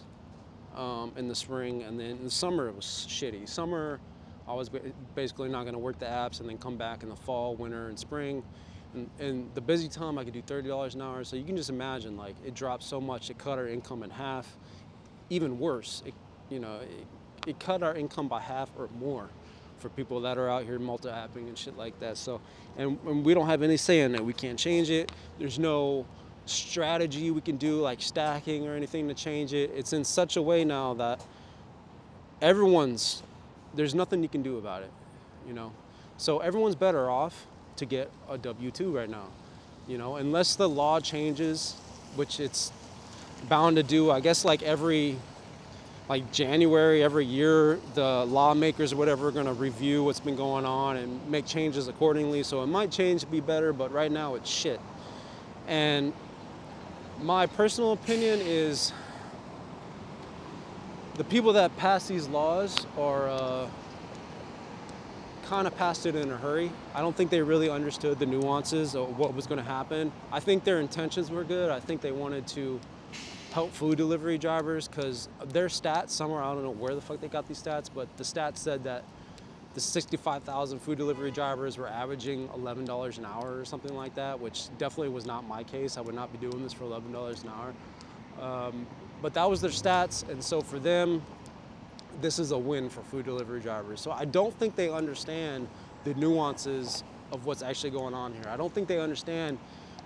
um, 0.77 1.13
in 1.17 1.27
the 1.29 1.35
spring, 1.35 1.83
and 1.83 1.99
then 1.99 2.11
in 2.11 2.25
the 2.25 2.31
summer 2.31 2.69
it 2.69 2.77
was 2.77 3.07
shitty. 3.09 3.49
Summer, 3.49 3.99
I 4.47 4.55
was 4.55 4.71
basically 5.15 5.49
not 5.49 5.63
going 5.63 5.73
to 5.73 5.79
work 5.79 5.99
the 5.99 6.07
apps 6.07 6.41
and 6.41 6.49
then 6.49 6.59
come 6.59 6.77
back 6.77 7.03
in 7.03 7.09
the 7.09 7.17
fall, 7.17 7.57
winter, 7.57 7.89
and 7.89 7.99
spring. 7.99 8.45
And, 8.95 9.11
and, 9.19 9.51
the 9.55 9.61
busy 9.61 9.89
time, 9.89 10.17
I 10.17 10.25
could 10.25 10.33
do 10.33 10.43
$30 10.43 10.95
an 10.95 11.03
hour. 11.03 11.25
So 11.25 11.37
you 11.37 11.45
can 11.45 11.57
just 11.57 11.71
imagine, 11.71 12.17
like, 12.17 12.37
it 12.47 12.55
dropped 12.55 12.85
so 12.85 13.01
much, 13.01 13.31
it 13.31 13.39
cut 13.39 13.59
our 13.59 13.67
income 13.67 14.03
in 14.05 14.11
half. 14.11 14.57
Even 15.29 15.59
worse, 15.59 16.03
it, 16.07 16.15
you 16.49 16.61
know, 16.61 16.77
it, 16.77 17.07
it 17.47 17.59
cut 17.59 17.83
our 17.83 17.95
income 17.95 18.29
by 18.29 18.41
half 18.41 18.71
or 18.79 18.89
more 18.99 19.29
for 19.79 19.89
people 19.91 20.21
that 20.23 20.39
are 20.39 20.49
out 20.49 20.65
here 20.65 20.79
multi-apping 20.79 21.49
and 21.49 21.57
shit 21.57 21.77
like 21.77 21.99
that. 22.01 22.17
So, 22.17 22.41
and, 22.77 22.99
and 23.07 23.25
we 23.25 23.35
don't 23.35 23.47
have 23.47 23.63
any 23.63 23.77
say 23.77 24.01
in 24.01 24.15
it. 24.15 24.25
We 24.25 24.33
can't 24.33 24.59
change 24.59 24.91
it. 24.91 25.13
There's 25.39 25.59
no 25.59 26.07
strategy 26.47 27.31
we 27.31 27.41
can 27.41 27.57
do 27.57 27.81
like 27.81 28.01
stacking 28.01 28.67
or 28.67 28.75
anything 28.75 29.09
to 29.09 29.15
change 29.15 29.53
it. 29.53 29.71
It's 29.75 29.93
in 29.93 30.05
such 30.05 30.37
a 30.37 30.43
way 30.43 30.65
now 30.65 30.95
that 30.95 31.21
everyone's 32.41 33.23
there's 33.75 33.95
nothing 33.95 34.23
you 34.23 34.29
can 34.29 34.43
do 34.43 34.57
about 34.57 34.83
it, 34.83 34.91
you 35.47 35.53
know. 35.53 35.73
So 36.17 36.39
everyone's 36.39 36.77
better 36.77 37.11
off 37.11 37.47
to 37.77 37.85
get 37.85 38.11
a 38.29 38.39
W2 38.39 38.93
right 38.93 39.11
now, 39.11 39.27
you 39.87 39.99
know, 39.99 40.17
unless 40.17 40.57
the 40.57 40.69
law 40.69 40.99
changes, 40.99 41.75
which 42.15 42.41
it's 42.41 42.73
bound 43.49 43.77
to 43.77 43.83
do. 43.83 44.11
I 44.11 44.21
guess 44.21 44.45
like 44.45 44.63
every 44.63 45.17
like 46.09 46.31
January 46.33 47.03
every 47.03 47.25
year, 47.25 47.81
the 47.95 48.25
lawmakers 48.27 48.93
or 48.93 48.97
whatever 48.97 49.29
are 49.29 49.33
going 49.33 49.47
to 49.47 49.53
review 49.53 50.05
what's 50.05 50.21
been 50.21 50.37
going 50.37 50.65
on 50.65 50.97
and 50.97 51.29
make 51.29 51.47
changes 51.47 51.89
accordingly. 51.89 52.43
So 52.43 52.63
it 52.63 52.67
might 52.67 52.91
change 52.93 53.23
to 53.23 53.27
be 53.27 53.41
better, 53.41 53.73
but 53.73 53.93
right 53.93 54.11
now 54.11 54.37
it's 54.37 54.49
shit. 54.49 54.81
And 55.67 56.13
my 57.21 57.47
personal 57.47 57.93
opinion 57.93 58.41
is 58.41 58.93
the 61.15 61.25
people 61.25 61.55
that 61.55 61.77
pass 61.77 62.07
these 62.07 62.29
laws 62.29 62.87
are 62.97 63.29
uh, 63.29 63.69
kind 65.47 65.67
of 65.67 65.77
passed 65.77 66.07
it 66.07 66.15
in 66.15 66.31
a 66.31 66.37
hurry. 66.37 66.71
I 66.95 67.01
don't 67.01 67.17
think 67.17 67.31
they 67.31 67.43
really 67.43 67.69
understood 67.71 68.19
the 68.19 68.27
nuances 68.27 68.95
of 68.95 69.19
what 69.19 69.35
was 69.35 69.47
going 69.47 69.59
to 69.59 69.65
happen. 69.65 70.13
I 70.31 70.39
think 70.39 70.63
their 70.63 70.79
intentions 70.79 71.31
were 71.31 71.43
good. 71.43 71.71
I 71.71 71.81
think 71.81 72.01
they 72.01 72.13
wanted 72.13 72.47
to 72.49 72.79
help 73.57 73.73
food 73.73 73.97
delivery 73.97 74.37
drivers 74.37 74.87
because 74.87 75.31
their 75.47 75.69
stats 75.69 76.11
somewhere 76.11 76.43
I 76.43 76.53
don't 76.53 76.63
know 76.63 76.73
where 76.73 76.95
the 76.95 77.01
fuck 77.01 77.23
they 77.23 77.29
got 77.29 77.49
these 77.49 77.63
stats, 77.63 77.89
but 77.93 78.15
the 78.19 78.23
stats 78.23 78.59
said 78.59 78.85
that 78.85 79.03
the 79.73 79.81
65,000 79.81 80.79
food 80.79 80.99
delivery 80.99 81.31
drivers 81.31 81.79
were 81.79 81.89
averaging 81.89 82.49
$11 82.49 83.17
an 83.17 83.25
hour 83.25 83.59
or 83.59 83.65
something 83.65 83.97
like 83.97 84.15
that, 84.17 84.39
which 84.39 84.69
definitely 84.77 85.09
was 85.09 85.25
not 85.25 85.49
my 85.49 85.63
case. 85.63 85.97
I 85.97 86.03
would 86.03 86.15
not 86.15 86.31
be 86.33 86.37
doing 86.37 86.63
this 86.63 86.75
for 86.75 86.85
$11 86.85 87.45
an 87.45 87.49
hour. 87.49 88.45
Um, 88.47 88.87
but 89.23 89.33
that 89.33 89.49
was 89.49 89.63
their 89.63 89.71
stats, 89.71 90.29
and 90.29 90.45
so 90.45 90.61
for 90.61 90.79
them, 90.79 91.23
this 92.21 92.39
is 92.39 92.51
a 92.51 92.59
win 92.59 92.91
for 92.91 93.01
food 93.05 93.25
delivery 93.25 93.61
drivers. 93.61 94.03
So 94.03 94.11
I 94.11 94.27
don't 94.27 94.53
think 94.59 94.77
they 94.77 94.91
understand 94.91 95.67
the 96.05 96.13
nuances 96.13 97.05
of 97.33 97.47
what's 97.47 97.63
actually 97.63 97.93
going 97.93 98.13
on 98.13 98.35
here. 98.35 98.49
I 98.49 98.59
don't 98.59 98.75
think 98.75 98.87
they 98.87 99.01
understand 99.01 99.57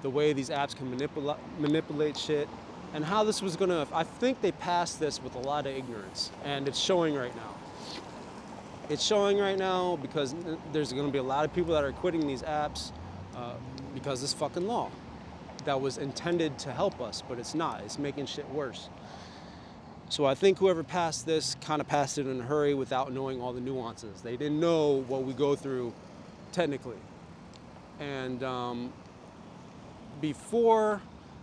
the 0.03 0.11
way 0.11 0.33
these 0.33 0.51
apps 0.51 0.77
can 0.77 0.97
manipula- 0.97 1.37
manipulate 1.59 2.17
shit 2.17 2.49
and 2.93 3.05
how 3.05 3.25
this 3.25 3.41
was 3.41 3.57
going 3.57 3.71
to, 3.71 3.87
I 3.93 4.05
think 4.05 4.41
they 4.41 4.53
passed 4.53 4.99
this 4.99 5.23
with 5.23 5.35
a 5.35 5.39
lot 5.39 5.67
of 5.67 5.75
ignorance, 5.75 6.31
and 6.45 6.67
it's 6.67 6.79
showing 6.79 7.15
right 7.15 7.35
now. 7.37 7.55
It's 8.89 9.05
showing 9.05 9.39
right 9.39 9.59
now 9.59 9.97
because 10.03 10.35
there's 10.73 10.93
going 10.93 11.07
to 11.07 11.13
be 11.13 11.19
a 11.19 11.23
lot 11.23 11.45
of 11.45 11.55
people 11.55 11.75
that 11.75 11.85
are 11.85 11.93
quitting 11.93 12.27
these 12.27 12.43
apps 12.43 12.91
uh, 13.37 13.53
because 13.95 14.21
this 14.21 14.33
fucking 14.33 14.67
law 14.67 14.91
that 15.65 15.81
was 15.81 15.99
intended 15.99 16.59
to 16.59 16.73
help 16.73 17.01
us, 17.01 17.23
but 17.29 17.39
it's 17.39 17.55
not. 17.55 17.83
It's 17.85 17.99
making 17.99 18.27
shit 18.27 18.49
worse. 18.51 18.89
So 20.09 20.25
I 20.25 20.35
think 20.35 20.59
whoever 20.59 20.83
passed 20.83 21.25
this 21.25 21.55
kind 21.61 21.81
of 21.81 21.87
passed 21.87 22.19
it 22.19 22.27
in 22.27 22.41
a 22.41 22.43
hurry 22.43 22.75
without 22.75 23.13
knowing 23.13 23.41
all 23.41 23.53
the 23.53 23.61
nuances. 23.61 24.23
They 24.23 24.37
didn't 24.37 24.59
know 24.59 25.05
what 25.07 25.23
we 25.23 25.33
go 25.35 25.55
through 25.55 25.93
technically. 26.51 26.97
And 28.01 28.43
um, 28.43 28.93
before 30.21 31.01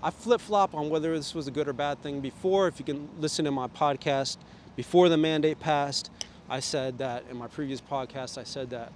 I 0.08 0.10
flip 0.10 0.40
flop 0.40 0.74
on 0.74 0.90
whether 0.90 1.14
this 1.18 1.36
was 1.36 1.50
a 1.50 1.52
good 1.52 1.68
or 1.68 1.74
bad 1.74 2.02
thing. 2.02 2.22
Before, 2.22 2.70
if 2.70 2.80
you 2.80 2.86
can 2.86 3.10
listen 3.20 3.44
to 3.44 3.52
my 3.52 3.68
podcast, 3.68 4.38
before 4.78 5.10
the 5.10 5.18
mandate 5.18 5.60
passed, 5.60 6.10
I 6.50 6.62
said 6.62 7.00
that 7.00 7.26
in 7.30 7.36
my 7.36 7.48
previous 7.48 7.82
podcast, 7.82 8.38
I 8.38 8.46
said 8.46 8.70
that 8.70 8.94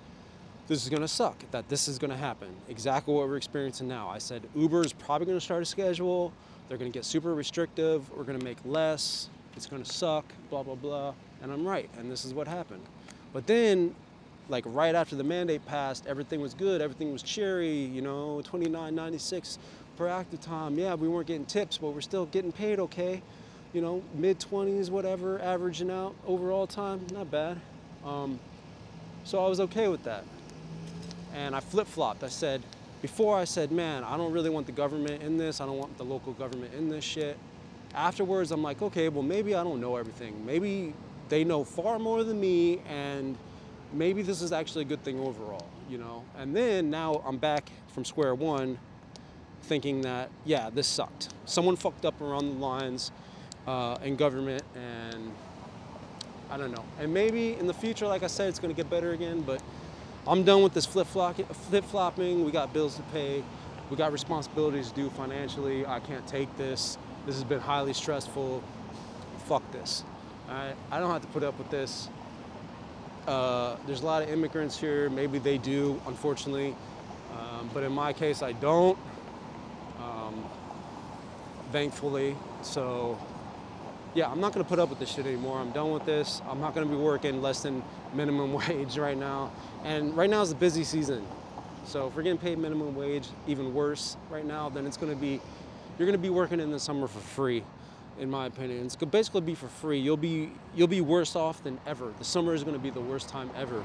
this 0.70 0.82
is 0.82 0.88
going 0.88 1.02
to 1.02 1.10
suck, 1.10 1.36
that 1.52 1.68
this 1.68 1.90
is 1.90 2.00
going 2.00 2.12
to 2.12 2.18
happen. 2.18 2.48
Exactly 2.70 3.14
what 3.14 3.28
we're 3.28 3.36
experiencing 3.36 3.90
now. 3.90 4.08
I 4.08 4.20
said 4.20 4.44
Uber 4.56 4.86
is 4.86 4.94
probably 4.94 5.26
going 5.26 5.38
to 5.38 5.44
start 5.44 5.62
a 5.62 5.66
schedule. 5.66 6.32
They're 6.70 6.78
going 6.78 6.90
to 6.90 6.98
get 6.98 7.04
super 7.04 7.36
restrictive. 7.36 8.10
We're 8.16 8.24
going 8.24 8.40
to 8.40 8.46
make 8.46 8.60
less. 8.64 9.28
It's 9.58 9.66
going 9.66 9.84
to 9.84 9.92
suck, 9.92 10.24
blah, 10.50 10.64
blah, 10.64 10.76
blah. 10.76 11.14
And 11.44 11.52
I'm 11.52 11.68
right. 11.68 11.90
And 11.98 12.10
this 12.10 12.24
is 12.24 12.34
what 12.34 12.48
happened. 12.48 12.84
But 13.34 13.48
then, 13.48 13.96
like 14.48 14.64
right 14.66 14.96
after 14.96 15.18
the 15.18 15.26
mandate 15.26 15.66
passed, 15.66 16.08
everything 16.08 16.40
was 16.40 16.54
good. 16.54 16.82
Everything 16.82 17.12
was 17.12 17.22
cheery, 17.22 17.84
you 17.84 18.02
know, 18.02 18.42
29.96 18.46 19.58
per 19.98 20.08
active 20.08 20.42
time. 20.42 20.78
Yeah, 20.80 20.96
we 20.96 21.08
weren't 21.08 21.28
getting 21.28 21.46
tips, 21.46 21.78
but 21.78 21.92
we're 21.92 22.02
still 22.02 22.26
getting 22.28 22.52
paid 22.52 22.80
okay. 22.80 23.22
You 23.74 23.82
know, 23.82 24.04
mid 24.16 24.40
20s, 24.40 24.90
whatever, 24.90 25.40
averaging 25.42 25.92
out 25.92 26.16
overall 26.28 26.68
time, 26.68 27.06
not 27.14 27.32
bad. 27.32 27.60
Um, 28.06 28.40
so 29.24 29.44
I 29.44 29.48
was 29.48 29.60
okay 29.62 29.88
with 29.88 30.04
that. 30.04 30.26
and 31.34 31.56
I 31.56 31.60
flip 31.60 31.88
flopped. 31.88 32.24
I 32.24 32.30
said, 32.30 32.62
before 33.02 33.38
I 33.38 33.46
said, 33.46 33.72
man, 33.72 34.04
I 34.04 34.18
don't 34.18 34.32
really 34.34 34.50
want 34.50 34.66
the 34.66 34.72
government 34.74 35.24
in 35.24 35.38
this. 35.38 35.62
I 35.62 35.66
don't 35.66 35.78
want 35.78 35.98
the 35.98 36.06
local 36.06 36.34
government 36.34 36.74
in 36.74 36.90
this 36.90 37.04
shit. 37.04 37.38
Afterwards, 37.94 38.52
I'm 38.52 38.64
like, 38.64 38.82
okay, 38.82 39.10
well, 39.10 39.24
maybe 39.24 39.56
I 39.56 39.64
don't 39.64 39.82
know 39.82 39.96
everything. 39.98 40.46
Maybe 40.46 40.94
they 41.30 41.44
know 41.44 41.64
far 41.64 42.00
more 42.00 42.24
than 42.24 42.40
me, 42.40 42.82
and 42.90 43.38
maybe 43.94 44.22
this 44.22 44.42
is 44.42 44.52
actually 44.52 44.84
a 44.84 44.88
good 44.88 45.04
thing 45.04 45.20
overall, 45.20 45.68
you 45.90 45.98
know? 45.98 46.24
And 46.38 46.56
then 46.56 46.90
now 46.90 47.22
I'm 47.26 47.38
back 47.38 47.72
from 47.90 48.06
square 48.06 48.36
one 48.36 48.78
thinking 49.64 50.02
that, 50.02 50.30
yeah, 50.46 50.70
this 50.70 50.88
sucked. 50.88 51.30
Someone 51.46 51.76
fucked 51.76 52.06
up 52.06 52.20
around 52.22 52.56
the 52.56 52.60
lines 52.66 53.12
uh, 53.68 53.98
in 54.04 54.16
government, 54.16 54.64
and 54.76 55.32
I 56.50 56.58
don't 56.58 56.72
know. 56.72 56.84
And 57.00 57.14
maybe 57.14 57.54
in 57.54 57.68
the 57.68 57.74
future, 57.74 58.08
like 58.08 58.24
I 58.24 58.28
said, 58.28 58.50
it's 58.50 58.60
gonna 58.60 58.74
get 58.74 58.90
better 58.90 59.12
again, 59.12 59.42
but 59.42 59.62
I'm 60.28 60.44
done 60.44 60.62
with 60.62 60.74
this 60.74 60.86
flip 60.86 61.08
flopping. 61.08 62.46
We 62.46 62.52
got 62.52 62.74
bills 62.74 62.96
to 62.98 63.04
pay. 63.04 63.44
We 63.90 63.98
got 63.98 64.12
responsibilities 64.12 64.90
to 64.90 64.96
do 64.96 65.10
financially. 65.10 65.86
I 65.86 66.00
can't 66.00 66.26
take 66.28 66.56
this. 66.58 66.98
This 67.26 67.36
has 67.36 67.44
been 67.44 67.60
highly 67.60 67.94
stressful. 67.94 68.64
Fuck 69.46 69.70
this. 69.72 70.04
I, 70.50 70.74
I 70.92 71.00
don't 71.00 71.12
have 71.12 71.22
to 71.22 71.28
put 71.28 71.44
up 71.44 71.58
with 71.58 71.70
this. 71.70 72.10
Uh, 73.28 73.76
there's 73.86 74.02
a 74.02 74.06
lot 74.06 74.24
of 74.24 74.30
immigrants 74.30 74.80
here. 74.80 75.10
Maybe 75.10 75.40
they 75.40 75.58
do, 75.58 76.02
unfortunately. 76.08 76.76
Um, 77.38 77.70
but 77.74 77.84
in 77.84 77.92
my 77.92 78.14
case, 78.14 78.42
I 78.42 78.52
don't. 78.54 78.98
Thankfully. 81.72 82.36
So 82.64 83.18
yeah, 84.14 84.30
I'm 84.30 84.42
not 84.42 84.52
gonna 84.54 84.66
put 84.66 84.80
up 84.80 84.90
with 84.90 85.00
this 85.00 85.10
shit 85.10 85.26
anymore. 85.26 85.60
I'm 85.60 85.72
done 85.72 85.92
with 85.92 86.06
this. 86.06 86.42
I'm 86.50 86.60
not 86.60 86.76
gonna 86.76 86.88
be 86.88 86.96
working 86.96 87.42
less 87.42 87.64
than 87.64 87.82
minimum 88.14 88.54
wage 88.68 88.98
right 88.98 89.18
now. 89.18 89.52
And 89.84 90.16
right 90.16 90.30
now 90.30 90.42
is 90.42 90.50
the 90.50 90.56
busy 90.56 90.84
season. 90.84 91.26
So 91.86 92.08
if 92.08 92.16
we're 92.16 92.24
getting 92.24 92.38
paid 92.38 92.58
minimum 92.58 92.96
wage, 92.96 93.28
even 93.48 93.74
worse 93.74 94.18
right 94.30 94.46
now, 94.46 94.70
then 94.70 94.86
it's 94.86 94.98
gonna 94.98 95.16
be, 95.16 95.40
you're 95.98 96.06
gonna 96.06 96.18
be 96.18 96.30
working 96.30 96.60
in 96.60 96.72
the 96.72 96.80
summer 96.80 97.08
for 97.08 97.20
free, 97.20 97.64
in 98.20 98.30
my 98.30 98.48
opinion. 98.48 98.86
It's 98.86 98.96
gonna 98.96 99.12
basically 99.12 99.42
be 99.42 99.56
for 99.56 99.68
free. 99.68 100.00
You'll 100.00 100.18
be, 100.18 100.52
you'll 100.76 100.88
be 100.88 101.02
worse 101.02 101.36
off 101.36 101.64
than 101.64 101.80
ever. 101.88 102.14
The 102.20 102.26
summer 102.26 102.54
is 102.54 102.64
gonna 102.64 102.80
be 102.80 102.90
the 102.90 103.02
worst 103.02 103.30
time 103.30 103.50
ever. 103.56 103.82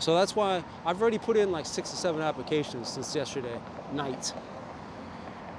So 0.00 0.14
that's 0.14 0.34
why 0.36 0.62
I've 0.84 1.00
already 1.00 1.18
put 1.18 1.36
in 1.36 1.50
like 1.52 1.66
six 1.66 1.92
or 1.92 1.96
seven 1.96 2.20
applications 2.20 2.88
since 2.88 3.14
yesterday 3.14 3.58
night. 3.92 4.32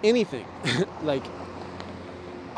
Anything, 0.03 0.45
like 1.03 1.23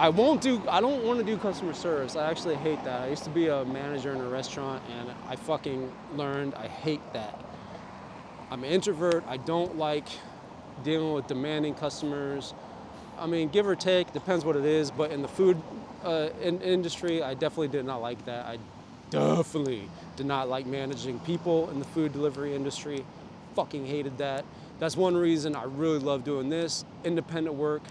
I 0.02 0.10
won't 0.10 0.42
do, 0.42 0.60
I 0.68 0.82
don't 0.82 1.04
want 1.04 1.20
to 1.20 1.24
do 1.24 1.38
customer 1.38 1.76
service. 1.76 2.16
I 2.16 2.28
actually 2.28 2.56
hate 2.56 2.84
that. 2.86 3.02
I 3.02 3.10
used 3.10 3.24
to 3.26 3.30
be 3.30 3.50
a 3.50 3.64
manager 3.64 4.12
in 4.12 4.20
a 4.20 4.28
restaurant 4.28 4.82
and 4.98 5.12
I 5.30 5.36
fucking 5.36 5.92
learned 6.16 6.56
I 6.56 6.68
hate 6.68 7.02
that. 7.14 7.40
I'm 8.50 8.64
an 8.64 8.72
introvert. 8.72 9.24
I 9.28 9.38
don't 9.38 9.78
like 9.78 10.08
dealing 10.84 11.14
with 11.14 11.28
demanding 11.28 11.76
customers. 11.76 12.56
I 13.20 13.28
mean, 13.28 13.50
give 13.50 13.68
or 13.68 13.76
take, 13.76 14.12
depends 14.12 14.44
what 14.44 14.56
it 14.56 14.66
is, 14.66 14.90
but 14.90 15.12
in 15.12 15.22
the 15.22 15.28
food 15.28 15.62
uh, 16.04 16.30
in 16.42 16.60
industry, 16.62 17.22
I 17.22 17.36
definitely 17.36 17.68
did 17.68 17.86
not 17.86 18.02
like 18.02 18.26
that. 18.26 18.48
I 18.48 18.58
definitely 19.12 19.88
did 20.16 20.26
not 20.26 20.50
like 20.50 20.66
managing 20.66 21.20
people 21.20 21.70
in 21.70 21.78
the 21.78 21.86
food 21.86 22.12
delivery 22.12 22.56
industry. 22.56 23.06
Fucking 23.56 23.86
hated 23.86 24.18
that. 24.18 24.46
That's 24.80 24.98
one 24.98 25.16
reason 25.16 25.56
I 25.56 25.66
really 25.66 26.00
love 26.00 26.24
doing 26.24 26.50
this. 26.50 26.86
Independent 27.04 27.56
work. 27.56 27.84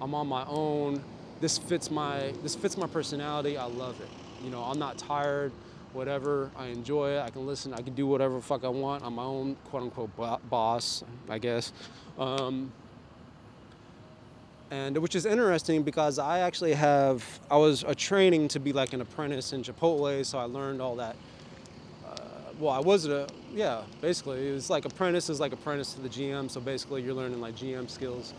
I'm 0.00 0.14
on 0.14 0.26
my 0.26 0.46
own 0.46 1.04
this 1.40 1.58
fits 1.58 1.90
my 1.90 2.32
this 2.42 2.54
fits 2.54 2.76
my 2.76 2.86
personality. 2.86 3.56
I 3.56 3.64
love 3.66 4.00
it. 4.00 4.08
You 4.44 4.50
know, 4.50 4.62
I'm 4.62 4.78
not 4.78 4.98
tired. 4.98 5.52
Whatever, 5.92 6.50
I 6.56 6.66
enjoy 6.66 7.16
it. 7.16 7.20
I 7.20 7.30
can 7.30 7.46
listen. 7.46 7.74
I 7.74 7.82
can 7.82 7.94
do 7.94 8.06
whatever 8.06 8.40
fuck 8.40 8.64
I 8.64 8.68
want. 8.68 9.04
I'm 9.04 9.14
my 9.16 9.24
own 9.24 9.56
quote 9.64 9.82
unquote 9.82 10.10
boss, 10.48 11.02
I 11.28 11.38
guess. 11.38 11.72
Um, 12.18 12.70
and 14.70 14.96
which 14.98 15.16
is 15.16 15.26
interesting 15.26 15.82
because 15.82 16.18
I 16.18 16.40
actually 16.40 16.74
have 16.74 17.24
I 17.50 17.56
was 17.56 17.82
a 17.82 17.94
training 17.94 18.48
to 18.48 18.60
be 18.60 18.72
like 18.72 18.92
an 18.92 19.00
apprentice 19.00 19.52
in 19.52 19.62
Chipotle, 19.62 20.24
so 20.24 20.38
I 20.38 20.44
learned 20.44 20.80
all 20.80 20.96
that. 20.96 21.16
Uh, 22.06 22.20
well, 22.58 22.72
I 22.72 22.78
was 22.78 23.06
a 23.06 23.26
yeah, 23.52 23.82
basically 24.00 24.48
it 24.48 24.52
was 24.52 24.70
like 24.70 24.84
apprentice 24.84 25.28
is 25.28 25.40
like 25.40 25.52
apprentice 25.52 25.94
to 25.94 26.00
the 26.00 26.08
GM, 26.08 26.50
so 26.50 26.60
basically 26.60 27.02
you're 27.02 27.14
learning 27.14 27.40
like 27.40 27.56
GM 27.56 27.90
skills 27.90 28.32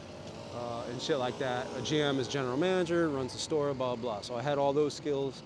uh, 0.55 0.83
and 0.89 1.01
shit 1.01 1.17
like 1.17 1.37
that. 1.39 1.65
A 1.77 1.81
GM 1.81 2.19
is 2.19 2.27
general 2.27 2.57
manager, 2.57 3.09
runs 3.09 3.33
the 3.33 3.39
store, 3.39 3.73
blah, 3.73 3.95
blah. 3.95 4.21
So 4.21 4.35
I 4.35 4.41
had 4.41 4.57
all 4.57 4.73
those 4.73 4.93
skills. 4.93 5.43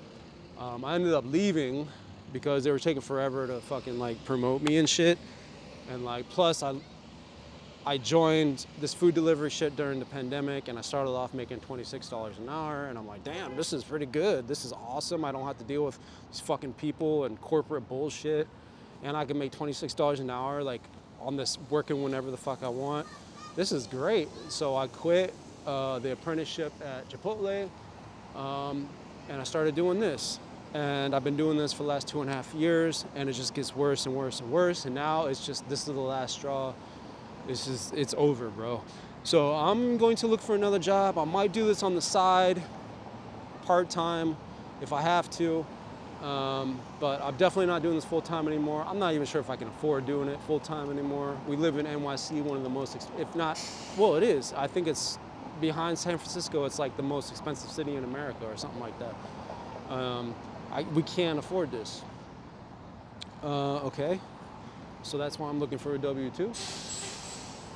Um, 0.60 0.86
I 0.86 0.96
ended 0.96 1.14
up 1.14 1.26
leaving 1.26 1.88
because 2.34 2.64
they 2.64 2.72
were 2.72 2.80
taking 2.80 3.02
forever 3.02 3.48
to 3.48 3.60
fucking 3.62 4.00
like 4.00 4.24
promote 4.26 4.62
me 4.62 4.78
and 4.78 4.90
shit. 4.90 5.18
And 5.92 6.04
like, 6.04 6.28
plus 6.30 6.64
I, 6.64 6.76
I 7.86 7.98
joined 7.98 8.66
this 8.82 8.94
food 8.94 9.14
delivery 9.14 9.50
shit 9.50 9.76
during 9.76 10.00
the 10.00 10.06
pandemic 10.06 10.68
and 10.68 10.78
I 10.78 10.82
started 10.82 11.12
off 11.12 11.34
making 11.34 11.60
$26 11.60 12.38
an 12.40 12.50
hour 12.50 12.88
and 12.88 12.98
I'm 12.98 13.08
like, 13.08 13.24
damn, 13.24 13.56
this 13.56 13.74
is 13.74 13.84
pretty 13.84 14.08
good. 14.08 14.48
This 14.48 14.66
is 14.66 14.74
awesome. 14.74 15.24
I 15.24 15.32
don't 15.32 15.46
have 15.46 15.60
to 15.60 15.64
deal 15.66 15.86
with 15.86 16.00
these 16.32 16.40
fucking 16.40 16.74
people 16.74 17.26
and 17.26 17.40
corporate 17.42 17.88
bullshit. 17.88 18.48
And 19.04 19.16
I 19.16 19.26
can 19.26 19.38
make 19.38 19.52
$26 19.52 20.20
an 20.20 20.30
hour 20.30 20.64
like 20.64 20.82
on 21.22 21.38
this 21.38 21.58
working 21.70 22.02
whenever 22.02 22.32
the 22.32 22.38
fuck 22.38 22.64
I 22.64 22.70
want 22.70 23.06
this 23.56 23.72
is 23.72 23.88
great. 23.88 24.28
So 24.50 24.76
I 24.76 24.88
quit 24.88 25.34
uh, 25.66 26.00
the 26.00 26.12
apprenticeship 26.12 26.74
at 26.84 27.10
Chipotle 27.10 27.70
um, 28.36 28.88
and 29.30 29.40
I 29.40 29.44
started 29.44 29.76
doing 29.76 30.00
this. 30.00 30.40
And 30.74 31.16
I've 31.16 31.24
been 31.24 31.38
doing 31.38 31.58
this 31.58 31.72
for 31.72 31.84
the 31.84 31.90
last 31.90 32.08
two 32.08 32.22
and 32.22 32.30
a 32.30 32.34
half 32.34 32.54
years 32.54 33.06
and 33.16 33.30
it 33.30 33.34
just 33.34 33.54
gets 33.54 33.76
worse 33.76 34.06
and 34.06 34.16
worse 34.16 34.42
and 34.42 34.52
worse. 34.52 34.86
And 34.86 34.94
now 34.94 35.26
it's 35.28 35.46
just, 35.46 35.68
this 35.70 35.80
is 35.80 35.86
the 35.86 35.94
last 35.94 36.34
straw. 36.36 36.74
It's 37.48 37.66
just, 37.66 37.94
it's 37.94 38.14
over, 38.18 38.50
bro. 38.50 38.82
So 39.24 39.54
I'm 39.54 39.98
going 39.98 40.18
to 40.18 40.28
look 40.28 40.42
for 40.42 40.54
another 40.54 40.80
job. 40.80 41.18
I 41.18 41.24
might 41.24 41.52
do 41.52 41.66
this 41.66 41.82
on 41.82 41.96
the 41.96 42.02
side, 42.02 42.62
part-time, 43.64 44.36
if 44.82 44.92
I 44.92 45.02
have 45.02 45.30
to. 45.32 45.66
Um, 46.24 46.80
but 47.00 47.22
I'm 47.22 47.36
definitely 47.36 47.68
not 47.68 47.82
doing 47.82 47.96
this 47.96 48.06
full 48.06 48.22
time 48.22 48.48
anymore. 48.48 48.84
I'm 48.88 48.98
not 48.98 49.14
even 49.14 49.28
sure 49.28 49.42
if 49.42 49.50
I 49.50 49.56
can 49.56 49.68
afford 49.68 50.06
doing 50.06 50.28
it 50.28 50.40
full 50.48 50.60
time 50.60 50.90
anymore. 50.90 51.38
We 51.48 51.56
live 51.56 51.78
in 51.78 51.86
NYC, 51.86 52.42
one 52.42 52.58
of 52.58 52.64
the 52.64 52.70
most, 52.70 52.96
if 53.20 53.36
not, 53.36 53.60
well, 53.98 54.16
it 54.16 54.24
is. 54.24 54.54
I 54.54 54.68
think 54.68 54.88
it's 54.88 55.20
behind 55.62 55.98
San 56.00 56.18
Francisco. 56.18 56.66
It's 56.66 56.80
like 56.80 56.98
the 56.98 57.04
most 57.04 57.32
expensive 57.32 57.70
city 57.70 57.96
in 57.96 58.04
America 58.04 58.46
or 58.46 58.58
something 58.58 58.80
like 58.80 58.98
that. 59.00 59.14
Um, 59.94 60.34
I, 60.72 60.82
we 60.82 61.04
can't 61.04 61.38
afford 61.38 61.72
this. 61.72 62.02
Uh, 63.44 63.78
okay, 63.86 64.20
so 65.04 65.18
that's 65.18 65.38
why 65.38 65.48
I'm 65.50 65.60
looking 65.60 65.78
for 65.78 65.94
a 65.94 66.00
W-2. 66.00 66.56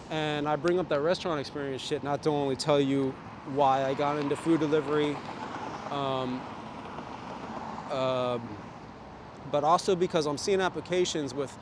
And 0.10 0.50
I 0.50 0.56
bring 0.56 0.80
up 0.80 0.90
that 0.90 1.02
restaurant 1.02 1.40
experience 1.40 1.84
shit 1.84 2.04
not 2.04 2.24
to 2.24 2.30
only 2.30 2.56
tell 2.56 2.80
you 2.80 3.14
why 3.54 3.86
I 3.86 3.94
got 3.94 4.18
into 4.18 4.36
food 4.36 4.60
delivery, 4.60 5.16
um, 5.92 6.42
um, 7.92 8.48
but 9.52 9.64
also 9.64 9.96
because 9.96 10.26
I'm 10.26 10.38
seeing 10.38 10.62
applications 10.62 11.34
with 11.34 11.56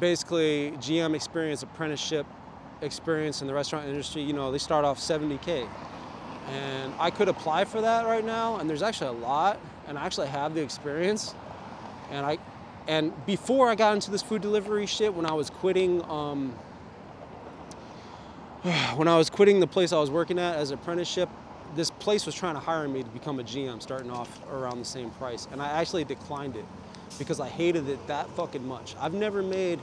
basically 0.00 0.72
GM 0.78 1.14
experience, 1.14 1.62
apprenticeship 1.62 2.26
experience 2.82 3.40
in 3.40 3.46
the 3.46 3.54
restaurant 3.54 3.88
industry. 3.88 4.22
You 4.22 4.32
know, 4.32 4.52
they 4.52 4.58
start 4.58 4.84
off 4.84 4.98
70K. 4.98 5.68
And 6.48 6.94
I 6.98 7.10
could 7.10 7.28
apply 7.28 7.64
for 7.66 7.80
that 7.82 8.06
right 8.06 8.24
now, 8.24 8.56
and 8.56 8.70
there's 8.70 8.82
actually 8.82 9.18
a 9.18 9.20
lot, 9.20 9.60
and 9.86 9.98
I 9.98 10.06
actually 10.06 10.28
have 10.28 10.54
the 10.54 10.62
experience. 10.62 11.34
And 12.10 12.24
I, 12.24 12.38
and 12.86 13.12
before 13.26 13.68
I 13.68 13.74
got 13.74 13.94
into 13.94 14.10
this 14.10 14.22
food 14.22 14.40
delivery 14.40 14.86
shit, 14.86 15.12
when 15.12 15.26
I 15.26 15.34
was 15.34 15.50
quitting, 15.50 16.02
um, 16.10 16.52
when 18.96 19.08
I 19.08 19.18
was 19.18 19.28
quitting 19.28 19.60
the 19.60 19.66
place 19.66 19.92
I 19.92 19.98
was 19.98 20.10
working 20.10 20.38
at 20.38 20.56
as 20.56 20.70
apprenticeship, 20.70 21.28
this 21.74 21.90
place 21.90 22.26
was 22.26 22.34
trying 22.34 22.54
to 22.54 22.60
hire 22.60 22.88
me 22.88 23.02
to 23.02 23.08
become 23.10 23.40
a 23.40 23.44
GM 23.44 23.80
starting 23.82 24.10
off 24.10 24.40
around 24.50 24.78
the 24.78 24.84
same 24.84 25.10
price. 25.10 25.48
And 25.52 25.60
I 25.60 25.68
actually 25.80 26.04
declined 26.04 26.56
it 26.56 26.64
because 27.18 27.40
I 27.40 27.48
hated 27.48 27.88
it 27.88 28.04
that 28.06 28.28
fucking 28.30 28.66
much. 28.66 28.94
I've 29.00 29.14
never 29.14 29.42
made, 29.42 29.80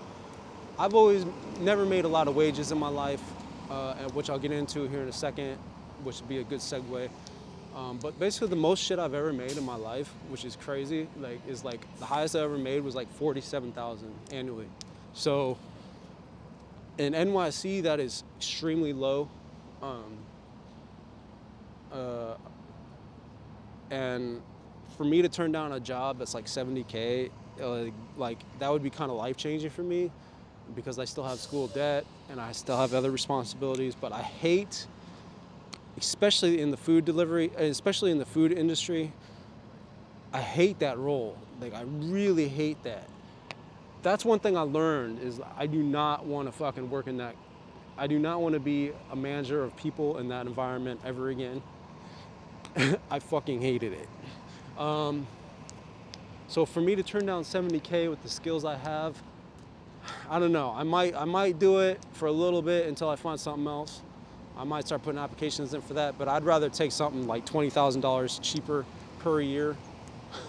I've 0.77 0.93
always 0.93 1.25
never 1.59 1.86
made 1.86 2.05
a 2.05 2.07
lot 2.09 2.27
of 2.27 2.36
wages 2.36 2.71
in 2.71 2.77
my 2.77 2.89
life, 2.89 3.21
uh, 3.69 3.95
which 4.09 4.29
I'll 4.29 4.39
get 4.39 4.51
into 4.51 4.88
here 4.88 5.01
in 5.01 5.07
a 5.07 5.13
second, 5.13 5.57
which 6.03 6.19
would 6.19 6.29
be 6.29 6.39
a 6.39 6.43
good 6.43 6.59
segue. 6.59 7.09
Um, 7.75 7.97
but 8.01 8.17
basically 8.17 8.47
the 8.47 8.55
most 8.55 8.81
shit 8.81 8.99
I've 8.99 9.13
ever 9.13 9.33
made 9.33 9.57
in 9.57 9.65
my 9.65 9.75
life, 9.75 10.07
which 10.29 10.45
is 10.45 10.55
crazy, 10.55 11.07
like 11.19 11.39
is 11.45 11.65
like 11.65 11.81
the 11.99 12.05
highest 12.05 12.36
I 12.36 12.39
ever 12.39 12.57
made 12.57 12.81
was 12.81 12.95
like 12.95 13.11
47,000 13.13 14.13
annually. 14.31 14.67
So 15.13 15.57
in 16.97 17.13
NYC, 17.13 17.83
that 17.83 17.99
is 17.99 18.23
extremely 18.38 18.93
low. 18.93 19.29
Um, 19.81 20.17
uh, 21.96 22.36
and 23.91 24.41
for 24.98 25.04
me 25.04 25.22
to 25.22 25.30
turn 25.30 25.52
down 25.52 25.74
a 25.74 25.80
job 25.80 26.20
that's 26.20 26.34
like 26.34 26.46
70k, 26.46 27.30
uh, 27.62 27.86
like 28.18 28.39
that 28.60 28.72
would 28.72 28.84
be 28.84 28.89
kind 28.89 29.10
of 29.10 29.18
life 29.18 29.38
changing 29.38 29.70
for 29.70 29.84
me 29.84 30.12
because 30.76 31.00
I 31.00 31.06
still 31.06 31.24
have 31.24 31.39
school 31.39 31.68
debt 31.68 32.06
and 32.30 32.39
I 32.41 32.52
still 32.52 32.78
have 32.78 32.93
other 32.93 33.12
responsibilities. 33.12 33.96
But 33.96 34.12
I 34.12 34.22
hate, 34.22 34.88
especially 35.98 36.62
in 36.62 36.72
the 36.72 36.78
food 36.78 37.06
delivery, 37.06 37.52
especially 37.58 38.12
in 38.12 38.18
the 38.18 38.26
food 38.26 38.52
industry, 38.52 39.14
I 40.34 40.41
hate 40.41 40.80
that 40.80 40.98
role. 40.98 41.38
Like 41.62 41.74
I 41.74 41.84
really 41.84 42.50
hate 42.50 42.82
that 42.84 43.08
that's 44.06 44.24
one 44.24 44.38
thing 44.38 44.56
I 44.56 44.62
learned 44.62 45.20
is 45.20 45.41
I 45.58 45.66
do 45.66 45.82
not 45.82 46.28
want 46.28 46.48
to 46.48 46.52
fucking 46.52 46.91
work 46.91 47.08
in 47.08 47.18
that. 47.18 47.36
I 47.98 48.06
do 48.06 48.20
not 48.20 48.39
want 48.39 48.54
to 48.54 48.60
be 48.60 48.91
a 49.12 49.16
manager 49.16 49.64
of 49.64 49.76
people 49.76 50.20
in 50.20 50.28
that 50.28 50.46
environment 50.46 51.00
ever 51.04 51.30
again. 51.30 51.64
I 53.11 53.19
fucking 53.19 53.61
hated 53.61 53.93
it. 53.93 54.80
Um, 54.80 55.28
so 56.47 56.65
for 56.65 56.82
me 56.82 56.95
to 56.95 57.03
turn 57.03 57.26
down 57.26 57.43
70k 57.43 58.09
with 58.09 58.21
the 58.21 58.30
skills 58.30 58.65
I 58.65 58.76
have, 58.76 59.21
I 60.30 60.39
don't 60.39 60.51
know. 60.51 60.73
I 60.76 60.84
might 60.84 61.15
I 61.15 61.26
might 61.26 61.57
do 61.57 61.80
it 61.80 61.99
for 62.13 62.28
a 62.28 62.32
little 62.32 62.61
bit 62.61 62.88
until 62.88 63.09
I 63.09 63.15
find 63.15 63.39
something 63.39 63.67
else. 63.67 64.01
I 64.57 64.63
might 64.63 64.86
start 64.86 65.03
putting 65.03 65.19
applications 65.19 65.73
in 65.73 65.82
for 65.82 65.95
that, 65.95 66.17
but 66.17 66.28
I'd 66.28 66.43
rather 66.43 66.69
take 66.69 66.91
something 66.93 67.28
like 67.28 67.45
$20,000 67.45 68.39
cheaper 68.41 68.86
per 69.19 69.41
year 69.41 69.76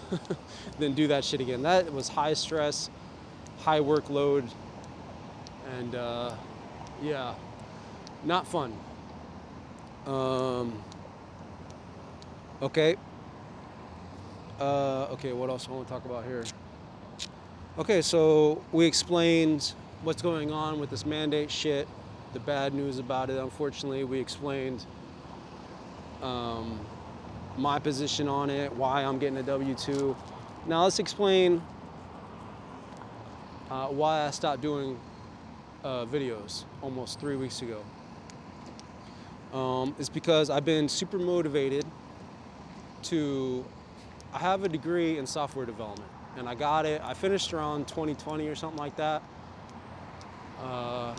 than 0.79 0.93
do 0.93 1.07
that 1.07 1.25
shit 1.25 1.41
again. 1.41 1.61
That 1.63 1.91
was 1.91 2.07
high 2.07 2.33
stress, 2.33 2.89
high 3.59 3.81
workload, 3.81 4.49
and 5.77 5.93
uh, 5.95 6.31
yeah, 7.01 7.35
not 8.23 8.47
fun. 8.47 8.73
Um, 10.05 10.81
okay. 12.61 12.95
Uh, 14.59 15.07
okay, 15.11 15.33
what 15.33 15.49
else 15.49 15.67
I 15.67 15.71
want 15.71 15.87
to 15.87 15.93
talk 15.93 16.05
about 16.05 16.25
here? 16.25 16.43
Okay, 17.77 18.01
so 18.01 18.63
we 18.71 18.87
explained 18.87 19.73
what's 20.01 20.21
going 20.21 20.51
on 20.51 20.79
with 20.79 20.89
this 20.89 21.05
mandate 21.05 21.51
shit, 21.51 21.87
the 22.33 22.39
bad 22.39 22.73
news 22.73 22.97
about 22.97 23.29
it. 23.29 23.37
Unfortunately, 23.37 24.03
we 24.03 24.19
explained 24.19 24.85
um, 26.23 26.79
my 27.55 27.77
position 27.77 28.27
on 28.27 28.49
it, 28.49 28.73
why 28.73 29.03
I'm 29.03 29.19
getting 29.19 29.37
a 29.37 29.43
W 29.43 29.75
2. 29.75 30.15
Now, 30.65 30.83
let's 30.83 30.97
explain 30.97 31.61
uh, 33.69 33.87
why 33.87 34.25
I 34.25 34.31
stopped 34.31 34.61
doing 34.61 34.99
uh, 35.83 36.05
videos 36.05 36.65
almost 36.81 37.19
three 37.19 37.35
weeks 37.35 37.61
ago. 37.61 37.83
Um, 39.53 39.95
it's 39.99 40.09
because 40.09 40.49
I've 40.49 40.65
been 40.65 40.89
super 40.89 41.17
motivated 41.19 41.85
to. 43.03 43.65
I 44.33 44.39
have 44.39 44.63
a 44.63 44.69
degree 44.69 45.17
in 45.17 45.25
software 45.25 45.65
development, 45.65 46.09
and 46.37 46.47
I 46.49 46.55
got 46.55 46.85
it. 46.85 47.01
I 47.03 47.13
finished 47.13 47.53
around 47.53 47.87
2020 47.87 48.47
or 48.47 48.55
something 48.55 48.77
like 48.77 48.95
that. 48.97 49.23
Uh, 50.61 51.15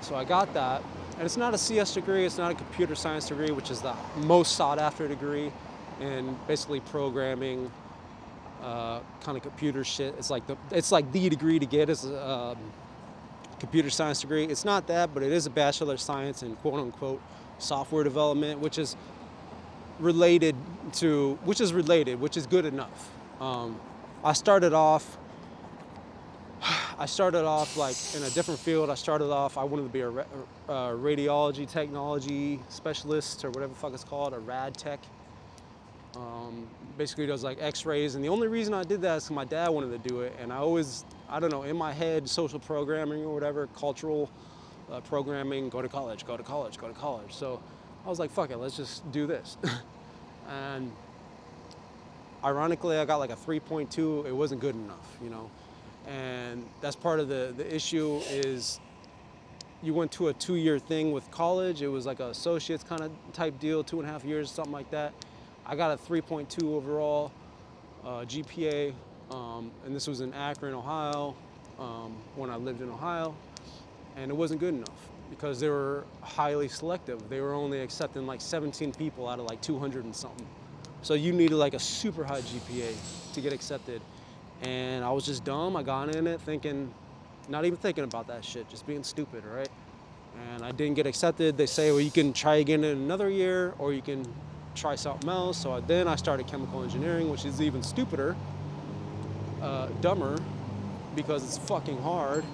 so 0.00 0.14
I 0.14 0.24
got 0.24 0.54
that, 0.54 0.82
and 1.16 1.22
it's 1.22 1.36
not 1.36 1.52
a 1.52 1.58
CS 1.58 1.94
degree. 1.94 2.24
It's 2.24 2.38
not 2.38 2.52
a 2.52 2.54
computer 2.54 2.94
science 2.94 3.28
degree, 3.28 3.50
which 3.50 3.70
is 3.70 3.80
the 3.80 3.94
most 4.16 4.56
sought 4.56 4.78
after 4.78 5.08
degree 5.08 5.52
in 6.00 6.36
basically 6.46 6.80
programming, 6.80 7.70
uh, 8.62 9.00
kind 9.20 9.36
of 9.36 9.42
computer 9.42 9.84
shit. 9.84 10.14
It's 10.18 10.30
like 10.30 10.46
the 10.46 10.56
it's 10.70 10.92
like 10.92 11.10
the 11.12 11.28
degree 11.28 11.58
to 11.58 11.66
get 11.66 11.90
is 11.90 12.04
a 12.04 12.28
um, 12.28 12.58
computer 13.58 13.90
science 13.90 14.20
degree. 14.20 14.44
It's 14.44 14.64
not 14.64 14.86
that, 14.88 15.12
but 15.14 15.22
it 15.22 15.32
is 15.32 15.46
a 15.46 15.50
bachelor 15.50 15.94
of 15.94 16.00
science 16.00 16.42
in 16.42 16.56
quote 16.56 16.80
unquote 16.80 17.20
software 17.58 18.04
development, 18.04 18.60
which 18.60 18.78
is 18.78 18.96
related 19.98 20.54
to 20.94 21.38
which 21.44 21.60
is 21.60 21.72
related, 21.72 22.20
which 22.20 22.36
is 22.36 22.46
good 22.46 22.64
enough. 22.64 23.10
Um, 23.40 23.80
I 24.24 24.32
started 24.32 24.72
off. 24.72 25.18
I 26.98 27.06
started 27.06 27.44
off 27.44 27.76
like 27.76 27.96
in 28.16 28.22
a 28.22 28.30
different 28.30 28.60
field. 28.60 28.90
I 28.90 28.94
started 28.94 29.30
off. 29.30 29.58
I 29.58 29.64
wanted 29.64 29.84
to 29.84 29.88
be 29.88 30.00
a, 30.00 30.08
ra- 30.08 30.24
uh, 30.68 30.90
radiology 30.90 31.70
technology 31.70 32.60
specialist 32.68 33.44
or 33.44 33.50
whatever 33.50 33.74
fuck 33.74 33.94
it's 33.94 34.04
called, 34.04 34.34
a 34.34 34.38
rad 34.38 34.76
tech. 34.76 35.00
Um, 36.16 36.66
basically 36.96 37.26
does 37.26 37.44
like 37.44 37.58
x-rays 37.60 38.14
and 38.14 38.24
the 38.24 38.28
only 38.28 38.48
reason 38.48 38.72
i 38.72 38.82
did 38.82 39.02
that 39.02 39.16
is 39.18 39.30
my 39.30 39.44
dad 39.44 39.68
wanted 39.68 40.02
to 40.02 40.08
do 40.08 40.20
it 40.20 40.32
and 40.40 40.52
i 40.52 40.56
always 40.56 41.04
i 41.28 41.38
don't 41.38 41.50
know 41.50 41.64
in 41.64 41.76
my 41.76 41.92
head 41.92 42.26
social 42.28 42.58
programming 42.58 43.22
or 43.22 43.34
whatever 43.34 43.66
cultural 43.76 44.30
uh, 44.90 45.00
programming 45.00 45.68
go 45.68 45.82
to 45.82 45.88
college 45.88 46.24
go 46.26 46.36
to 46.36 46.42
college 46.42 46.78
go 46.78 46.88
to 46.88 46.94
college 46.94 47.34
so 47.34 47.62
i 48.06 48.08
was 48.08 48.18
like 48.18 48.30
fuck 48.30 48.50
it 48.50 48.56
let's 48.56 48.76
just 48.76 49.10
do 49.12 49.26
this. 49.26 49.56
And 50.48 50.92
ironically 52.44 52.98
i 52.98 53.04
got 53.04 53.16
like 53.16 53.30
a 53.30 53.36
3.2 53.36 54.26
it 54.26 54.32
wasn't 54.32 54.60
good 54.60 54.76
enough 54.76 55.16
you 55.20 55.28
know? 55.28 55.50
And 56.06 56.64
that's 56.80 56.94
part 56.94 57.18
of 57.18 57.28
the 57.28 57.52
the 57.56 57.74
issue 57.74 58.20
is 58.28 58.78
you 59.82 59.92
went 59.92 60.12
to 60.12 60.28
a 60.28 60.32
two-year 60.32 60.78
thing 60.78 61.10
with 61.10 61.28
college 61.32 61.82
it 61.82 61.88
was 61.88 62.06
like 62.06 62.20
an 62.20 62.30
associates 62.30 62.84
kind 62.84 63.02
of 63.02 63.10
type 63.32 63.58
deal 63.58 63.82
two 63.82 63.98
and 63.98 64.08
a 64.08 64.12
half 64.12 64.24
years 64.24 64.50
something 64.52 64.72
like 64.72 64.90
that. 64.92 65.12
I 65.66 65.74
got 65.74 65.90
a 65.90 65.96
3.2 66.00 66.62
overall 66.62 67.32
uh, 68.04 68.24
GPA, 68.24 68.94
um, 69.32 69.72
and 69.84 69.96
this 69.96 70.06
was 70.06 70.20
in 70.20 70.32
Akron, 70.32 70.74
Ohio, 70.74 71.34
um, 71.80 72.14
when 72.36 72.50
I 72.50 72.56
lived 72.56 72.80
in 72.82 72.88
Ohio, 72.88 73.34
and 74.16 74.30
it 74.30 74.34
wasn't 74.34 74.60
good 74.60 74.74
enough 74.74 75.08
because 75.30 75.60
they 75.60 75.68
were 75.68 76.04
highly 76.22 76.68
selective. 76.68 77.28
They 77.28 77.40
were 77.40 77.54
only 77.54 77.80
accepting 77.80 78.26
like 78.26 78.40
17 78.40 78.92
people 78.92 79.28
out 79.28 79.38
of 79.38 79.46
like 79.46 79.60
200 79.60 80.04
and 80.04 80.14
something. 80.14 80.46
So 81.02 81.14
you 81.14 81.32
needed 81.32 81.56
like 81.56 81.74
a 81.74 81.78
super 81.78 82.24
high 82.24 82.40
GPA 82.40 82.94
to 83.34 83.40
get 83.40 83.52
accepted. 83.52 84.00
And 84.62 85.04
I 85.04 85.10
was 85.10 85.26
just 85.26 85.44
dumb. 85.44 85.76
I 85.76 85.82
got 85.82 86.14
in 86.14 86.26
it 86.26 86.40
thinking, 86.40 86.92
not 87.48 87.64
even 87.64 87.78
thinking 87.78 88.04
about 88.04 88.26
that 88.28 88.44
shit, 88.44 88.68
just 88.68 88.86
being 88.86 89.04
stupid, 89.04 89.44
right? 89.44 89.68
And 90.52 90.64
I 90.64 90.72
didn't 90.72 90.94
get 90.94 91.06
accepted. 91.06 91.56
They 91.56 91.66
say, 91.66 91.90
well, 91.90 92.00
you 92.00 92.10
can 92.10 92.32
try 92.32 92.56
again 92.56 92.84
in 92.84 92.98
another 92.98 93.30
year, 93.30 93.74
or 93.78 93.92
you 93.92 94.02
can 94.02 94.26
try 94.74 94.94
something 94.94 95.28
else. 95.28 95.58
So 95.58 95.80
then 95.80 96.08
I 96.08 96.16
started 96.16 96.46
chemical 96.46 96.82
engineering, 96.82 97.30
which 97.30 97.44
is 97.44 97.60
even 97.60 97.82
stupider, 97.82 98.36
uh, 99.62 99.88
dumber, 100.00 100.38
because 101.14 101.42
it's 101.42 101.58
fucking 101.58 102.00
hard. 102.02 102.44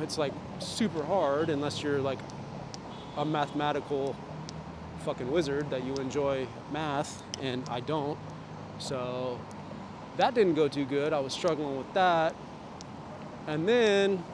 It's 0.00 0.18
like 0.18 0.32
super 0.58 1.02
hard 1.04 1.50
unless 1.50 1.82
you're 1.82 2.00
like 2.00 2.18
a 3.16 3.24
mathematical 3.24 4.16
fucking 5.04 5.30
wizard 5.30 5.68
that 5.70 5.84
you 5.84 5.94
enjoy 5.96 6.46
math, 6.72 7.22
and 7.42 7.62
I 7.68 7.80
don't. 7.80 8.18
So 8.78 9.38
that 10.16 10.34
didn't 10.34 10.54
go 10.54 10.68
too 10.68 10.84
good. 10.84 11.12
I 11.12 11.20
was 11.20 11.32
struggling 11.32 11.76
with 11.76 11.92
that. 11.94 12.34
And 13.46 13.68
then, 13.68 14.24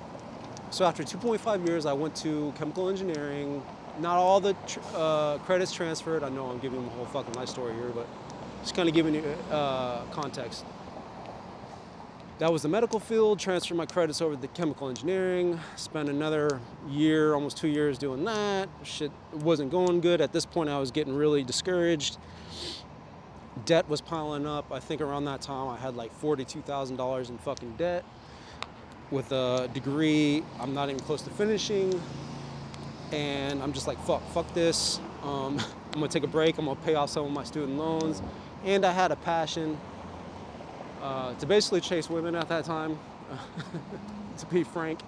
so 0.71 0.85
after 0.85 1.03
2.5 1.03 1.66
years, 1.66 1.87
I 1.87 1.93
went 1.93 2.14
to 2.16 2.53
chemical 2.57 2.89
engineering, 2.89 3.62
not 3.99 4.16
all 4.16 4.41
the 4.41 4.55
tr- 4.66 4.79
uh, 4.95 5.39
credits 5.39 5.73
transferred. 5.73 6.23
I 6.23 6.29
know 6.29 6.47
I'm 6.47 6.61
giving 6.61 6.81
them 6.81 6.89
a 6.89 6.93
whole 6.93 7.07
fucking 7.07 7.35
life 7.35 7.49
story 7.49 7.75
here, 7.75 7.91
but 7.95 8.07
just 8.62 8.75
kind 8.75 8.89
of 8.89 8.95
giving 8.95 9.14
you 9.14 9.25
uh, 9.51 10.05
context. 10.12 10.64
That 12.41 12.51
was 12.51 12.62
the 12.62 12.68
medical 12.68 12.99
field. 12.99 13.38
Transferred 13.38 13.76
my 13.76 13.84
credits 13.84 14.22
over 14.22 14.34
to 14.34 14.49
chemical 14.49 14.88
engineering. 14.88 15.61
Spent 15.76 16.09
another 16.09 16.59
year, 16.88 17.34
almost 17.34 17.59
two 17.59 17.68
years, 17.68 17.99
doing 17.99 18.24
that. 18.24 18.70
Shit 18.82 19.12
wasn't 19.34 19.70
going 19.70 20.01
good. 20.01 20.22
At 20.22 20.32
this 20.32 20.47
point, 20.47 20.70
I 20.70 20.78
was 20.78 20.91
getting 20.91 21.14
really 21.14 21.45
discouraged. 21.45 22.16
Debt 23.66 23.86
was 23.91 24.01
piling 24.01 24.47
up. 24.47 24.72
I 24.72 24.80
think 24.80 25.03
around 25.03 25.26
that 25.26 25.43
time, 25.43 25.68
I 25.68 25.76
had 25.76 25.97
like 25.97 26.14
forty-two 26.14 26.62
thousand 26.62 26.97
dollars 26.97 27.28
in 27.28 27.36
fucking 27.36 27.74
debt. 27.76 28.07
With 29.11 29.30
a 29.32 29.68
degree, 29.74 30.43
I'm 30.59 30.72
not 30.72 30.88
even 30.88 31.01
close 31.03 31.20
to 31.22 31.30
finishing 31.30 32.01
and 33.12 33.62
I'm 33.62 33.72
just 33.72 33.86
like, 33.86 34.03
fuck, 34.07 34.22
fuck 34.30 34.51
this. 34.55 34.99
Um, 35.24 35.59
I'm 35.93 36.01
gonna 36.01 36.09
take 36.09 36.22
a 36.22 36.28
break. 36.28 36.57
I'm 36.57 36.64
gonna 36.64 36.80
pay 36.80 36.95
off 36.95 37.11
some 37.11 37.26
of 37.26 37.32
my 37.32 37.45
student 37.45 37.76
loans. 37.76 38.22
And 38.64 38.86
I 38.86 38.93
had 38.93 39.11
a 39.11 39.16
passion 39.16 39.76
uh, 41.03 41.34
to 41.34 41.46
basically 41.46 41.80
chase 41.80 42.11
women 42.11 42.34
at 42.34 42.48
that 42.48 42.64
time, 42.64 42.98
to 44.38 44.46
be 44.46 44.64
frank. 44.64 45.01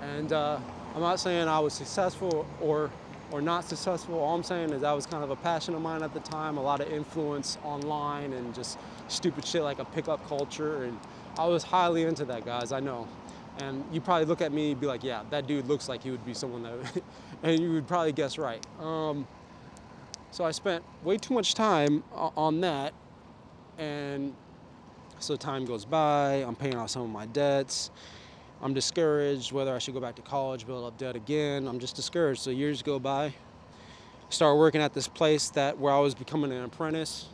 And 0.00 0.32
uh, 0.32 0.58
I'm 0.94 1.00
not 1.00 1.20
saying 1.20 1.48
I 1.48 1.58
was 1.60 1.72
successful 1.72 2.46
or 2.60 2.90
or 3.32 3.40
not 3.40 3.64
successful. 3.64 4.18
All 4.18 4.34
I'm 4.34 4.42
saying 4.42 4.70
is 4.70 4.82
that 4.82 4.92
was 4.92 5.06
kind 5.06 5.24
of 5.24 5.30
a 5.30 5.36
passion 5.36 5.74
of 5.74 5.80
mine 5.80 6.02
at 6.02 6.12
the 6.12 6.20
time. 6.20 6.58
A 6.58 6.62
lot 6.62 6.80
of 6.80 6.92
influence 6.92 7.56
online 7.64 8.32
and 8.34 8.54
just 8.54 8.78
stupid 9.08 9.46
shit 9.46 9.62
like 9.62 9.78
a 9.78 9.84
pickup 9.86 10.26
culture. 10.28 10.84
And 10.84 10.98
I 11.38 11.46
was 11.46 11.62
highly 11.62 12.02
into 12.02 12.24
that, 12.26 12.44
guys. 12.44 12.72
I 12.72 12.80
know. 12.80 13.08
And 13.58 13.84
you 13.90 14.00
probably 14.00 14.26
look 14.26 14.42
at 14.42 14.52
me 14.52 14.72
and 14.72 14.80
be 14.80 14.86
like, 14.86 15.02
yeah, 15.02 15.22
that 15.30 15.46
dude 15.46 15.66
looks 15.66 15.88
like 15.88 16.02
he 16.02 16.10
would 16.10 16.24
be 16.24 16.34
someone 16.34 16.62
that, 16.62 17.02
and 17.42 17.60
you 17.60 17.72
would 17.72 17.86
probably 17.86 18.12
guess 18.12 18.38
right. 18.38 18.64
Um, 18.80 19.26
so 20.30 20.44
I 20.44 20.50
spent 20.50 20.82
way 21.02 21.18
too 21.18 21.34
much 21.34 21.54
time 21.54 22.02
on 22.14 22.60
that, 22.62 22.94
and 23.76 24.34
so 25.22 25.36
time 25.36 25.64
goes 25.64 25.84
by. 25.84 26.44
I'm 26.46 26.56
paying 26.56 26.76
off 26.76 26.90
some 26.90 27.02
of 27.02 27.10
my 27.10 27.26
debts. 27.26 27.90
I'm 28.60 28.74
discouraged 28.74 29.52
whether 29.52 29.74
I 29.74 29.78
should 29.78 29.94
go 29.94 30.00
back 30.00 30.14
to 30.16 30.22
college, 30.22 30.66
build 30.66 30.84
up 30.84 30.98
debt 30.98 31.16
again. 31.16 31.66
I'm 31.66 31.78
just 31.78 31.96
discouraged. 31.96 32.40
So 32.40 32.50
years 32.50 32.82
go 32.82 32.98
by. 32.98 33.34
Start 34.28 34.56
working 34.56 34.80
at 34.80 34.94
this 34.94 35.08
place 35.08 35.50
that 35.50 35.78
where 35.78 35.92
I 35.92 35.98
was 35.98 36.14
becoming 36.14 36.52
an 36.52 36.64
apprentice 36.64 37.26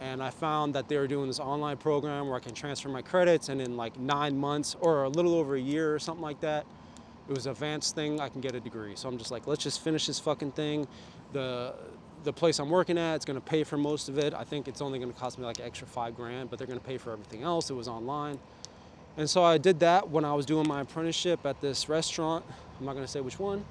and 0.00 0.22
I 0.22 0.30
found 0.30 0.74
that 0.74 0.88
they 0.88 0.98
were 0.98 1.06
doing 1.06 1.28
this 1.28 1.38
online 1.38 1.76
program 1.76 2.26
where 2.26 2.36
I 2.36 2.40
can 2.40 2.54
transfer 2.54 2.88
my 2.88 3.02
credits 3.02 3.48
and 3.48 3.60
in 3.60 3.76
like 3.76 3.98
nine 3.98 4.36
months 4.36 4.76
or 4.80 5.04
a 5.04 5.08
little 5.08 5.34
over 5.34 5.54
a 5.54 5.60
year 5.60 5.94
or 5.94 5.98
something 5.98 6.22
like 6.22 6.40
that, 6.40 6.66
it 7.28 7.34
was 7.34 7.46
an 7.46 7.52
advanced 7.52 7.94
thing, 7.94 8.20
I 8.20 8.28
can 8.28 8.40
get 8.40 8.54
a 8.54 8.60
degree. 8.60 8.94
So 8.96 9.08
I'm 9.08 9.16
just 9.16 9.30
like, 9.30 9.46
let's 9.46 9.62
just 9.62 9.80
finish 9.80 10.06
this 10.06 10.18
fucking 10.18 10.52
thing. 10.52 10.88
The 11.32 11.74
the 12.24 12.32
place 12.32 12.58
I'm 12.58 12.70
working 12.70 12.98
at, 12.98 13.16
it's 13.16 13.24
going 13.24 13.40
to 13.40 13.44
pay 13.44 13.64
for 13.64 13.76
most 13.76 14.08
of 14.08 14.18
it. 14.18 14.34
I 14.34 14.44
think 14.44 14.68
it's 14.68 14.80
only 14.80 14.98
going 14.98 15.12
to 15.12 15.18
cost 15.18 15.38
me 15.38 15.44
like 15.44 15.58
an 15.58 15.64
extra 15.64 15.86
five 15.86 16.14
grand, 16.16 16.50
but 16.50 16.58
they're 16.58 16.66
going 16.66 16.78
to 16.78 16.84
pay 16.84 16.98
for 16.98 17.12
everything 17.12 17.42
else. 17.42 17.70
It 17.70 17.74
was 17.74 17.88
online. 17.88 18.38
And 19.16 19.28
so 19.28 19.44
I 19.44 19.58
did 19.58 19.80
that 19.80 20.08
when 20.08 20.24
I 20.24 20.32
was 20.32 20.46
doing 20.46 20.66
my 20.66 20.80
apprenticeship 20.80 21.44
at 21.44 21.60
this 21.60 21.88
restaurant. 21.88 22.44
I'm 22.78 22.86
not 22.86 22.92
going 22.92 23.04
to 23.04 23.10
say 23.10 23.20
which 23.20 23.38
one. 23.38 23.64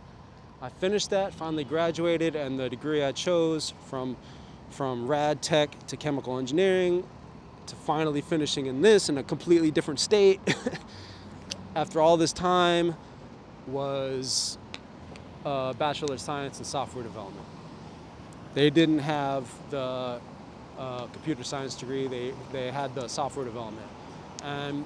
I 0.61 0.69
finished 0.69 1.09
that, 1.09 1.33
finally 1.33 1.63
graduated, 1.63 2.35
and 2.35 2.59
the 2.59 2.69
degree 2.69 3.03
I 3.03 3.11
chose 3.11 3.73
from, 3.87 4.15
from 4.69 5.07
rad 5.07 5.41
tech 5.41 5.87
to 5.87 5.97
chemical 5.97 6.37
engineering 6.37 7.03
to 7.65 7.75
finally 7.75 8.21
finishing 8.21 8.67
in 8.67 8.81
this 8.81 9.09
in 9.09 9.17
a 9.17 9.23
completely 9.23 9.71
different 9.71 9.99
state 9.99 10.39
after 11.75 12.01
all 12.01 12.17
this 12.17 12.33
time 12.33 12.95
was 13.67 14.57
a 15.45 15.73
Bachelor 15.77 16.15
of 16.15 16.21
Science 16.21 16.59
in 16.59 16.65
Software 16.65 17.03
Development. 17.03 17.45
They 18.53 18.69
didn't 18.69 18.99
have 18.99 19.47
the 19.69 20.19
uh, 20.77 21.05
computer 21.07 21.43
science 21.43 21.75
degree, 21.75 22.07
they, 22.07 22.33
they 22.51 22.71
had 22.71 22.93
the 22.95 23.07
software 23.07 23.45
development. 23.45 23.87
And 24.43 24.85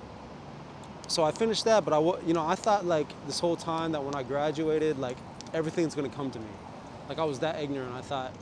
so 1.07 1.23
I 1.23 1.31
finished 1.31 1.65
that, 1.65 1.85
but 1.85 1.93
I, 1.93 1.99
you 2.25 2.33
know, 2.33 2.45
I 2.45 2.55
thought 2.55 2.85
like 2.85 3.07
this 3.27 3.39
whole 3.39 3.55
time 3.55 3.91
that 3.93 4.03
when 4.03 4.15
I 4.15 4.23
graduated, 4.23 4.99
like 4.99 5.17
everything's 5.53 5.95
gonna 5.95 6.09
come 6.09 6.31
to 6.31 6.39
me. 6.39 6.45
Like 7.07 7.19
I 7.19 7.23
was 7.23 7.39
that 7.39 7.61
ignorant. 7.61 7.93
I 7.93 8.01
thought 8.01 8.33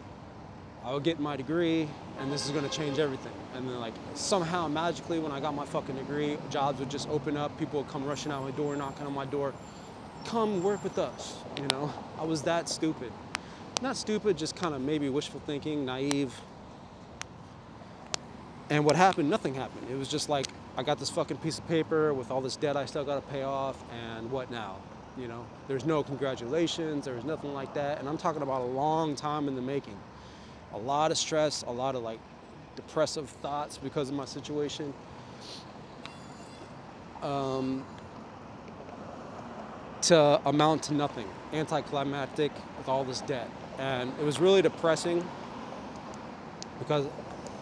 I 0.84 0.94
would 0.94 1.04
get 1.04 1.20
my 1.20 1.36
degree 1.36 1.88
and 2.20 2.32
this 2.32 2.46
is 2.46 2.52
gonna 2.52 2.70
change 2.70 3.00
everything. 3.00 3.34
And 3.56 3.68
then 3.68 3.80
like 3.80 3.94
somehow 4.16 4.68
magically 4.68 5.20
when 5.20 5.32
I 5.32 5.40
got 5.40 5.54
my 5.54 5.66
fucking 5.66 5.96
degree, 5.96 6.38
jobs 6.50 6.80
would 6.80 6.90
just 6.90 7.08
open 7.10 7.38
up, 7.38 7.58
people 7.60 7.82
would 7.82 7.92
come 7.92 8.06
rushing 8.06 8.32
out 8.32 8.44
my 8.44 8.52
door, 8.52 8.76
knocking 8.76 9.06
on 9.06 9.14
my 9.14 9.26
door, 9.26 9.54
come 10.26 10.64
work 10.64 10.84
with 10.84 10.98
us, 10.98 11.38
you 11.58 11.68
know? 11.68 11.94
I 12.18 12.24
was 12.24 12.44
that 12.44 12.70
stupid. 12.70 13.12
Not 13.84 13.98
stupid, 13.98 14.38
just 14.38 14.56
kind 14.56 14.74
of 14.74 14.80
maybe 14.80 15.10
wishful 15.10 15.42
thinking, 15.46 15.84
naive. 15.84 16.34
And 18.70 18.86
what 18.86 18.96
happened, 18.96 19.30
nothing 19.30 19.54
happened. 19.56 19.88
It 19.92 19.96
was 19.96 20.08
just 20.08 20.30
like 20.30 20.46
I 20.78 20.84
got 20.84 21.00
this 21.00 21.10
fucking 21.10 21.36
piece 21.40 21.60
of 21.60 21.68
paper 21.68 22.14
with 22.14 22.32
all 22.32 22.40
this 22.40 22.56
debt 22.56 22.78
I 22.78 22.86
still 22.86 23.04
got 23.04 23.16
to 23.16 23.34
pay 23.34 23.44
off, 23.44 23.76
and 23.92 24.32
what 24.32 24.50
now? 24.50 24.78
You 25.18 25.28
know, 25.28 25.46
there's 25.68 25.84
no 25.84 26.02
congratulations, 26.02 27.04
there's 27.04 27.26
nothing 27.26 27.54
like 27.54 27.74
that. 27.74 28.00
And 28.00 28.08
I'm 28.08 28.16
talking 28.16 28.42
about 28.42 28.62
a 28.62 28.68
long 28.68 29.18
time 29.18 29.50
in 29.50 29.56
the 29.56 29.62
making. 29.62 30.00
A 30.74 30.78
lot 30.78 31.12
of 31.12 31.18
stress, 31.18 31.64
a 31.64 31.72
lot 31.72 31.96
of 31.96 32.04
like 32.04 32.20
depressive 32.78 33.30
thoughts 33.42 33.78
because 33.78 34.08
of 34.08 34.16
my 34.16 34.24
situation. 34.24 34.94
Um, 37.22 37.86
to 40.04 40.40
amount 40.46 40.84
to 40.84 40.94
nothing, 40.94 41.28
anticlimactic 41.52 42.54
with 42.78 42.88
all 42.88 43.04
this 43.04 43.20
debt. 43.20 43.50
And 43.80 44.12
it 44.20 44.24
was 44.24 44.40
really 44.40 44.62
depressing 44.62 45.28
because 46.80 47.08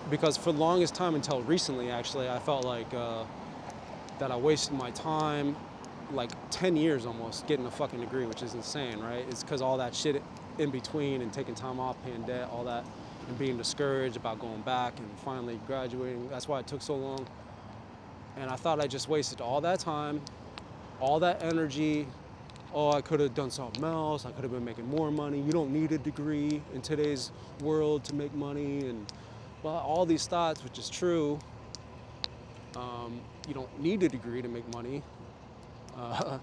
because 0.09 0.35
for 0.35 0.51
the 0.51 0.59
longest 0.59 0.93
time 0.93 1.15
until 1.15 1.41
recently, 1.43 1.89
actually, 1.89 2.29
I 2.29 2.39
felt 2.39 2.65
like 2.65 2.93
uh, 2.93 3.23
that 4.19 4.29
I 4.29 4.35
wasted 4.35 4.73
my 4.73 4.91
time, 4.91 5.55
like 6.11 6.31
10 6.51 6.75
years 6.75 7.05
almost, 7.05 7.47
getting 7.47 7.65
a 7.65 7.71
fucking 7.71 7.99
degree, 7.99 8.25
which 8.25 8.43
is 8.43 8.53
insane, 8.53 8.99
right? 8.99 9.25
It's 9.29 9.43
because 9.43 9.61
all 9.61 9.77
that 9.77 9.95
shit 9.95 10.21
in 10.57 10.69
between 10.69 11.21
and 11.21 11.31
taking 11.31 11.55
time 11.55 11.79
off, 11.79 11.95
paying 12.03 12.23
debt, 12.23 12.49
all 12.51 12.63
that, 12.65 12.85
and 13.27 13.39
being 13.39 13.57
discouraged 13.57 14.17
about 14.17 14.39
going 14.39 14.61
back 14.61 14.97
and 14.99 15.07
finally 15.19 15.59
graduating. 15.65 16.29
That's 16.29 16.47
why 16.47 16.59
it 16.59 16.67
took 16.67 16.81
so 16.81 16.95
long. 16.95 17.25
And 18.37 18.49
I 18.49 18.55
thought 18.55 18.79
I 18.79 18.87
just 18.87 19.07
wasted 19.07 19.41
all 19.41 19.61
that 19.61 19.79
time, 19.79 20.21
all 20.99 21.19
that 21.19 21.43
energy. 21.43 22.07
Oh, 22.73 22.91
I 22.91 23.01
could 23.01 23.19
have 23.19 23.35
done 23.35 23.51
something 23.51 23.83
else. 23.83 24.25
I 24.25 24.31
could 24.31 24.43
have 24.43 24.51
been 24.51 24.63
making 24.63 24.87
more 24.89 25.11
money. 25.11 25.41
You 25.41 25.51
don't 25.51 25.71
need 25.71 25.91
a 25.91 25.97
degree 25.97 26.61
in 26.73 26.81
today's 26.81 27.31
world 27.61 28.05
to 28.05 28.15
make 28.15 28.33
money. 28.33 28.87
And 28.87 29.11
well, 29.61 29.75
all 29.75 30.05
these 30.05 30.25
thoughts, 30.25 30.63
which 30.63 30.79
is 30.79 30.89
true. 30.89 31.37
Um, 32.75 33.19
you 33.47 33.53
don't 33.53 33.81
need 33.81 34.01
a 34.03 34.09
degree 34.09 34.41
to 34.41 34.47
make 34.47 34.67
money, 34.73 35.03
uh, 35.97 36.37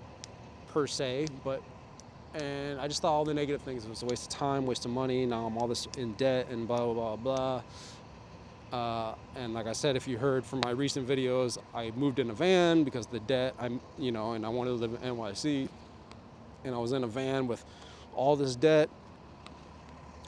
per 0.68 0.86
se, 0.86 1.26
but 1.44 1.62
and 2.34 2.80
I 2.80 2.88
just 2.88 3.02
thought 3.02 3.12
all 3.12 3.24
the 3.24 3.34
negative 3.34 3.62
things 3.62 3.84
it 3.84 3.90
was 3.90 4.02
a 4.02 4.06
waste 4.06 4.32
of 4.32 4.38
time, 4.38 4.66
waste 4.66 4.84
of 4.84 4.90
money. 4.90 5.26
Now 5.26 5.46
I'm 5.46 5.58
all 5.58 5.68
this 5.68 5.86
in 5.98 6.14
debt 6.14 6.48
and 6.50 6.66
blah 6.66 6.78
blah 6.78 6.94
blah 6.94 7.16
blah. 7.16 7.62
Uh, 8.72 9.14
and 9.34 9.54
like 9.54 9.66
I 9.66 9.72
said, 9.72 9.96
if 9.96 10.06
you 10.06 10.18
heard 10.18 10.44
from 10.44 10.60
my 10.64 10.70
recent 10.70 11.08
videos, 11.08 11.58
I 11.74 11.90
moved 11.92 12.18
in 12.18 12.30
a 12.30 12.34
van 12.34 12.84
because 12.84 13.06
the 13.06 13.20
debt. 13.20 13.54
I'm 13.58 13.80
you 13.98 14.12
know, 14.12 14.32
and 14.32 14.44
I 14.44 14.50
wanted 14.50 14.70
to 14.70 14.76
live 14.76 14.92
in 15.02 15.16
NYC, 15.16 15.68
and 16.64 16.74
I 16.74 16.78
was 16.78 16.92
in 16.92 17.02
a 17.04 17.06
van 17.06 17.46
with 17.46 17.64
all 18.14 18.36
this 18.36 18.56
debt 18.56 18.90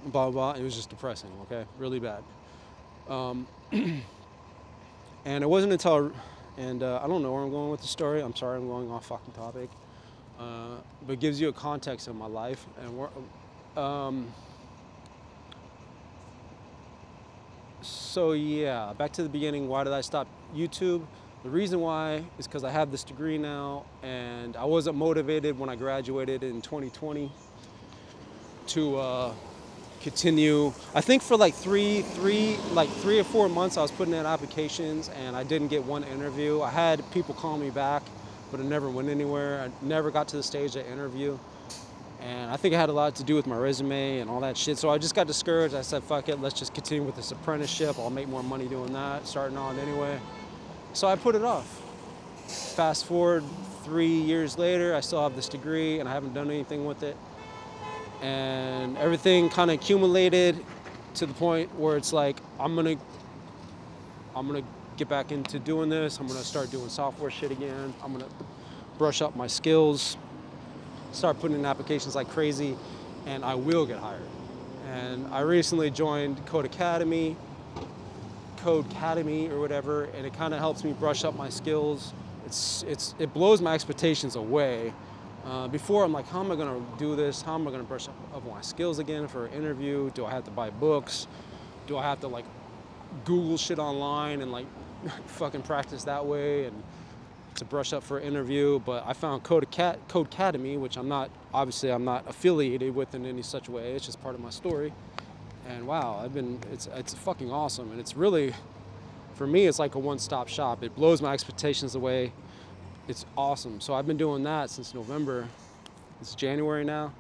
blah, 0.06 0.30
blah. 0.30 0.52
It 0.52 0.62
was 0.62 0.74
just 0.74 0.90
depressing, 0.90 1.30
okay? 1.42 1.64
Really 1.78 2.00
bad. 2.00 2.22
Um, 3.08 3.46
and 3.72 5.44
it 5.44 5.48
wasn't 5.48 5.72
until, 5.72 6.12
and 6.56 6.82
uh, 6.82 7.00
I 7.02 7.06
don't 7.06 7.22
know 7.22 7.32
where 7.32 7.42
I'm 7.42 7.50
going 7.50 7.70
with 7.70 7.80
the 7.80 7.88
story. 7.88 8.22
I'm 8.22 8.34
sorry 8.34 8.58
I'm 8.58 8.68
going 8.68 8.90
off 8.90 9.06
fucking 9.06 9.34
topic. 9.34 9.70
Uh, 10.38 10.76
but 11.06 11.20
gives 11.20 11.40
you 11.40 11.48
a 11.48 11.52
context 11.52 12.08
of 12.08 12.16
my 12.16 12.26
life. 12.26 12.66
And 12.80 12.96
we're, 12.96 13.82
um, 13.82 14.32
so 18.10 18.32
yeah, 18.32 18.92
back 18.98 19.12
to 19.12 19.22
the 19.22 19.28
beginning. 19.28 19.68
Why 19.68 19.84
did 19.84 19.92
I 19.92 20.00
stop 20.00 20.26
YouTube? 20.52 21.06
The 21.44 21.48
reason 21.48 21.80
why 21.80 22.24
is 22.38 22.46
because 22.48 22.64
I 22.64 22.70
have 22.70 22.90
this 22.90 23.04
degree 23.04 23.38
now, 23.38 23.84
and 24.02 24.56
I 24.56 24.64
wasn't 24.64 24.96
motivated 24.96 25.56
when 25.56 25.70
I 25.70 25.76
graduated 25.76 26.42
in 26.42 26.60
2020 26.60 27.30
to 28.66 28.96
uh, 28.96 29.32
continue. 30.02 30.72
I 30.92 31.00
think 31.00 31.22
for 31.22 31.36
like 31.36 31.54
three, 31.54 32.02
three, 32.02 32.56
like 32.72 32.88
three 32.88 33.20
or 33.20 33.24
four 33.24 33.48
months, 33.48 33.76
I 33.76 33.82
was 33.82 33.92
putting 33.92 34.14
in 34.14 34.26
applications 34.26 35.08
and 35.10 35.36
I 35.36 35.44
didn't 35.44 35.68
get 35.68 35.84
one 35.84 36.02
interview. 36.02 36.62
I 36.62 36.70
had 36.70 37.08
people 37.12 37.34
call 37.36 37.58
me 37.58 37.70
back, 37.70 38.02
but 38.50 38.58
it 38.58 38.66
never 38.66 38.90
went 38.90 39.08
anywhere. 39.08 39.60
I 39.60 39.86
never 39.86 40.10
got 40.10 40.26
to 40.28 40.36
the 40.36 40.42
stage 40.42 40.74
of 40.74 40.84
interview. 40.84 41.38
And 42.20 42.50
I 42.50 42.56
think 42.56 42.74
it 42.74 42.76
had 42.76 42.88
a 42.90 42.92
lot 42.92 43.14
to 43.16 43.24
do 43.24 43.34
with 43.34 43.46
my 43.46 43.56
resume 43.56 44.18
and 44.18 44.28
all 44.28 44.40
that 44.40 44.56
shit. 44.56 44.76
So 44.78 44.90
I 44.90 44.98
just 44.98 45.14
got 45.14 45.26
discouraged. 45.26 45.74
I 45.74 45.82
said, 45.82 46.04
fuck 46.04 46.28
it, 46.28 46.40
let's 46.40 46.58
just 46.58 46.74
continue 46.74 47.02
with 47.02 47.16
this 47.16 47.32
apprenticeship. 47.32 47.98
I'll 47.98 48.10
make 48.10 48.28
more 48.28 48.42
money 48.42 48.68
doing 48.68 48.92
that, 48.92 49.26
starting 49.26 49.56
on 49.56 49.78
anyway. 49.78 50.18
So 50.92 51.08
I 51.08 51.16
put 51.16 51.34
it 51.34 51.42
off. 51.42 51.80
Fast 52.46 53.06
forward 53.06 53.44
three 53.84 54.06
years 54.06 54.58
later, 54.58 54.94
I 54.94 55.00
still 55.00 55.22
have 55.22 55.34
this 55.34 55.48
degree 55.48 56.00
and 56.00 56.08
I 56.08 56.12
haven't 56.12 56.34
done 56.34 56.50
anything 56.50 56.84
with 56.84 57.02
it 57.02 57.16
and 58.22 58.98
everything 58.98 59.48
kind 59.48 59.70
of 59.70 59.76
accumulated 59.76 60.62
to 61.14 61.26
the 61.26 61.34
point 61.34 61.74
where 61.76 61.96
it's 61.96 62.12
like 62.12 62.36
I'm 62.58 62.74
gonna 62.74 62.96
I'm 64.36 64.46
gonna 64.46 64.62
get 64.96 65.08
back 65.08 65.32
into 65.32 65.58
doing 65.58 65.88
this. 65.88 66.18
I'm 66.18 66.26
gonna 66.26 66.40
start 66.40 66.70
doing 66.70 66.88
software 66.88 67.30
shit 67.30 67.50
again. 67.50 67.94
I'm 68.02 68.12
gonna 68.12 68.28
brush 68.98 69.22
up 69.22 69.34
my 69.34 69.46
skills, 69.46 70.16
start 71.12 71.40
putting 71.40 71.58
in 71.58 71.66
applications 71.66 72.14
like 72.14 72.28
crazy, 72.28 72.76
and 73.26 73.44
I 73.44 73.54
will 73.54 73.86
get 73.86 73.98
hired. 73.98 74.22
And 74.88 75.26
I 75.28 75.40
recently 75.40 75.90
joined 75.90 76.44
Codecademy, 76.46 77.36
Code 78.58 78.90
Academy 78.90 79.48
or 79.48 79.60
whatever, 79.60 80.04
and 80.04 80.26
it 80.26 80.34
kind 80.34 80.52
of 80.52 80.60
helps 80.60 80.84
me 80.84 80.92
brush 80.92 81.24
up 81.24 81.36
my 81.36 81.48
skills. 81.48 82.12
It's 82.46 82.84
it's 82.88 83.14
it 83.18 83.32
blows 83.32 83.60
my 83.60 83.74
expectations 83.74 84.36
away 84.36 84.92
uh, 85.44 85.68
before 85.68 86.04
I'm 86.04 86.12
like, 86.12 86.28
how 86.28 86.40
am 86.40 86.52
I 86.52 86.56
gonna 86.56 86.84
do 86.98 87.16
this? 87.16 87.42
How 87.42 87.54
am 87.54 87.66
I 87.66 87.70
gonna 87.70 87.84
brush 87.84 88.08
up, 88.08 88.14
up 88.34 88.46
my 88.46 88.60
skills 88.60 88.98
again 88.98 89.28
for 89.28 89.46
an 89.46 89.52
interview? 89.52 90.10
Do 90.10 90.26
I 90.26 90.30
have 90.30 90.44
to 90.44 90.50
buy 90.50 90.70
books? 90.70 91.26
Do 91.86 91.96
I 91.96 92.02
have 92.02 92.20
to 92.20 92.28
like 92.28 92.44
Google 93.24 93.56
shit 93.56 93.78
online 93.78 94.42
and 94.42 94.52
like 94.52 94.66
fucking 95.26 95.62
practice 95.62 96.04
that 96.04 96.24
way 96.24 96.66
and 96.66 96.82
to 97.60 97.64
brush 97.64 97.92
up 97.92 98.02
for 98.02 98.18
an 98.18 98.24
interview? 98.24 98.80
But 98.80 99.04
I 99.06 99.12
found 99.12 99.44
Code, 99.44 99.70
Codecademy, 99.70 100.78
which 100.78 100.96
I'm 100.96 101.08
not 101.08 101.30
obviously 101.54 101.90
I'm 101.90 102.04
not 102.04 102.28
affiliated 102.28 102.94
with 102.94 103.14
in 103.14 103.24
any 103.24 103.42
such 103.42 103.68
way. 103.68 103.92
It's 103.92 104.04
just 104.04 104.20
part 104.20 104.34
of 104.34 104.40
my 104.40 104.50
story. 104.50 104.92
And 105.68 105.86
wow, 105.86 106.20
I've 106.22 106.34
been 106.34 106.58
it's 106.72 106.88
it's 106.94 107.14
fucking 107.14 107.50
awesome, 107.50 107.90
and 107.92 108.00
it's 108.00 108.16
really 108.16 108.52
for 109.34 109.46
me 109.46 109.66
it's 109.66 109.78
like 109.78 109.94
a 109.94 109.98
one-stop 109.98 110.48
shop. 110.48 110.82
It 110.82 110.94
blows 110.94 111.22
my 111.22 111.32
expectations 111.32 111.94
away 111.94 112.32
it's 113.10 113.26
awesome. 113.36 113.80
So 113.80 113.94
I've 113.94 114.06
been 114.06 114.16
doing 114.16 114.44
that 114.44 114.70
since 114.70 114.94
November. 114.94 115.48
It's 116.20 116.34
January 116.36 116.84
now, 116.84 117.12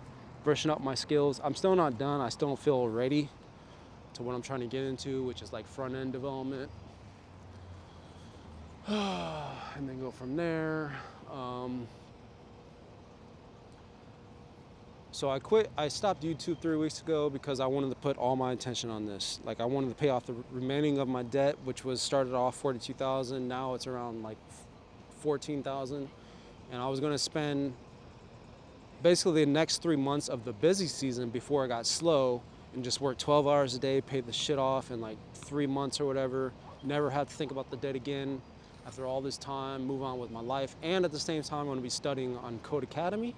brushing 0.44 0.70
up 0.70 0.80
my 0.80 0.94
skills. 0.94 1.40
I'm 1.42 1.54
still 1.54 1.74
not 1.74 1.98
done. 1.98 2.20
I 2.20 2.28
still 2.28 2.48
don't 2.48 2.60
feel 2.60 2.88
ready 2.88 3.28
to 4.14 4.22
what 4.22 4.34
I'm 4.34 4.42
trying 4.42 4.60
to 4.60 4.66
get 4.66 4.84
into, 4.84 5.24
which 5.24 5.42
is 5.42 5.52
like 5.52 5.66
front 5.66 5.96
end 5.96 6.12
development. 6.12 6.70
and 8.86 9.88
then 9.88 10.00
go 10.00 10.10
from 10.10 10.36
there. 10.36 10.92
Um, 11.32 11.86
so 15.12 15.28
I 15.28 15.38
quit. 15.38 15.70
I 15.76 15.88
stopped 15.88 16.22
YouTube 16.22 16.60
three 16.60 16.76
weeks 16.76 17.00
ago 17.00 17.28
because 17.28 17.60
I 17.60 17.66
wanted 17.66 17.90
to 17.90 17.96
put 17.96 18.16
all 18.16 18.36
my 18.36 18.52
attention 18.52 18.90
on 18.90 19.06
this. 19.06 19.40
Like 19.44 19.60
I 19.60 19.64
wanted 19.64 19.88
to 19.88 19.94
pay 19.94 20.08
off 20.08 20.26
the 20.26 20.34
remaining 20.50 20.98
of 20.98 21.08
my 21.08 21.22
debt, 21.22 21.56
which 21.64 21.84
was 21.84 22.00
started 22.00 22.34
off 22.34 22.56
42,000. 22.56 23.46
Now 23.46 23.74
it's 23.74 23.86
around 23.86 24.22
like 24.22 24.38
14,000 25.20 26.08
and 26.72 26.80
I 26.80 26.88
was 26.88 27.00
going 27.00 27.12
to 27.12 27.18
spend 27.18 27.74
basically 29.02 29.44
the 29.44 29.50
next 29.50 29.82
three 29.82 29.96
months 29.96 30.28
of 30.28 30.44
the 30.44 30.52
busy 30.52 30.86
season 30.86 31.30
before 31.30 31.64
it 31.64 31.68
got 31.68 31.86
slow 31.86 32.42
and 32.74 32.84
just 32.84 33.00
work 33.00 33.18
12 33.18 33.48
hours 33.48 33.74
a 33.74 33.78
day, 33.78 34.00
pay 34.00 34.20
the 34.20 34.32
shit 34.32 34.58
off 34.58 34.90
in 34.90 35.00
like 35.00 35.16
three 35.34 35.66
months 35.66 36.00
or 36.00 36.06
whatever, 36.06 36.52
never 36.84 37.10
have 37.10 37.28
to 37.28 37.34
think 37.34 37.50
about 37.50 37.70
the 37.70 37.76
debt 37.76 37.96
again 37.96 38.40
after 38.90 39.06
all 39.06 39.20
this 39.20 39.36
time, 39.36 39.86
move 39.86 40.02
on 40.02 40.18
with 40.18 40.32
my 40.32 40.40
life. 40.40 40.74
And 40.82 41.04
at 41.04 41.12
the 41.12 41.18
same 41.20 41.44
time, 41.44 41.60
I'm 41.60 41.66
going 41.66 41.78
to 41.78 41.82
be 41.82 41.88
studying 41.88 42.36
on 42.38 42.58
Codecademy. 42.64 43.34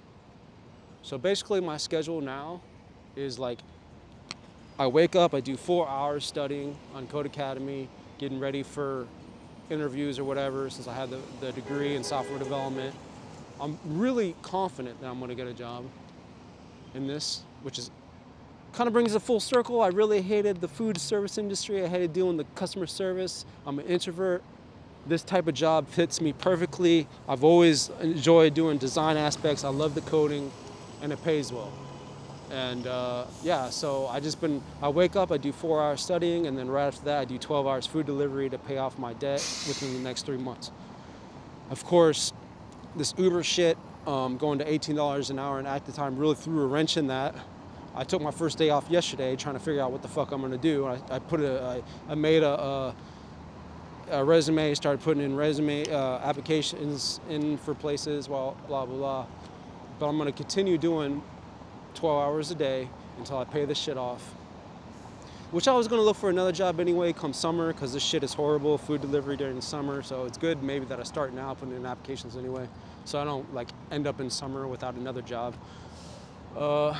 So 1.03 1.15
basically, 1.19 1.61
my 1.61 1.77
schedule 1.77 2.21
now 2.21 2.59
is 3.15 3.37
like 3.37 3.59
I 4.79 4.87
wake 4.87 5.15
up, 5.15 5.35
I 5.35 5.41
do 5.41 5.55
four 5.55 5.87
hours 5.87 6.25
studying 6.25 6.75
on 6.95 7.05
Codecademy, 7.05 7.87
getting 8.17 8.39
ready 8.39 8.63
for 8.63 9.05
interviews 9.69 10.17
or 10.17 10.23
whatever, 10.23 10.71
since 10.71 10.87
I 10.87 10.95
had 10.95 11.11
the, 11.11 11.19
the 11.39 11.51
degree 11.51 11.95
in 11.95 12.03
software 12.03 12.39
development. 12.39 12.95
I'm 13.61 13.77
really 13.85 14.35
confident 14.41 14.99
that 15.01 15.07
I'm 15.07 15.19
going 15.19 15.29
to 15.29 15.35
get 15.35 15.45
a 15.45 15.53
job 15.53 15.85
in 16.95 17.05
this, 17.05 17.43
which 17.61 17.77
is 17.77 17.91
kind 18.71 18.87
of 18.87 18.93
brings 18.93 19.13
it 19.13 19.21
full 19.21 19.39
circle. 19.39 19.81
I 19.81 19.89
really 19.89 20.23
hated 20.23 20.61
the 20.61 20.67
food 20.67 20.97
service 20.97 21.37
industry. 21.37 21.83
I 21.83 21.87
hated 21.87 22.11
doing 22.11 22.37
the 22.37 22.45
customer 22.55 22.87
service. 22.87 23.45
I'm 23.67 23.77
an 23.77 23.85
introvert. 23.85 24.41
This 25.05 25.23
type 25.23 25.47
of 25.47 25.53
job 25.53 25.87
fits 25.89 26.21
me 26.21 26.33
perfectly. 26.33 27.07
I've 27.27 27.43
always 27.43 27.89
enjoyed 28.01 28.53
doing 28.53 28.77
design 28.77 29.17
aspects. 29.17 29.63
I 29.63 29.69
love 29.69 29.95
the 29.95 30.01
coding, 30.01 30.51
and 31.01 31.11
it 31.11 31.21
pays 31.23 31.51
well. 31.51 31.71
And 32.51 32.87
uh, 32.87 33.25
yeah, 33.41 33.69
so 33.69 34.07
I 34.07 34.19
just 34.19 34.39
been, 34.39 34.61
I 34.81 34.87
wake 34.89 35.15
up, 35.15 35.31
I 35.31 35.37
do 35.37 35.51
four 35.51 35.81
hours 35.81 36.01
studying, 36.01 36.47
and 36.47 36.57
then 36.57 36.69
right 36.69 36.87
after 36.87 37.03
that, 37.05 37.19
I 37.19 37.25
do 37.25 37.37
12 37.37 37.67
hours 37.67 37.87
food 37.87 38.05
delivery 38.05 38.49
to 38.49 38.57
pay 38.57 38.77
off 38.77 38.97
my 38.97 39.13
debt 39.13 39.39
within 39.67 39.93
the 39.93 39.99
next 39.99 40.25
three 40.25 40.37
months. 40.37 40.71
Of 41.69 41.83
course, 41.83 42.31
this 42.95 43.13
Uber 43.17 43.43
shit, 43.43 43.77
um, 44.05 44.37
going 44.37 44.59
to 44.59 44.65
$18 44.65 45.29
an 45.29 45.39
hour 45.39 45.59
and 45.59 45.67
at 45.67 45.85
the 45.85 45.91
time 45.91 46.17
really 46.17 46.35
threw 46.35 46.61
a 46.61 46.67
wrench 46.67 46.97
in 46.97 47.07
that. 47.07 47.35
I 47.95 48.03
took 48.03 48.21
my 48.21 48.31
first 48.31 48.57
day 48.57 48.69
off 48.69 48.89
yesterday 48.89 49.35
trying 49.35 49.55
to 49.55 49.59
figure 49.59 49.81
out 49.81 49.91
what 49.91 50.01
the 50.01 50.07
fuck 50.07 50.31
I'm 50.31 50.41
gonna 50.41 50.57
do. 50.57 50.85
I, 50.85 50.99
I 51.09 51.19
put 51.19 51.41
a, 51.41 51.61
I, 51.61 52.11
I 52.11 52.15
made 52.15 52.43
a, 52.43 52.59
a, 52.59 52.95
a, 54.13 54.23
resume, 54.23 54.73
started 54.75 55.01
putting 55.01 55.23
in 55.23 55.35
resume 55.35 55.89
uh, 55.89 56.19
applications 56.19 57.19
in 57.29 57.57
for 57.57 57.73
places, 57.73 58.29
while 58.29 58.55
blah 58.67 58.85
blah 58.85 58.97
blah. 58.97 59.25
But 59.99 60.07
I'm 60.07 60.17
gonna 60.17 60.31
continue 60.31 60.77
doing 60.77 61.21
12 61.95 62.23
hours 62.23 62.51
a 62.51 62.55
day 62.55 62.89
until 63.17 63.37
I 63.37 63.43
pay 63.45 63.65
this 63.65 63.77
shit 63.77 63.97
off. 63.97 64.21
Which 65.51 65.67
I 65.67 65.73
was 65.73 65.87
gonna 65.87 66.01
look 66.01 66.17
for 66.17 66.29
another 66.29 66.51
job 66.51 66.79
anyway 66.79 67.13
come 67.13 67.33
summer 67.33 67.73
because 67.73 67.93
this 67.93 68.03
shit 68.03 68.23
is 68.23 68.33
horrible, 68.33 68.77
food 68.77 69.01
delivery 69.01 69.37
during 69.37 69.55
the 69.55 69.61
summer. 69.61 70.01
So 70.01 70.25
it's 70.25 70.37
good 70.37 70.63
maybe 70.63 70.85
that 70.85 70.99
I 70.99 71.03
start 71.03 71.33
now 71.33 71.53
putting 71.53 71.75
in 71.75 71.85
applications 71.85 72.35
anyway. 72.35 72.67
So 73.05 73.19
I 73.19 73.23
don't 73.23 73.53
like 73.53 73.69
end 73.91 74.07
up 74.07 74.19
in 74.19 74.29
summer 74.29 74.67
without 74.67 74.95
another 74.95 75.21
job. 75.21 75.55
Uh, 76.57 76.91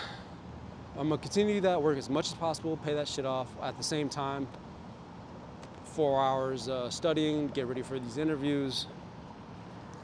I'm 0.96 1.10
gonna 1.10 1.18
continue 1.18 1.62
that 1.62 1.82
work 1.82 1.98
as 1.98 2.10
much 2.10 2.28
as 2.28 2.34
possible, 2.36 2.78
pay 2.78 2.94
that 2.94 3.08
shit 3.08 3.26
off 3.26 3.48
at 3.62 3.78
the 3.78 3.84
same 3.84 4.10
time. 4.10 4.48
Four 5.94 6.20
hours 6.20 6.70
uh, 6.70 6.90
studying, 6.90 7.50
get 7.50 7.68
ready 7.68 7.84
for 7.84 8.00
these 8.00 8.18
interviews. 8.18 8.88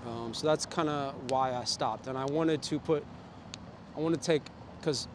Um, 0.06 0.36
so 0.36 0.46
that's 0.46 0.68
kind 0.68 0.88
of 0.88 1.16
why 1.32 1.56
I 1.56 1.64
stopped. 1.64 2.06
And 2.06 2.16
I 2.16 2.26
wanted 2.26 2.62
to 2.62 2.78
put, 2.78 3.04
I 3.98 4.00
want 4.00 4.14
to 4.14 4.22
take, 4.22 4.44
because 4.80 5.08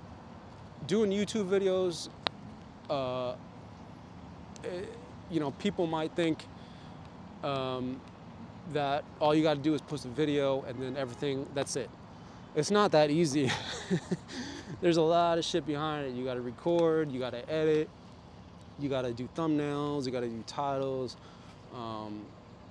doing 0.89 1.13
YouTube 1.13 1.49
videos, 1.49 2.09
uh, 2.91 3.37
it, 4.65 4.69
eh, 4.69 4.87
you 5.31 5.39
know, 5.39 5.53
people 5.53 5.87
might 5.87 6.11
think 6.17 6.45
um, 7.45 8.01
that 8.73 9.05
all 9.21 9.33
you 9.33 9.45
got 9.45 9.55
to 9.55 9.63
do 9.63 9.75
is 9.75 9.81
post 9.81 10.07
a 10.07 10.09
video 10.09 10.63
and 10.63 10.83
then 10.83 10.97
everything, 10.97 11.47
that's 11.55 11.77
it. 11.77 11.89
It's 12.57 12.73
not 12.73 12.91
that 12.93 13.11
easy. 13.11 13.49
There's 14.81 14.97
a 14.97 15.03
lot 15.03 15.39
of 15.39 15.45
shit 15.45 15.67
behind 15.67 16.07
it. 16.07 16.15
You 16.15 16.25
got 16.25 16.35
to 16.35 16.41
record, 16.41 17.13
you 17.13 17.21
got 17.21 17.31
to 17.31 17.49
edit, 17.49 17.89
you 18.79 18.89
got 18.89 19.03
to 19.03 19.13
do 19.13 19.29
thumbnails, 19.37 20.07
you 20.07 20.13
got 20.13 20.21
to 20.21 20.29
do 20.29 20.43
titles. 20.47 21.17
Um, 21.75 22.25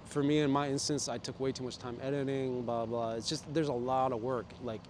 for 0.05 0.21
me, 0.21 0.39
in 0.39 0.51
my 0.51 0.69
instance, 0.69 1.09
I 1.09 1.17
took 1.17 1.39
way 1.39 1.51
too 1.51 1.63
much 1.63 1.77
time 1.77 1.97
editing, 2.01 2.61
blah, 2.63 2.85
blah. 2.85 3.13
It's 3.13 3.27
just, 3.27 3.51
there's 3.53 3.69
a 3.69 3.73
lot 3.73 4.11
of 4.11 4.21
work. 4.21 4.45
Like, 4.63 4.81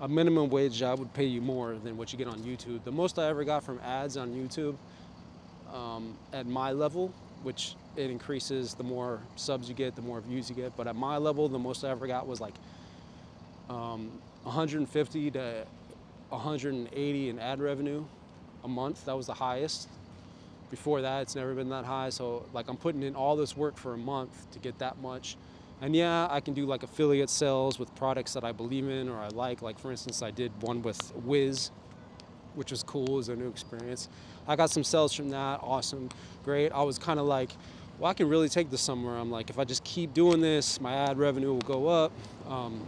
a 0.00 0.08
minimum 0.08 0.50
wage 0.50 0.76
job 0.76 0.98
would 0.98 1.12
pay 1.14 1.24
you 1.24 1.40
more 1.40 1.74
than 1.74 1.96
what 1.96 2.12
you 2.12 2.18
get 2.18 2.28
on 2.28 2.38
YouTube. 2.40 2.84
The 2.84 2.92
most 2.92 3.18
I 3.18 3.28
ever 3.28 3.44
got 3.44 3.64
from 3.64 3.80
ads 3.80 4.16
on 4.16 4.30
YouTube 4.30 4.76
um, 5.74 6.16
at 6.32 6.46
my 6.46 6.72
level, 6.72 7.12
which 7.42 7.74
it 7.96 8.10
increases 8.10 8.74
the 8.74 8.84
more 8.84 9.20
subs 9.36 9.68
you 9.68 9.74
get, 9.74 9.96
the 9.96 10.02
more 10.02 10.20
views 10.20 10.50
you 10.50 10.56
get. 10.56 10.76
But 10.76 10.86
at 10.86 10.96
my 10.96 11.16
level, 11.16 11.48
the 11.48 11.58
most 11.58 11.84
I 11.84 11.90
ever 11.90 12.06
got 12.06 12.26
was 12.26 12.40
like 12.40 12.54
um, 13.70 14.10
150 14.42 15.30
to 15.32 15.66
180 16.28 17.28
in 17.28 17.38
ad 17.38 17.60
revenue 17.60 18.04
a 18.64 18.68
month. 18.68 19.04
That 19.06 19.16
was 19.16 19.26
the 19.26 19.34
highest. 19.34 19.88
Before 20.70 21.00
that, 21.00 21.22
it's 21.22 21.36
never 21.36 21.54
been 21.54 21.68
that 21.70 21.84
high. 21.84 22.10
So 22.10 22.46
like 22.52 22.68
I'm 22.68 22.76
putting 22.76 23.02
in 23.02 23.14
all 23.14 23.36
this 23.36 23.56
work 23.56 23.76
for 23.76 23.94
a 23.94 23.98
month 23.98 24.50
to 24.52 24.58
get 24.58 24.78
that 24.78 25.00
much. 25.00 25.36
And 25.80 25.94
yeah, 25.94 26.26
I 26.30 26.40
can 26.40 26.54
do 26.54 26.66
like 26.66 26.82
affiliate 26.82 27.30
sales 27.30 27.78
with 27.78 27.94
products 27.94 28.32
that 28.34 28.44
I 28.44 28.52
believe 28.52 28.88
in 28.88 29.08
or 29.08 29.18
I 29.18 29.28
like. 29.28 29.62
Like 29.62 29.78
for 29.78 29.90
instance, 29.90 30.22
I 30.22 30.30
did 30.30 30.50
one 30.62 30.82
with 30.82 31.12
Wiz, 31.16 31.70
which 32.54 32.70
was 32.70 32.82
cool, 32.82 33.06
it 33.06 33.12
was 33.12 33.28
a 33.28 33.36
new 33.36 33.48
experience. 33.48 34.08
I 34.48 34.56
got 34.56 34.70
some 34.70 34.84
sales 34.84 35.12
from 35.12 35.28
that, 35.30 35.60
awesome, 35.62 36.08
great. 36.44 36.72
I 36.72 36.82
was 36.82 36.98
kind 36.98 37.20
of 37.20 37.26
like, 37.26 37.50
well, 37.98 38.10
I 38.10 38.14
can 38.14 38.28
really 38.28 38.48
take 38.48 38.70
this 38.70 38.82
somewhere. 38.82 39.16
I'm 39.16 39.30
like, 39.30 39.48
if 39.48 39.58
I 39.58 39.64
just 39.64 39.82
keep 39.82 40.12
doing 40.12 40.40
this, 40.40 40.80
my 40.80 40.94
ad 40.94 41.18
revenue 41.18 41.52
will 41.52 41.60
go 41.60 41.88
up. 41.88 42.12
Um, 42.46 42.84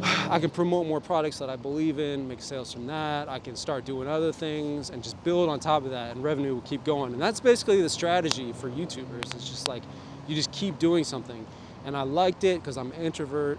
I 0.02 0.38
can 0.38 0.50
promote 0.50 0.86
more 0.86 1.00
products 1.00 1.38
that 1.38 1.50
I 1.50 1.56
believe 1.56 1.98
in, 1.98 2.28
make 2.28 2.40
sales 2.40 2.72
from 2.72 2.86
that. 2.86 3.28
I 3.28 3.40
can 3.40 3.56
start 3.56 3.84
doing 3.84 4.06
other 4.06 4.32
things 4.32 4.90
and 4.90 5.02
just 5.02 5.22
build 5.24 5.48
on 5.48 5.58
top 5.58 5.84
of 5.84 5.90
that, 5.90 6.14
and 6.14 6.22
revenue 6.22 6.54
will 6.54 6.62
keep 6.62 6.84
going. 6.84 7.12
And 7.12 7.20
that's 7.20 7.40
basically 7.40 7.82
the 7.82 7.88
strategy 7.88 8.52
for 8.52 8.70
YouTubers. 8.70 9.34
It's 9.34 9.48
just 9.48 9.66
like 9.66 9.82
you 10.28 10.36
just 10.36 10.52
keep 10.52 10.78
doing 10.78 11.02
something. 11.02 11.44
And 11.84 11.96
I 11.96 12.02
liked 12.02 12.44
it 12.44 12.60
because 12.60 12.76
I'm 12.76 12.92
an 12.92 13.02
introvert, 13.02 13.58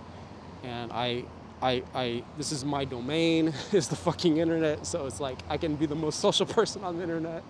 and 0.64 0.92
I, 0.94 1.26
I, 1.62 1.84
I, 1.94 2.24
this 2.38 2.54
is 2.54 2.64
my 2.64 2.86
domain, 2.86 3.54
is 3.74 3.90
the 3.90 3.98
fucking 3.98 4.38
internet. 4.38 4.86
So 4.86 5.06
it's 5.06 5.20
like 5.20 5.40
I 5.50 5.58
can 5.58 5.76
be 5.76 5.86
the 5.86 5.96
most 5.96 6.20
social 6.22 6.46
person 6.46 6.86
on 6.86 6.96
the 6.96 7.04
internet. 7.04 7.44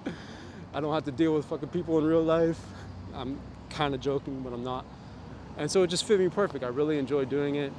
I 0.73 0.81
don't 0.81 0.93
have 0.93 1.05
to 1.05 1.11
deal 1.11 1.35
with 1.35 1.45
fucking 1.45 1.69
people 1.69 1.97
in 1.99 2.05
real 2.05 2.23
life. 2.23 2.59
I'm 3.13 3.39
kind 3.69 3.93
of 3.93 4.01
joking, 4.01 4.41
but 4.41 4.53
I'm 4.53 4.63
not. 4.63 4.85
And 5.57 5.69
so 5.69 5.83
it 5.83 5.87
just 5.87 6.05
fit 6.05 6.19
me 6.19 6.29
perfect. 6.29 6.63
I 6.63 6.67
really 6.67 6.97
enjoy 6.97 7.25
doing 7.25 7.55
it. 7.55 7.73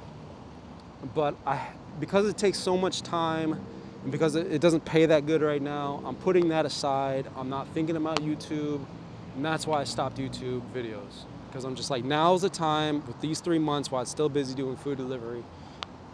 But 1.14 1.34
I, 1.46 1.68
because 1.98 2.28
it 2.28 2.36
takes 2.36 2.58
so 2.58 2.76
much 2.76 3.02
time 3.02 3.58
and 4.02 4.12
because 4.12 4.34
it, 4.34 4.60
doesn't 4.60 4.84
pay 4.84 5.06
that 5.06 5.26
good 5.26 5.42
right 5.42 5.60
now, 5.60 6.02
I'm 6.04 6.16
putting 6.16 6.48
that 6.48 6.66
aside. 6.66 7.26
I'm 7.36 7.48
not 7.48 7.68
thinking 7.68 7.96
about 7.96 8.20
YouTube. 8.20 8.80
And 9.36 9.44
that's 9.44 9.66
why 9.66 9.80
I 9.80 9.84
stopped 9.84 10.18
YouTube 10.18 10.62
videos. 10.74 11.24
Because 11.48 11.64
I'm 11.64 11.74
just 11.74 11.90
like, 11.90 12.04
now's 12.04 12.42
the 12.42 12.50
time 12.50 13.06
with 13.06 13.20
these 13.20 13.40
three 13.40 13.58
months 13.58 13.90
while 13.90 14.00
I'm 14.00 14.06
still 14.06 14.28
busy 14.28 14.54
doing 14.54 14.76
food 14.76 14.98
delivery 14.98 15.42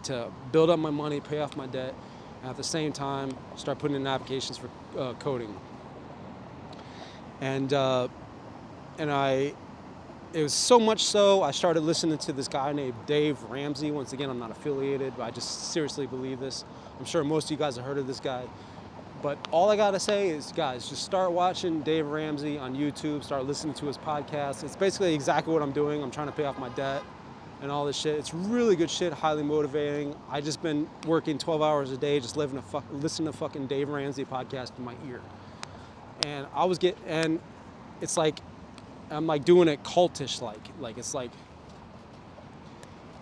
to 0.03 0.31
build 0.51 0.69
up 0.69 0.79
my 0.79 0.89
money, 0.89 1.19
pay 1.19 1.39
off 1.39 1.55
my 1.57 1.67
debt, 1.67 1.93
and 2.41 2.49
at 2.49 2.57
the 2.57 2.63
same 2.63 2.93
time, 2.93 3.35
start 3.55 3.79
putting 3.79 3.95
in 3.95 4.07
applications 4.07 4.57
for 4.57 4.69
uh, 4.97 5.13
coding 5.15 5.53
and 7.41 7.73
uh, 7.73 8.07
and 8.97 9.11
I 9.11 9.53
it 10.33 10.43
was 10.43 10.53
so 10.53 10.79
much 10.79 11.03
so 11.03 11.41
I 11.41 11.51
started 11.51 11.81
listening 11.81 12.17
to 12.19 12.33
this 12.33 12.47
guy 12.47 12.73
named 12.73 12.95
Dave 13.05 13.41
Ramsey. 13.43 13.91
Once 13.91 14.13
again, 14.13 14.29
I'm 14.29 14.39
not 14.39 14.51
affiliated, 14.51 15.13
but 15.15 15.23
I 15.23 15.31
just 15.31 15.71
seriously 15.71 16.05
believe 16.05 16.39
this. 16.39 16.65
I'm 16.99 17.05
sure 17.05 17.23
most 17.23 17.45
of 17.45 17.51
you 17.51 17.57
guys 17.57 17.77
have 17.77 17.85
heard 17.85 17.97
of 17.97 18.07
this 18.07 18.19
guy. 18.19 18.43
But 19.23 19.37
all 19.51 19.71
I 19.71 19.75
gotta 19.77 19.99
say 19.99 20.29
is, 20.29 20.51
guys, 20.51 20.89
just 20.89 21.03
start 21.03 21.31
watching 21.31 21.81
Dave 21.81 22.05
Ramsey 22.05 22.57
on 22.57 22.75
YouTube. 22.75 23.23
Start 23.23 23.45
listening 23.45 23.73
to 23.75 23.85
his 23.85 23.97
podcast. 23.97 24.63
It's 24.63 24.75
basically 24.75 25.15
exactly 25.15 25.53
what 25.53 25.61
I'm 25.61 25.71
doing. 25.71 26.03
I'm 26.03 26.11
trying 26.11 26.27
to 26.27 26.33
pay 26.33 26.45
off 26.45 26.59
my 26.59 26.69
debt 26.69 27.01
and 27.61 27.71
all 27.71 27.85
this 27.85 27.95
shit. 27.95 28.19
It's 28.19 28.33
really 28.33 28.75
good 28.75 28.91
shit, 28.91 29.13
highly 29.13 29.43
motivating. 29.43 30.15
I 30.29 30.41
just 30.41 30.61
been 30.61 30.87
working 31.07 31.39
12 31.39 31.61
hours 31.61 31.91
a 31.91 31.97
day, 31.97 32.19
just 32.19 32.37
living 32.37 32.57
a 32.57 32.61
fuck, 32.61 32.83
listening 32.91 33.31
to 33.31 33.37
fucking 33.37 33.67
Dave 33.67 33.89
Ramsey 33.89 34.25
podcast 34.25 34.77
in 34.77 34.85
my 34.85 34.93
ear 35.07 35.21
and 36.25 36.47
I 36.53 36.65
was 36.65 36.77
get 36.77 36.97
and 37.05 37.39
it's 38.01 38.17
like 38.17 38.39
I'm 39.09 39.27
like 39.27 39.45
doing 39.45 39.67
it 39.67 39.83
cultish 39.83 40.41
like 40.41 40.59
like 40.79 40.97
it's 40.97 41.13
like 41.13 41.31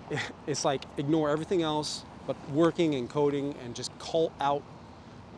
it's 0.47 0.65
like 0.65 0.83
ignore 0.97 1.29
everything 1.29 1.61
else 1.61 2.03
but 2.27 2.35
working 2.51 2.95
and 2.95 3.09
coding 3.09 3.55
and 3.63 3.75
just 3.75 3.97
cult 3.99 4.33
out 4.39 4.63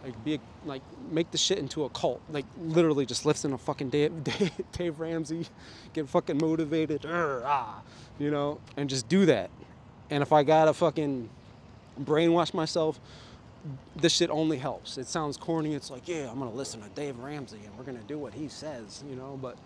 like 0.03 0.23
be 0.23 0.35
a, 0.35 0.39
like 0.65 0.81
make 1.09 1.31
the 1.31 1.37
shit 1.37 1.57
into 1.57 1.83
a 1.83 1.89
cult 1.89 2.21
like 2.31 2.45
literally 2.59 3.05
just 3.05 3.25
listen 3.25 3.51
to 3.51 3.57
fucking 3.57 3.89
Dave, 3.89 4.23
Dave, 4.23 4.51
Dave 4.71 4.99
Ramsey 4.99 5.47
get 5.93 6.07
fucking 6.07 6.37
motivated 6.37 7.05
ah, 7.07 7.81
you 8.19 8.31
know 8.31 8.59
and 8.77 8.89
just 8.89 9.09
do 9.09 9.25
that 9.25 9.49
and 10.09 10.21
if 10.21 10.31
I 10.31 10.43
gotta 10.43 10.73
fucking 10.73 11.29
brainwash 12.01 12.53
myself 12.53 12.99
this 13.95 14.13
shit 14.13 14.29
only 14.29 14.57
helps. 14.57 14.97
It 14.97 15.07
sounds 15.07 15.37
corny. 15.37 15.73
It's 15.73 15.89
like, 15.89 16.07
yeah, 16.07 16.29
I'm 16.29 16.39
gonna 16.39 16.51
listen 16.51 16.81
to 16.81 16.89
Dave 16.89 17.17
Ramsey 17.19 17.59
and 17.65 17.77
we're 17.77 17.83
gonna 17.83 17.99
do 18.07 18.17
what 18.17 18.33
he 18.33 18.47
says, 18.47 19.03
you 19.09 19.15
know. 19.15 19.37
But 19.41 19.57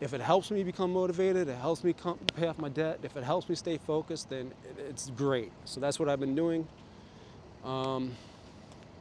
if 0.00 0.14
it 0.14 0.20
helps 0.20 0.50
me 0.50 0.62
become 0.62 0.92
motivated, 0.92 1.48
it 1.48 1.56
helps 1.56 1.82
me 1.82 1.92
come, 1.92 2.18
pay 2.36 2.46
off 2.46 2.58
my 2.58 2.68
debt. 2.68 3.00
If 3.02 3.16
it 3.16 3.24
helps 3.24 3.48
me 3.48 3.54
stay 3.54 3.78
focused, 3.78 4.30
then 4.30 4.52
it's 4.88 5.10
great. 5.10 5.50
So 5.64 5.80
that's 5.80 5.98
what 5.98 6.08
I've 6.08 6.20
been 6.20 6.36
doing. 6.36 6.66
Um, 7.64 8.12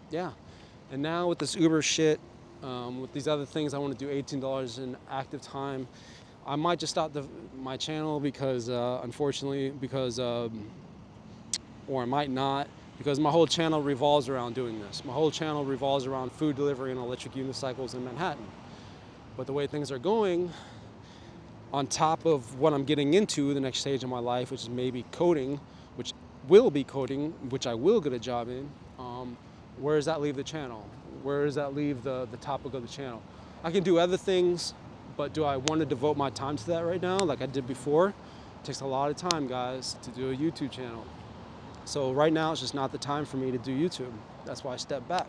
yeah, 0.09 0.31
And 0.91 1.01
now 1.01 1.27
with 1.27 1.37
this 1.37 1.55
Uber 1.55 1.81
shit, 1.81 2.19
um, 2.63 3.01
with 3.01 3.13
these 3.13 3.27
other 3.27 3.45
things, 3.45 3.73
I 3.73 3.77
want 3.77 3.97
to 3.97 4.05
do 4.05 4.11
$18 4.11 4.79
in 4.79 4.97
active 5.11 5.41
time. 5.41 5.87
I 6.45 6.55
might 6.55 6.79
just 6.79 6.91
stop 6.91 7.13
the, 7.13 7.25
my 7.59 7.77
channel 7.77 8.19
because, 8.19 8.69
uh, 8.69 9.01
unfortunately, 9.03 9.69
because, 9.69 10.19
um, 10.19 10.69
or 11.87 12.01
I 12.01 12.05
might 12.05 12.31
not, 12.31 12.67
because 12.97 13.19
my 13.19 13.29
whole 13.29 13.45
channel 13.45 13.81
revolves 13.83 14.29
around 14.29 14.55
doing 14.55 14.79
this. 14.79 15.05
My 15.05 15.13
whole 15.13 15.29
channel 15.29 15.65
revolves 15.65 16.05
around 16.07 16.31
food 16.31 16.55
delivery 16.55 16.91
and 16.91 16.99
electric 16.99 17.33
unicycles 17.35 17.93
in 17.93 18.03
Manhattan. 18.03 18.47
But 19.35 19.45
the 19.45 19.53
way 19.53 19.67
things 19.67 19.91
are 19.91 19.99
going, 19.99 20.51
on 21.73 21.87
top 21.87 22.25
of 22.25 22.59
what 22.59 22.73
I'm 22.73 22.85
getting 22.85 23.13
into 23.13 23.53
the 23.53 23.59
next 23.59 23.79
stage 23.79 24.03
of 24.03 24.09
my 24.09 24.19
life, 24.19 24.51
which 24.51 24.63
is 24.63 24.69
maybe 24.69 25.03
coding, 25.11 25.59
which 25.95 26.13
will 26.47 26.71
be 26.71 26.83
coding, 26.83 27.31
which 27.49 27.67
I 27.67 27.73
will 27.73 27.99
get 27.99 28.13
a 28.13 28.19
job 28.19 28.47
in, 28.47 28.69
um, 28.99 29.37
where 29.79 29.95
does 29.97 30.05
that 30.05 30.21
leave 30.21 30.35
the 30.35 30.43
channel? 30.43 30.87
Where 31.23 31.45
does 31.45 31.55
that 31.55 31.75
leave 31.75 32.03
the, 32.03 32.27
the 32.31 32.37
topic 32.37 32.73
of 32.73 32.81
the 32.81 32.87
channel? 32.87 33.21
I 33.63 33.71
can 33.71 33.83
do 33.83 33.97
other 33.97 34.17
things 34.17 34.73
but 35.17 35.33
do 35.33 35.43
I 35.43 35.57
want 35.57 35.79
to 35.79 35.85
devote 35.85 36.15
my 36.15 36.29
time 36.29 36.55
to 36.57 36.67
that 36.67 36.85
right 36.85 37.01
now 37.01 37.17
like 37.17 37.41
I 37.41 37.47
did 37.47 37.67
before? 37.67 38.09
It 38.09 38.63
takes 38.63 38.81
a 38.81 38.85
lot 38.85 39.09
of 39.09 39.17
time, 39.17 39.47
guys, 39.47 39.97
to 40.03 40.11
do 40.11 40.31
a 40.31 40.35
YouTube 40.35 40.71
channel. 40.71 41.05
So 41.85 42.11
right 42.11 42.31
now 42.31 42.51
it's 42.51 42.61
just 42.61 42.75
not 42.75 42.91
the 42.91 42.97
time 42.99 43.25
for 43.25 43.37
me 43.37 43.51
to 43.51 43.57
do 43.57 43.75
YouTube. 43.75 44.11
That's 44.45 44.63
why 44.63 44.73
I 44.73 44.77
stepped 44.77 45.07
back. 45.09 45.27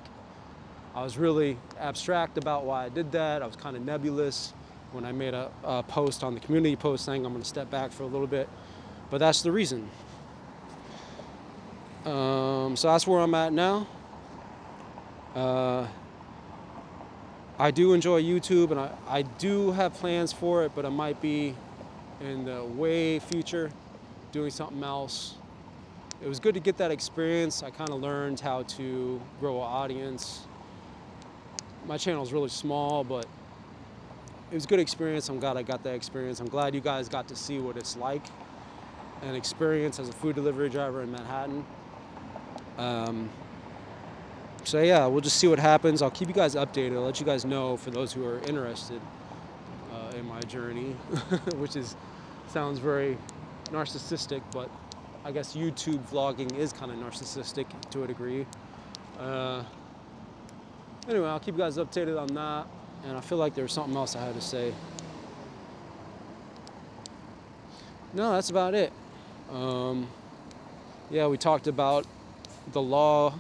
I 0.95 1.03
was 1.03 1.16
really 1.16 1.57
abstract 1.78 2.36
about 2.36 2.64
why 2.64 2.84
I 2.84 2.89
did 2.91 3.12
that. 3.12 3.43
I 3.43 3.47
was 3.47 3.57
kind 3.57 3.76
of 3.76 3.84
nebulous 3.84 4.53
when 4.93 5.05
I 5.05 5.12
made 5.12 5.34
a, 5.34 5.51
a 5.64 5.82
post 5.82 6.24
on 6.24 6.34
the 6.34 6.41
community 6.41 6.76
post 6.76 7.05
saying 7.05 7.24
I'm 7.24 7.32
going 7.32 7.43
to 7.43 7.49
step 7.49 7.70
back 7.70 7.93
for 7.93 8.03
a 8.03 8.07
little 8.07 8.26
bit. 8.26 8.49
But 9.11 9.18
that's 9.18 9.43
the 9.43 9.53
reason. 9.53 9.89
Um, 12.05 12.76
so 12.76 12.89
that's 12.89 13.07
where 13.07 13.20
I'm 13.20 13.34
at 13.34 13.53
now. 13.53 13.86
Uh, 15.34 15.86
I 17.59 17.70
do 17.70 17.93
enjoy 17.93 18.22
YouTube 18.22 18.70
and 18.70 18.80
I, 18.80 18.91
I 19.09 19.22
do 19.22 19.72
have 19.72 19.95
plans 19.95 20.32
for 20.32 20.64
it, 20.64 20.72
but 20.74 20.86
I 20.86 20.91
might 20.91 21.20
be 21.20 21.55
in 22.20 22.45
the 22.45 22.64
way 22.64 23.18
future 23.18 23.70
doing 24.32 24.51
something 24.51 24.82
else. 24.82 25.34
It 26.22 26.28
was 26.28 26.41
good 26.41 26.55
to 26.55 26.61
get 26.61 26.76
that 26.78 26.91
experience. 26.91 27.62
I 27.62 27.70
kind 27.70 27.91
of 27.91 28.01
learned 28.01 28.41
how 28.41 28.62
to 28.62 29.20
grow 29.41 29.57
an 29.57 29.62
audience. 29.62 30.47
My 31.86 31.97
channel 31.97 32.22
is 32.22 32.32
really 32.32 32.49
small, 32.49 33.05
but 33.05 33.26
it 34.51 34.55
was 34.55 34.64
a 34.64 34.68
good 34.68 34.80
experience. 34.80 35.28
I'm 35.28 35.38
glad 35.38 35.57
I 35.57 35.62
got 35.62 35.82
that 35.84 35.94
experience. 35.94 36.40
I'm 36.40 36.49
glad 36.49 36.74
you 36.74 36.80
guys 36.80 37.09
got 37.09 37.28
to 37.28 37.36
see 37.36 37.59
what 37.59 37.76
it's 37.76 37.96
like 37.96 38.24
and 39.22 39.36
experience 39.36 39.99
as 39.99 40.09
a 40.09 40.12
food 40.12 40.36
delivery 40.36 40.68
driver 40.68 41.03
in 41.03 41.11
Manhattan. 41.11 41.64
Um, 42.78 43.28
so 44.64 44.80
yeah, 44.82 45.07
we'll 45.07 45.20
just 45.20 45.36
see 45.36 45.49
what 45.49 45.59
happens. 45.59 46.03
I'll 46.03 46.11
keep 46.11 46.28
you 46.28 46.34
guys 46.34 46.55
updated. 46.55 46.94
I'll 46.94 47.03
let 47.03 47.20
you 47.20 47.26
guys 47.26 47.44
know 47.44 47.76
for 47.76 47.90
those 47.90 48.12
who 48.12 48.24
are 48.26 48.38
interested 48.40 49.01
uh, 49.92 50.16
in 50.16 50.26
my 50.26 50.40
journey, 50.42 50.90
which 51.57 51.76
is 51.76 51.96
sounds 52.49 52.78
very 52.78 53.18
narcissistic, 53.66 54.40
but 54.53 54.70
I 55.24 55.32
guess 55.32 55.55
YouTube 55.55 56.09
vlogging 56.11 56.57
is 56.57 56.72
kind 56.72 56.90
of 56.90 56.99
narcissistic 56.99 57.66
to 57.90 58.05
a 58.05 58.07
degree. 58.07 58.46
Uh, 59.18 59.62
anyway, 61.09 61.28
I'll 61.28 61.40
keep 61.40 61.55
you 61.55 61.61
guys 61.61 61.76
updated 61.76 62.18
on 62.18 62.28
that. 62.28 62.66
And 63.05 63.16
I 63.16 63.20
feel 63.20 63.38
like 63.38 63.55
there 63.55 63.64
was 63.64 63.72
something 63.72 63.96
else 63.96 64.16
I 64.16 64.24
had 64.24 64.34
to 64.34 64.40
say. 64.40 64.72
No, 68.12 68.32
that's 68.32 68.51
about 68.51 68.74
it. 68.74 68.92
Um, 69.53 70.09
yeah, 71.11 71.26
we 71.26 71.38
talked 71.38 71.66
about 71.66 72.07
the 72.72 72.82
law 72.82 73.34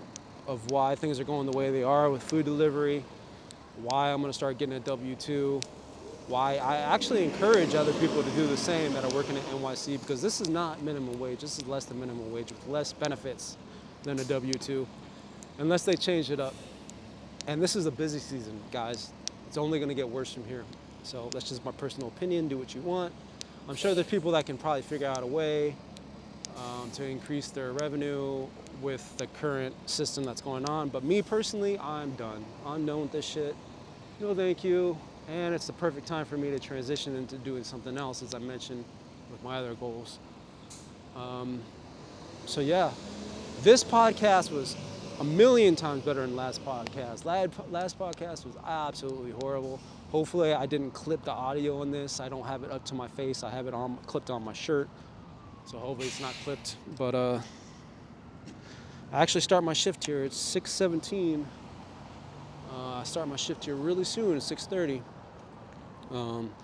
of 0.46 0.70
why 0.70 0.94
things 0.94 1.20
are 1.20 1.24
going 1.24 1.50
the 1.50 1.56
way 1.56 1.70
they 1.70 1.82
are 1.82 2.10
with 2.10 2.22
food 2.22 2.44
delivery, 2.44 3.04
why 3.82 4.10
I'm 4.10 4.20
going 4.20 4.32
to 4.32 4.36
start 4.36 4.58
getting 4.58 4.74
a 4.74 4.80
W-2, 4.80 5.62
why 6.28 6.56
I 6.56 6.76
actually 6.76 7.24
encourage 7.24 7.74
other 7.74 7.92
people 7.94 8.22
to 8.22 8.30
do 8.30 8.46
the 8.46 8.56
same 8.56 8.92
that 8.94 9.04
are 9.04 9.14
working 9.14 9.36
at 9.36 9.42
NYC 9.44 10.00
because 10.00 10.20
this 10.20 10.40
is 10.40 10.48
not 10.48 10.82
minimum 10.82 11.18
wage. 11.18 11.40
This 11.40 11.58
is 11.58 11.66
less 11.66 11.86
than 11.86 12.00
minimum 12.00 12.32
wage 12.32 12.50
with 12.50 12.66
less 12.66 12.92
benefits 12.92 13.56
than 14.02 14.18
a 14.18 14.24
W-2 14.24 14.86
unless 15.58 15.84
they 15.84 15.94
change 15.94 16.30
it 16.30 16.40
up. 16.40 16.54
And 17.46 17.62
this 17.62 17.76
is 17.76 17.86
a 17.86 17.90
busy 17.90 18.18
season, 18.18 18.60
guys. 18.70 19.10
It's 19.48 19.56
only 19.56 19.78
going 19.78 19.88
to 19.88 19.94
get 19.94 20.06
worse 20.06 20.34
from 20.34 20.44
here. 20.44 20.62
So 21.04 21.30
that's 21.32 21.48
just 21.48 21.64
my 21.64 21.72
personal 21.72 22.08
opinion. 22.08 22.48
Do 22.48 22.58
what 22.58 22.74
you 22.74 22.82
want. 22.82 23.14
I'm 23.66 23.76
sure 23.76 23.94
there's 23.94 24.06
people 24.06 24.30
that 24.32 24.44
can 24.44 24.58
probably 24.58 24.82
figure 24.82 25.06
out 25.06 25.22
a 25.22 25.26
way 25.26 25.74
um, 26.58 26.90
to 26.92 27.04
increase 27.04 27.48
their 27.48 27.72
revenue 27.72 28.46
with 28.82 29.16
the 29.16 29.26
current 29.26 29.74
system 29.88 30.22
that's 30.22 30.42
going 30.42 30.68
on. 30.68 30.90
But 30.90 31.02
me 31.02 31.22
personally, 31.22 31.78
I'm 31.78 32.10
done. 32.16 32.44
I'm 32.66 32.84
done 32.84 33.00
with 33.00 33.12
this 33.12 33.24
shit. 33.24 33.56
No 34.20 34.34
thank 34.34 34.62
you. 34.62 34.98
And 35.30 35.54
it's 35.54 35.66
the 35.66 35.72
perfect 35.72 36.06
time 36.06 36.26
for 36.26 36.36
me 36.36 36.50
to 36.50 36.58
transition 36.58 37.16
into 37.16 37.38
doing 37.38 37.64
something 37.64 37.96
else, 37.96 38.22
as 38.22 38.34
I 38.34 38.38
mentioned 38.38 38.84
with 39.30 39.42
my 39.42 39.56
other 39.56 39.74
goals. 39.74 40.18
Um, 41.16 41.62
so 42.44 42.60
yeah, 42.60 42.90
this 43.62 43.82
podcast 43.82 44.50
was 44.50 44.76
a 45.20 45.24
million 45.24 45.74
times 45.74 46.04
better 46.04 46.20
than 46.20 46.36
last 46.36 46.64
podcast. 46.64 47.24
Last 47.24 47.98
podcast 47.98 48.46
was 48.46 48.56
absolutely 48.64 49.32
horrible. 49.32 49.80
Hopefully 50.10 50.54
I 50.54 50.66
didn't 50.66 50.92
clip 50.92 51.24
the 51.24 51.32
audio 51.32 51.80
on 51.80 51.90
this. 51.90 52.20
I 52.20 52.28
don't 52.28 52.46
have 52.46 52.62
it 52.62 52.70
up 52.70 52.84
to 52.86 52.94
my 52.94 53.08
face. 53.08 53.42
I 53.42 53.50
have 53.50 53.66
it 53.66 53.74
on 53.74 53.98
clipped 54.06 54.30
on 54.30 54.44
my 54.44 54.52
shirt. 54.52 54.88
So 55.66 55.78
hopefully 55.78 56.08
it's 56.08 56.20
not 56.20 56.34
clipped. 56.44 56.76
But 56.96 57.14
uh, 57.14 57.40
I 59.12 59.22
actually 59.22 59.40
start 59.40 59.64
my 59.64 59.72
shift 59.72 60.06
here. 60.06 60.24
It's 60.24 60.38
6:17. 60.54 61.44
Uh, 62.72 62.76
I 62.76 63.02
start 63.02 63.28
my 63.28 63.36
shift 63.36 63.64
here 63.64 63.74
really 63.74 64.04
soon 64.04 64.36
at 64.36 64.42
6:30. 64.42 65.02
Um, 66.10 66.54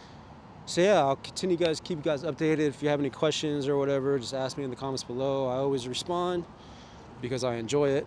so 0.64 0.80
yeah, 0.80 1.00
I'll 1.00 1.16
continue 1.16 1.56
guys, 1.56 1.80
keep 1.80 1.98
you 1.98 2.04
guys 2.04 2.22
updated. 2.22 2.60
If 2.60 2.82
you 2.82 2.88
have 2.88 3.00
any 3.00 3.10
questions 3.10 3.68
or 3.68 3.76
whatever, 3.76 4.18
just 4.18 4.32
ask 4.32 4.56
me 4.56 4.64
in 4.64 4.70
the 4.70 4.76
comments 4.76 5.04
below. 5.04 5.48
I 5.48 5.56
always 5.56 5.86
respond 5.86 6.44
because 7.20 7.44
I 7.44 7.56
enjoy 7.56 7.90
it. 7.90 8.06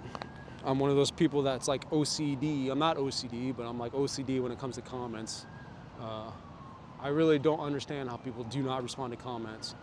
I'm 0.65 0.79
one 0.79 0.89
of 0.89 0.95
those 0.95 1.11
people 1.11 1.41
that's 1.43 1.67
like 1.67 1.89
OCD. 1.91 2.69
I'm 2.69 2.79
not 2.79 2.97
OCD, 2.97 3.55
but 3.55 3.65
I'm 3.65 3.79
like 3.79 3.93
OCD 3.93 4.41
when 4.41 4.51
it 4.51 4.59
comes 4.59 4.75
to 4.75 4.81
comments. 4.81 5.45
Uh, 6.01 6.31
I 7.01 7.09
really 7.09 7.39
don't 7.39 7.59
understand 7.59 8.09
how 8.09 8.17
people 8.17 8.43
do 8.45 8.63
not 8.63 8.83
respond 8.83 9.11
to 9.11 9.17
comments 9.17 9.75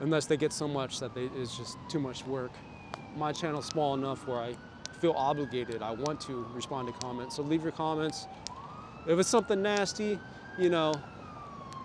unless 0.00 0.26
they 0.26 0.36
get 0.36 0.52
so 0.52 0.68
much 0.68 1.00
that 1.00 1.14
they, 1.14 1.30
it's 1.36 1.56
just 1.56 1.78
too 1.88 1.98
much 1.98 2.26
work. 2.26 2.52
My 3.16 3.32
channel's 3.32 3.66
small 3.66 3.94
enough 3.94 4.26
where 4.26 4.38
I 4.38 4.54
feel 5.00 5.12
obligated. 5.12 5.82
I 5.82 5.92
want 5.92 6.20
to 6.22 6.46
respond 6.52 6.88
to 6.88 6.94
comments. 7.00 7.36
So 7.36 7.42
leave 7.42 7.62
your 7.62 7.72
comments. 7.72 8.26
If 9.06 9.18
it's 9.18 9.28
something 9.28 9.62
nasty, 9.62 10.18
you 10.58 10.68
know, 10.68 10.94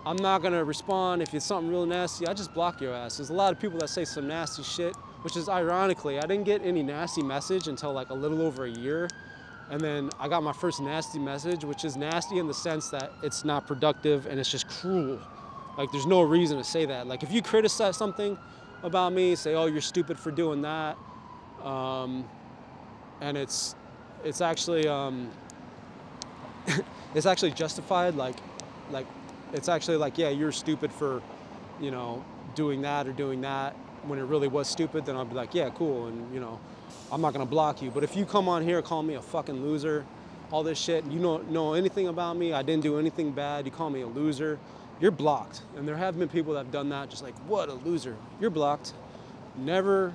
I'm 0.06 0.16
not 0.16 0.42
gonna 0.42 0.62
respond. 0.64 1.22
If 1.22 1.32
it's 1.34 1.46
something 1.46 1.70
real 1.70 1.86
nasty, 1.86 2.26
I 2.26 2.34
just 2.34 2.52
block 2.52 2.80
your 2.80 2.92
ass. 2.92 3.16
There's 3.16 3.30
a 3.30 3.34
lot 3.34 3.52
of 3.52 3.60
people 3.60 3.78
that 3.78 3.88
say 3.88 4.04
some 4.04 4.28
nasty 4.28 4.62
shit, 4.62 4.94
which 5.24 5.38
is 5.38 5.48
ironically, 5.48 6.18
I 6.18 6.26
didn't 6.26 6.44
get 6.44 6.60
any 6.62 6.82
nasty 6.82 7.22
message 7.22 7.66
until 7.66 7.94
like 7.94 8.10
a 8.10 8.14
little 8.14 8.42
over 8.42 8.66
a 8.66 8.70
year. 8.70 9.08
And 9.70 9.80
then 9.80 10.10
I 10.20 10.28
got 10.28 10.42
my 10.42 10.52
first 10.52 10.82
nasty 10.82 11.18
message, 11.18 11.64
which 11.64 11.86
is 11.86 11.96
nasty 11.96 12.36
in 12.36 12.46
the 12.46 12.52
sense 12.52 12.90
that 12.90 13.10
it's 13.22 13.42
not 13.42 13.66
productive 13.66 14.26
and 14.26 14.38
it's 14.38 14.50
just 14.50 14.68
cruel. 14.68 15.18
Like 15.78 15.90
there's 15.92 16.04
no 16.04 16.20
reason 16.20 16.58
to 16.58 16.64
say 16.64 16.84
that. 16.84 17.06
Like 17.06 17.22
if 17.22 17.32
you 17.32 17.40
criticize 17.40 17.96
something 17.96 18.36
about 18.82 19.14
me, 19.14 19.34
say, 19.34 19.54
oh, 19.54 19.64
you're 19.64 19.80
stupid 19.80 20.18
for 20.18 20.30
doing 20.30 20.60
that. 20.60 20.98
Um, 21.62 22.28
and 23.22 23.38
it's, 23.38 23.76
it's 24.24 24.42
actually, 24.42 24.86
um, 24.86 25.30
it's 27.14 27.24
actually 27.24 27.52
justified. 27.52 28.14
Like, 28.14 28.36
like 28.90 29.06
it's 29.54 29.70
actually 29.70 29.96
like, 29.96 30.18
yeah, 30.18 30.28
you're 30.28 30.52
stupid 30.52 30.92
for, 30.92 31.22
you 31.80 31.90
know, 31.90 32.22
doing 32.54 32.82
that 32.82 33.06
or 33.06 33.12
doing 33.12 33.40
that 33.40 33.74
when 34.06 34.18
it 34.18 34.24
really 34.24 34.48
was 34.48 34.68
stupid, 34.68 35.06
then 35.06 35.16
I'll 35.16 35.24
be 35.24 35.34
like, 35.34 35.54
yeah, 35.54 35.70
cool. 35.70 36.06
And 36.06 36.32
you 36.34 36.40
know, 36.40 36.60
I'm 37.10 37.20
not 37.20 37.32
gonna 37.32 37.46
block 37.46 37.82
you. 37.82 37.90
But 37.90 38.04
if 38.04 38.16
you 38.16 38.24
come 38.24 38.48
on 38.48 38.62
here 38.62 38.80
call 38.82 39.02
me 39.02 39.14
a 39.14 39.22
fucking 39.22 39.62
loser, 39.62 40.04
all 40.50 40.62
this 40.62 40.78
shit, 40.78 41.04
you 41.06 41.20
don't 41.20 41.50
know 41.50 41.74
anything 41.74 42.08
about 42.08 42.36
me, 42.36 42.52
I 42.52 42.62
didn't 42.62 42.82
do 42.82 42.98
anything 42.98 43.32
bad, 43.32 43.64
you 43.64 43.72
call 43.72 43.90
me 43.90 44.02
a 44.02 44.06
loser, 44.06 44.58
you're 45.00 45.10
blocked. 45.10 45.62
And 45.76 45.86
there 45.86 45.96
have 45.96 46.18
been 46.18 46.28
people 46.28 46.52
that 46.54 46.60
have 46.60 46.72
done 46.72 46.88
that, 46.90 47.10
just 47.10 47.22
like, 47.22 47.36
what 47.48 47.68
a 47.68 47.74
loser. 47.74 48.16
You're 48.40 48.50
blocked. 48.50 48.92
Never, 49.56 50.12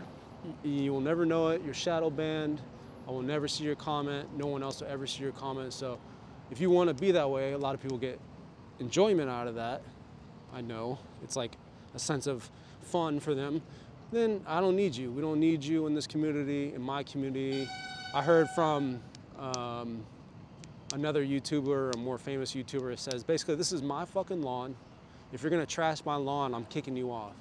you 0.64 0.92
will 0.94 1.02
never 1.02 1.26
know 1.26 1.50
it. 1.50 1.62
You're 1.64 1.74
shadow 1.74 2.10
banned. 2.10 2.62
I 3.08 3.12
will 3.12 3.22
never 3.22 3.48
see 3.48 3.64
your 3.64 3.76
comment. 3.76 4.30
No 4.38 4.48
one 4.48 4.64
else 4.64 4.82
will 4.82 4.88
ever 4.88 5.08
see 5.08 5.24
your 5.24 5.32
comment. 5.32 5.74
So 5.74 6.00
if 6.52 6.62
you 6.62 6.70
want 6.70 6.90
to 6.90 6.94
be 6.94 7.12
that 7.12 7.30
way, 7.30 7.54
a 7.54 7.58
lot 7.58 7.76
of 7.76 7.82
people 7.82 7.98
get 7.98 8.20
enjoyment 8.80 9.30
out 9.30 9.48
of 9.48 9.56
that. 9.56 9.82
I 10.54 10.62
know. 10.62 11.00
It's 11.24 11.36
like 11.36 11.58
a 11.96 12.00
sense 12.00 12.28
of 12.28 12.50
fun 12.90 13.20
for 13.20 13.34
them. 13.34 13.62
Then 14.12 14.42
I 14.48 14.60
don't 14.60 14.76
need 14.76 14.96
you. 14.96 15.12
We 15.12 15.22
don't 15.22 15.40
need 15.40 15.64
you 15.64 15.88
in 15.88 15.94
this 15.94 16.08
community, 16.08 16.74
in 16.74 16.82
my 16.82 17.04
community. 17.04 17.70
I 18.14 18.22
heard 18.22 18.50
from 18.50 19.00
um, 19.38 20.04
another 20.94 21.24
YouTuber, 21.24 21.96
a 21.96 21.98
more 21.98 22.18
famous 22.18 22.54
YouTuber, 22.54 22.98
says 22.98 23.24
basically, 23.24 23.56
this 23.56 23.72
is 23.72 23.82
my 23.82 24.06
fucking 24.06 24.42
lawn. 24.42 24.76
If 25.32 25.44
you're 25.44 25.52
gonna 25.52 25.66
trash 25.66 26.04
my 26.06 26.16
lawn, 26.16 26.56
I'm 26.56 26.66
kicking 26.66 26.96
you 26.96 27.12
off. 27.12 27.34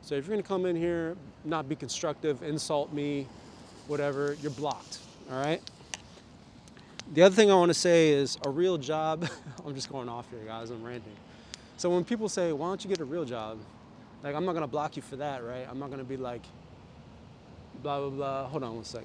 So 0.00 0.14
if 0.14 0.26
you're 0.26 0.36
gonna 0.36 0.46
come 0.46 0.66
in 0.66 0.76
here, 0.76 1.16
not 1.44 1.68
be 1.68 1.74
constructive, 1.74 2.42
insult 2.42 2.92
me, 2.92 3.26
whatever, 3.88 4.36
you're 4.40 4.52
blocked, 4.52 4.98
all 5.30 5.42
right? 5.42 5.60
the 7.14 7.22
other 7.22 7.34
thing 7.34 7.50
I 7.50 7.54
want 7.54 7.70
to 7.70 7.74
say 7.74 8.10
is 8.10 8.38
a 8.46 8.50
real 8.50 8.78
job. 8.78 9.28
I'm 9.66 9.74
just 9.74 9.90
going 9.90 10.08
off 10.08 10.30
here, 10.30 10.40
guys. 10.46 10.70
I'm 10.70 10.82
ranting. 10.82 11.16
So 11.76 11.90
when 11.90 12.04
people 12.04 12.28
say, 12.28 12.52
"Why 12.52 12.68
don't 12.68 12.82
you 12.82 12.88
get 12.88 13.00
a 13.00 13.04
real 13.04 13.24
job?" 13.24 13.58
Like 14.22 14.34
I'm 14.34 14.44
not 14.44 14.52
gonna 14.52 14.66
block 14.66 14.96
you 14.96 15.02
for 15.02 15.16
that, 15.16 15.44
right? 15.44 15.66
I'm 15.68 15.78
not 15.78 15.90
gonna 15.90 16.04
be 16.04 16.16
like, 16.16 16.42
blah 17.82 18.00
blah 18.00 18.10
blah. 18.10 18.46
Hold 18.46 18.62
on 18.62 18.76
one 18.76 18.84
sec. 18.84 19.04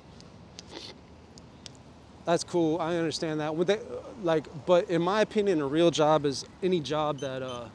That's 2.25 2.43
cool. 2.43 2.79
I 2.79 2.97
understand 2.97 3.39
that. 3.39 3.65
They 3.65 3.79
like? 4.21 4.45
But 4.65 4.89
in 4.89 5.01
my 5.01 5.21
opinion, 5.21 5.61
a 5.61 5.67
real 5.67 5.91
job 5.91 6.25
is 6.25 6.45
any 6.61 6.81
job 6.81 7.19
that 7.19 7.41
uh, 7.41 7.69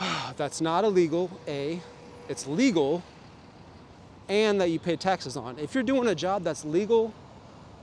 that's 0.36 0.60
not 0.60 0.84
illegal. 0.84 1.30
A, 1.46 1.80
it's 2.28 2.46
legal, 2.46 3.02
and 4.28 4.60
that 4.60 4.70
you 4.70 4.78
pay 4.78 4.96
taxes 4.96 5.36
on. 5.36 5.58
If 5.58 5.74
you're 5.74 5.84
doing 5.84 6.08
a 6.08 6.14
job 6.14 6.42
that's 6.42 6.64
legal, 6.64 7.12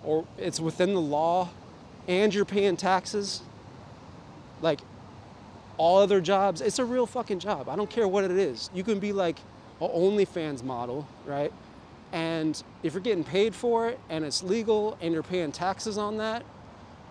or 0.03 0.25
it's 0.37 0.59
within 0.59 0.93
the 0.93 1.01
law, 1.01 1.49
and 2.07 2.33
you're 2.33 2.43
paying 2.43 2.75
taxes, 2.75 3.41
like 4.61 4.79
all 5.77 5.99
other 5.99 6.21
jobs, 6.21 6.61
it's 6.61 6.79
a 6.79 6.85
real 6.85 7.05
fucking 7.05 7.39
job. 7.39 7.69
I 7.69 7.75
don't 7.75 7.89
care 7.89 8.07
what 8.07 8.23
it 8.23 8.31
is. 8.31 8.69
You 8.73 8.83
can 8.83 8.99
be 8.99 9.13
like 9.13 9.37
an 9.79 9.89
OnlyFans 9.89 10.63
model, 10.63 11.07
right? 11.25 11.53
And 12.11 12.61
if 12.83 12.93
you're 12.93 13.01
getting 13.01 13.23
paid 13.23 13.53
for 13.53 13.89
it 13.89 13.99
and 14.09 14.23
it's 14.23 14.43
legal 14.43 14.97
and 15.01 15.13
you're 15.13 15.23
paying 15.23 15.51
taxes 15.51 15.97
on 15.97 16.17
that, 16.17 16.43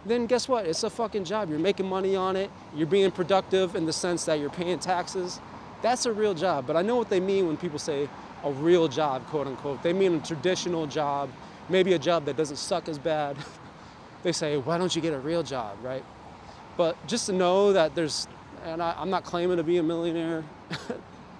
then 0.05 0.27
guess 0.27 0.49
what? 0.49 0.67
It's 0.67 0.85
a 0.85 0.91
fucking 0.91 1.25
job. 1.25 1.51
You're 1.51 1.59
making 1.59 1.87
money 1.87 2.17
on 2.17 2.37
it. 2.37 2.51
You're 2.75 2.87
being 2.87 3.11
productive 3.11 3.75
in 3.75 3.87
the 3.87 3.93
sense 3.93 4.25
that 4.25 4.39
you're 4.39 4.51
paying 4.51 4.79
taxes. 4.79 5.41
That's 5.83 6.07
a 6.07 6.13
real 6.13 6.35
job. 6.35 6.67
But 6.67 6.77
I 6.77 6.83
know 6.83 6.97
what 6.97 7.11
they 7.11 7.21
mean 7.21 7.47
when 7.47 7.57
people 7.57 7.79
say 7.79 8.09
a 8.45 8.53
real 8.53 8.89
job, 8.89 9.27
quote 9.27 9.47
unquote. 9.47 9.83
They 9.83 9.93
mean 9.93 10.15
a 10.15 10.21
traditional 10.21 10.87
job, 10.87 11.31
maybe 11.69 11.93
a 11.95 11.99
job 11.99 12.25
that 12.27 12.37
doesn't 12.37 12.57
suck 12.57 12.89
as 12.89 12.99
bad. 12.99 13.37
they 14.23 14.33
say, 14.33 14.57
why 14.57 14.79
don't 14.79 14.95
you 14.95 15.03
get 15.03 15.13
a 15.13 15.19
real 15.19 15.43
job, 15.43 15.77
right? 15.83 16.05
But 16.77 17.05
just 17.07 17.27
to 17.27 17.33
know 17.33 17.73
that 17.73 17.95
there's, 17.95 18.29
and 18.67 18.83
I, 18.83 18.95
I'm 18.99 19.11
not 19.11 19.25
claiming 19.25 19.57
to 19.59 19.63
be 19.63 19.79
a 19.79 19.83
millionaire. 19.83 20.45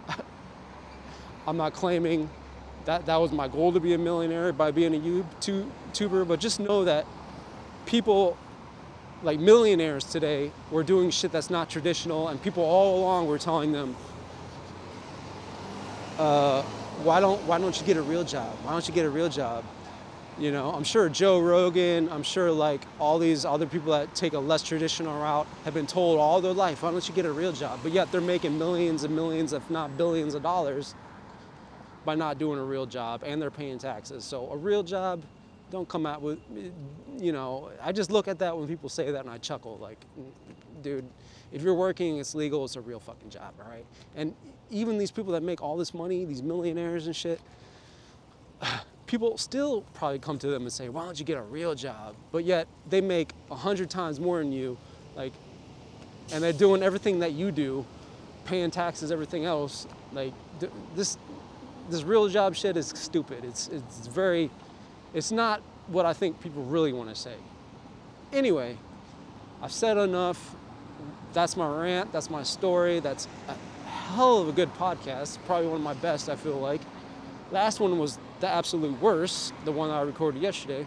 I'm 1.47 1.57
not 1.57 1.75
claiming 1.75 2.31
that 2.85 3.07
that 3.07 3.17
was 3.17 3.33
my 3.33 3.49
goal 3.49 3.73
to 3.73 3.81
be 3.81 3.95
a 3.95 3.99
millionaire 3.99 4.53
by 4.53 4.71
being 4.71 4.95
a 4.95 4.99
YouTuber, 4.99 6.27
but 6.27 6.39
just 6.39 6.61
know 6.61 6.85
that 6.85 7.05
people 7.85 8.37
like 9.23 9.41
millionaires 9.41 10.05
today 10.05 10.53
were 10.71 10.85
doing 10.85 11.11
shit 11.11 11.33
that's 11.33 11.51
not 11.51 11.69
traditional, 11.69 12.29
and 12.29 12.41
people 12.41 12.63
all 12.63 13.01
along 13.01 13.27
were 13.27 13.39
telling 13.39 13.73
them, 13.73 13.97
uh, 16.19 16.63
"Why 17.03 17.19
don't 17.19 17.43
Why 17.43 17.59
don't 17.59 17.79
you 17.79 17.87
get 17.87 17.97
a 17.97 18.03
real 18.03 18.23
job? 18.25 18.55
Why 18.63 18.71
don't 18.73 18.87
you 18.87 18.95
get 18.95 19.05
a 19.05 19.11
real 19.11 19.29
job?" 19.29 19.65
You 20.39 20.53
know, 20.53 20.71
I'm 20.71 20.85
sure 20.85 21.09
Joe 21.09 21.41
Rogan, 21.41 22.11
I'm 22.11 22.23
sure 22.23 22.53
like 22.53 22.83
all 23.01 23.19
these 23.19 23.47
other 23.47 23.65
people 23.65 23.93
that 23.93 24.15
take 24.15 24.35
a 24.35 24.39
less 24.39 24.63
traditional 24.63 25.19
route 25.19 25.47
have 25.65 25.73
been 25.73 25.87
told 25.87 26.21
all 26.21 26.43
their 26.43 26.53
life, 26.53 26.83
"Why 26.83 26.91
don't 26.91 27.09
you 27.09 27.15
get 27.15 27.25
a 27.25 27.33
real 27.33 27.53
job?" 27.53 27.81
But 27.83 27.93
yet 27.93 28.13
they're 28.13 28.21
making 28.21 28.59
millions 28.59 29.03
and 29.03 29.17
millions, 29.17 29.55
if 29.55 29.71
not 29.71 29.97
billions, 29.97 30.35
of 30.35 30.43
dollars 30.43 30.95
by 32.05 32.15
not 32.15 32.39
doing 32.39 32.59
a 32.59 32.65
real 32.65 32.85
job 32.85 33.23
and 33.25 33.41
they're 33.41 33.51
paying 33.51 33.79
taxes. 33.79 34.25
So 34.25 34.51
a 34.51 34.57
real 34.57 34.83
job, 34.83 35.23
don't 35.71 35.89
come 35.89 36.05
out 36.05 36.21
with, 36.21 36.39
you 37.19 37.33
know, 37.33 37.71
I 37.83 37.93
just 37.93 38.11
look 38.11 38.29
at 38.29 38.39
that 38.39 38.57
when 38.57 38.69
people 38.69 38.91
say 38.91 39.11
that 39.11 39.21
and 39.21 39.31
I 39.31 39.39
chuckle 39.39 39.79
like, 39.81 39.99
dude, 40.83 41.05
if 41.51 41.63
you're 41.63 41.75
working, 41.75 42.19
it's 42.19 42.35
legal, 42.35 42.65
it's 42.65 42.77
a 42.77 42.81
real 42.81 43.01
fucking 43.01 43.31
job, 43.31 43.55
all 43.59 43.71
right? 43.71 43.87
And 44.15 44.35
even 44.71 44.99
these 44.99 45.11
people 45.11 45.33
that 45.33 45.43
make 45.43 45.63
all 45.63 45.77
this 45.77 45.95
money, 45.95 46.25
these 46.25 46.43
millionaires 46.43 47.07
and 47.07 47.17
shit, 47.17 47.41
people 49.07 49.39
still 49.39 49.83
probably 49.95 50.19
come 50.19 50.39
to 50.39 50.49
them 50.49 50.63
and 50.63 50.73
say, 50.73 50.89
why 50.89 51.05
don't 51.05 51.19
you 51.19 51.25
get 51.25 51.39
a 51.39 51.43
real 51.43 51.75
job? 51.75 52.15
But 52.33 52.45
yet 52.45 52.67
they 52.89 53.01
make 53.01 53.33
a 53.51 53.55
hundred 53.55 53.91
times 53.91 54.21
more 54.21 54.39
than 54.39 54.53
you, 54.53 54.77
like, 55.15 55.33
and 56.33 56.43
they're 56.43 56.53
doing 56.53 56.83
everything 56.83 57.21
that 57.21 57.33
you 57.33 57.53
do, 57.53 57.87
paying 58.45 58.71
taxes, 58.71 59.13
everything 59.13 59.45
else. 59.45 59.87
Like, 60.13 60.33
this, 60.95 61.19
this 61.89 62.03
real 62.03 62.29
job 62.29 62.57
shit 62.57 62.77
is 62.77 62.89
stupid. 62.89 63.45
It's, 63.45 63.69
it's 63.69 64.09
very, 64.09 64.51
it's 65.15 65.31
not 65.31 65.61
what 65.89 66.05
I 66.05 66.13
think 66.13 66.41
people 66.41 66.65
really 66.65 66.93
want 66.93 67.09
to 67.11 67.15
say. 67.15 67.35
Anyway, 68.33 68.77
I've 69.63 69.73
said 69.73 69.97
enough. 69.97 70.55
That's 71.33 71.57
my 71.57 71.69
rant. 71.69 72.13
That's 72.13 72.31
my 72.31 72.43
story. 72.43 73.01
That's 73.01 73.29
a 73.49 73.87
hell 73.87 74.39
of 74.39 74.49
a 74.49 74.53
good 74.53 74.73
podcast. 74.75 75.39
Probably 75.47 75.69
one 75.69 75.77
of 75.77 75.83
my 75.83 75.95
best, 75.95 76.29
I 76.29 76.37
feel 76.37 76.59
like. 76.59 76.81
Last 77.53 77.79
one 77.79 77.99
was 77.99 78.19
the 78.41 78.49
absolute 78.49 79.01
worst, 79.01 79.53
the 79.65 79.73
one 79.73 79.91
I 79.91 80.03
recorded 80.03 80.43
yesterday. 80.43 80.87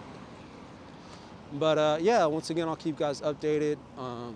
But 1.54 1.78
uh, 1.78 1.98
yeah, 2.00 2.26
once 2.26 2.50
again, 2.50 2.68
I'll 2.68 2.76
keep 2.76 3.00
you 3.00 3.06
guys 3.06 3.22
updated. 3.22 3.78
Um, 3.98 4.36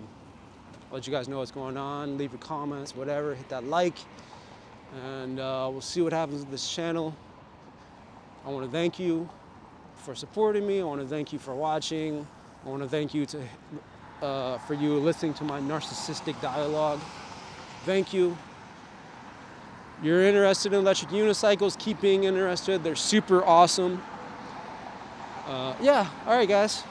let 0.90 1.06
you 1.06 1.12
guys 1.12 1.28
know 1.28 1.38
what's 1.38 1.50
going 1.50 1.76
on. 1.76 2.18
Leave 2.18 2.32
your 2.32 2.40
comments, 2.40 2.94
whatever. 2.94 3.34
Hit 3.34 3.48
that 3.48 3.64
like 3.64 3.96
and 4.94 5.40
uh, 5.40 5.68
we'll 5.70 5.80
see 5.80 6.02
what 6.02 6.12
happens 6.12 6.40
with 6.40 6.50
this 6.50 6.70
channel. 6.70 7.14
I 8.46 8.50
want 8.50 8.64
to 8.66 8.70
thank 8.70 8.98
you 8.98 9.28
for 9.96 10.14
supporting 10.14 10.66
me. 10.66 10.80
I 10.80 10.84
want 10.84 11.00
to 11.00 11.06
thank 11.06 11.32
you 11.32 11.38
for 11.38 11.54
watching. 11.54 12.26
I 12.64 12.68
want 12.68 12.82
to 12.82 12.88
thank 12.88 13.14
you 13.14 13.26
to, 13.26 13.42
uh, 14.22 14.58
for 14.58 14.74
you 14.74 14.98
listening 14.98 15.34
to 15.34 15.44
my 15.44 15.60
narcissistic 15.60 16.40
dialogue. 16.40 17.00
Thank 17.84 18.12
you. 18.12 18.36
You're 20.04 20.22
interested 20.22 20.74
in 20.74 20.80
electric 20.80 21.12
unicycles, 21.12 21.78
keep 21.78 21.98
being 21.98 22.24
interested. 22.24 22.84
They're 22.84 22.94
super 22.94 23.42
awesome. 23.42 24.02
Uh, 25.46 25.74
yeah, 25.80 26.06
all 26.26 26.36
right, 26.36 26.46
guys. 26.46 26.84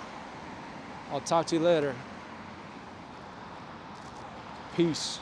I'll 1.12 1.22
talk 1.22 1.46
to 1.48 1.56
you 1.56 1.62
later. 1.62 1.94
Peace. 4.76 5.20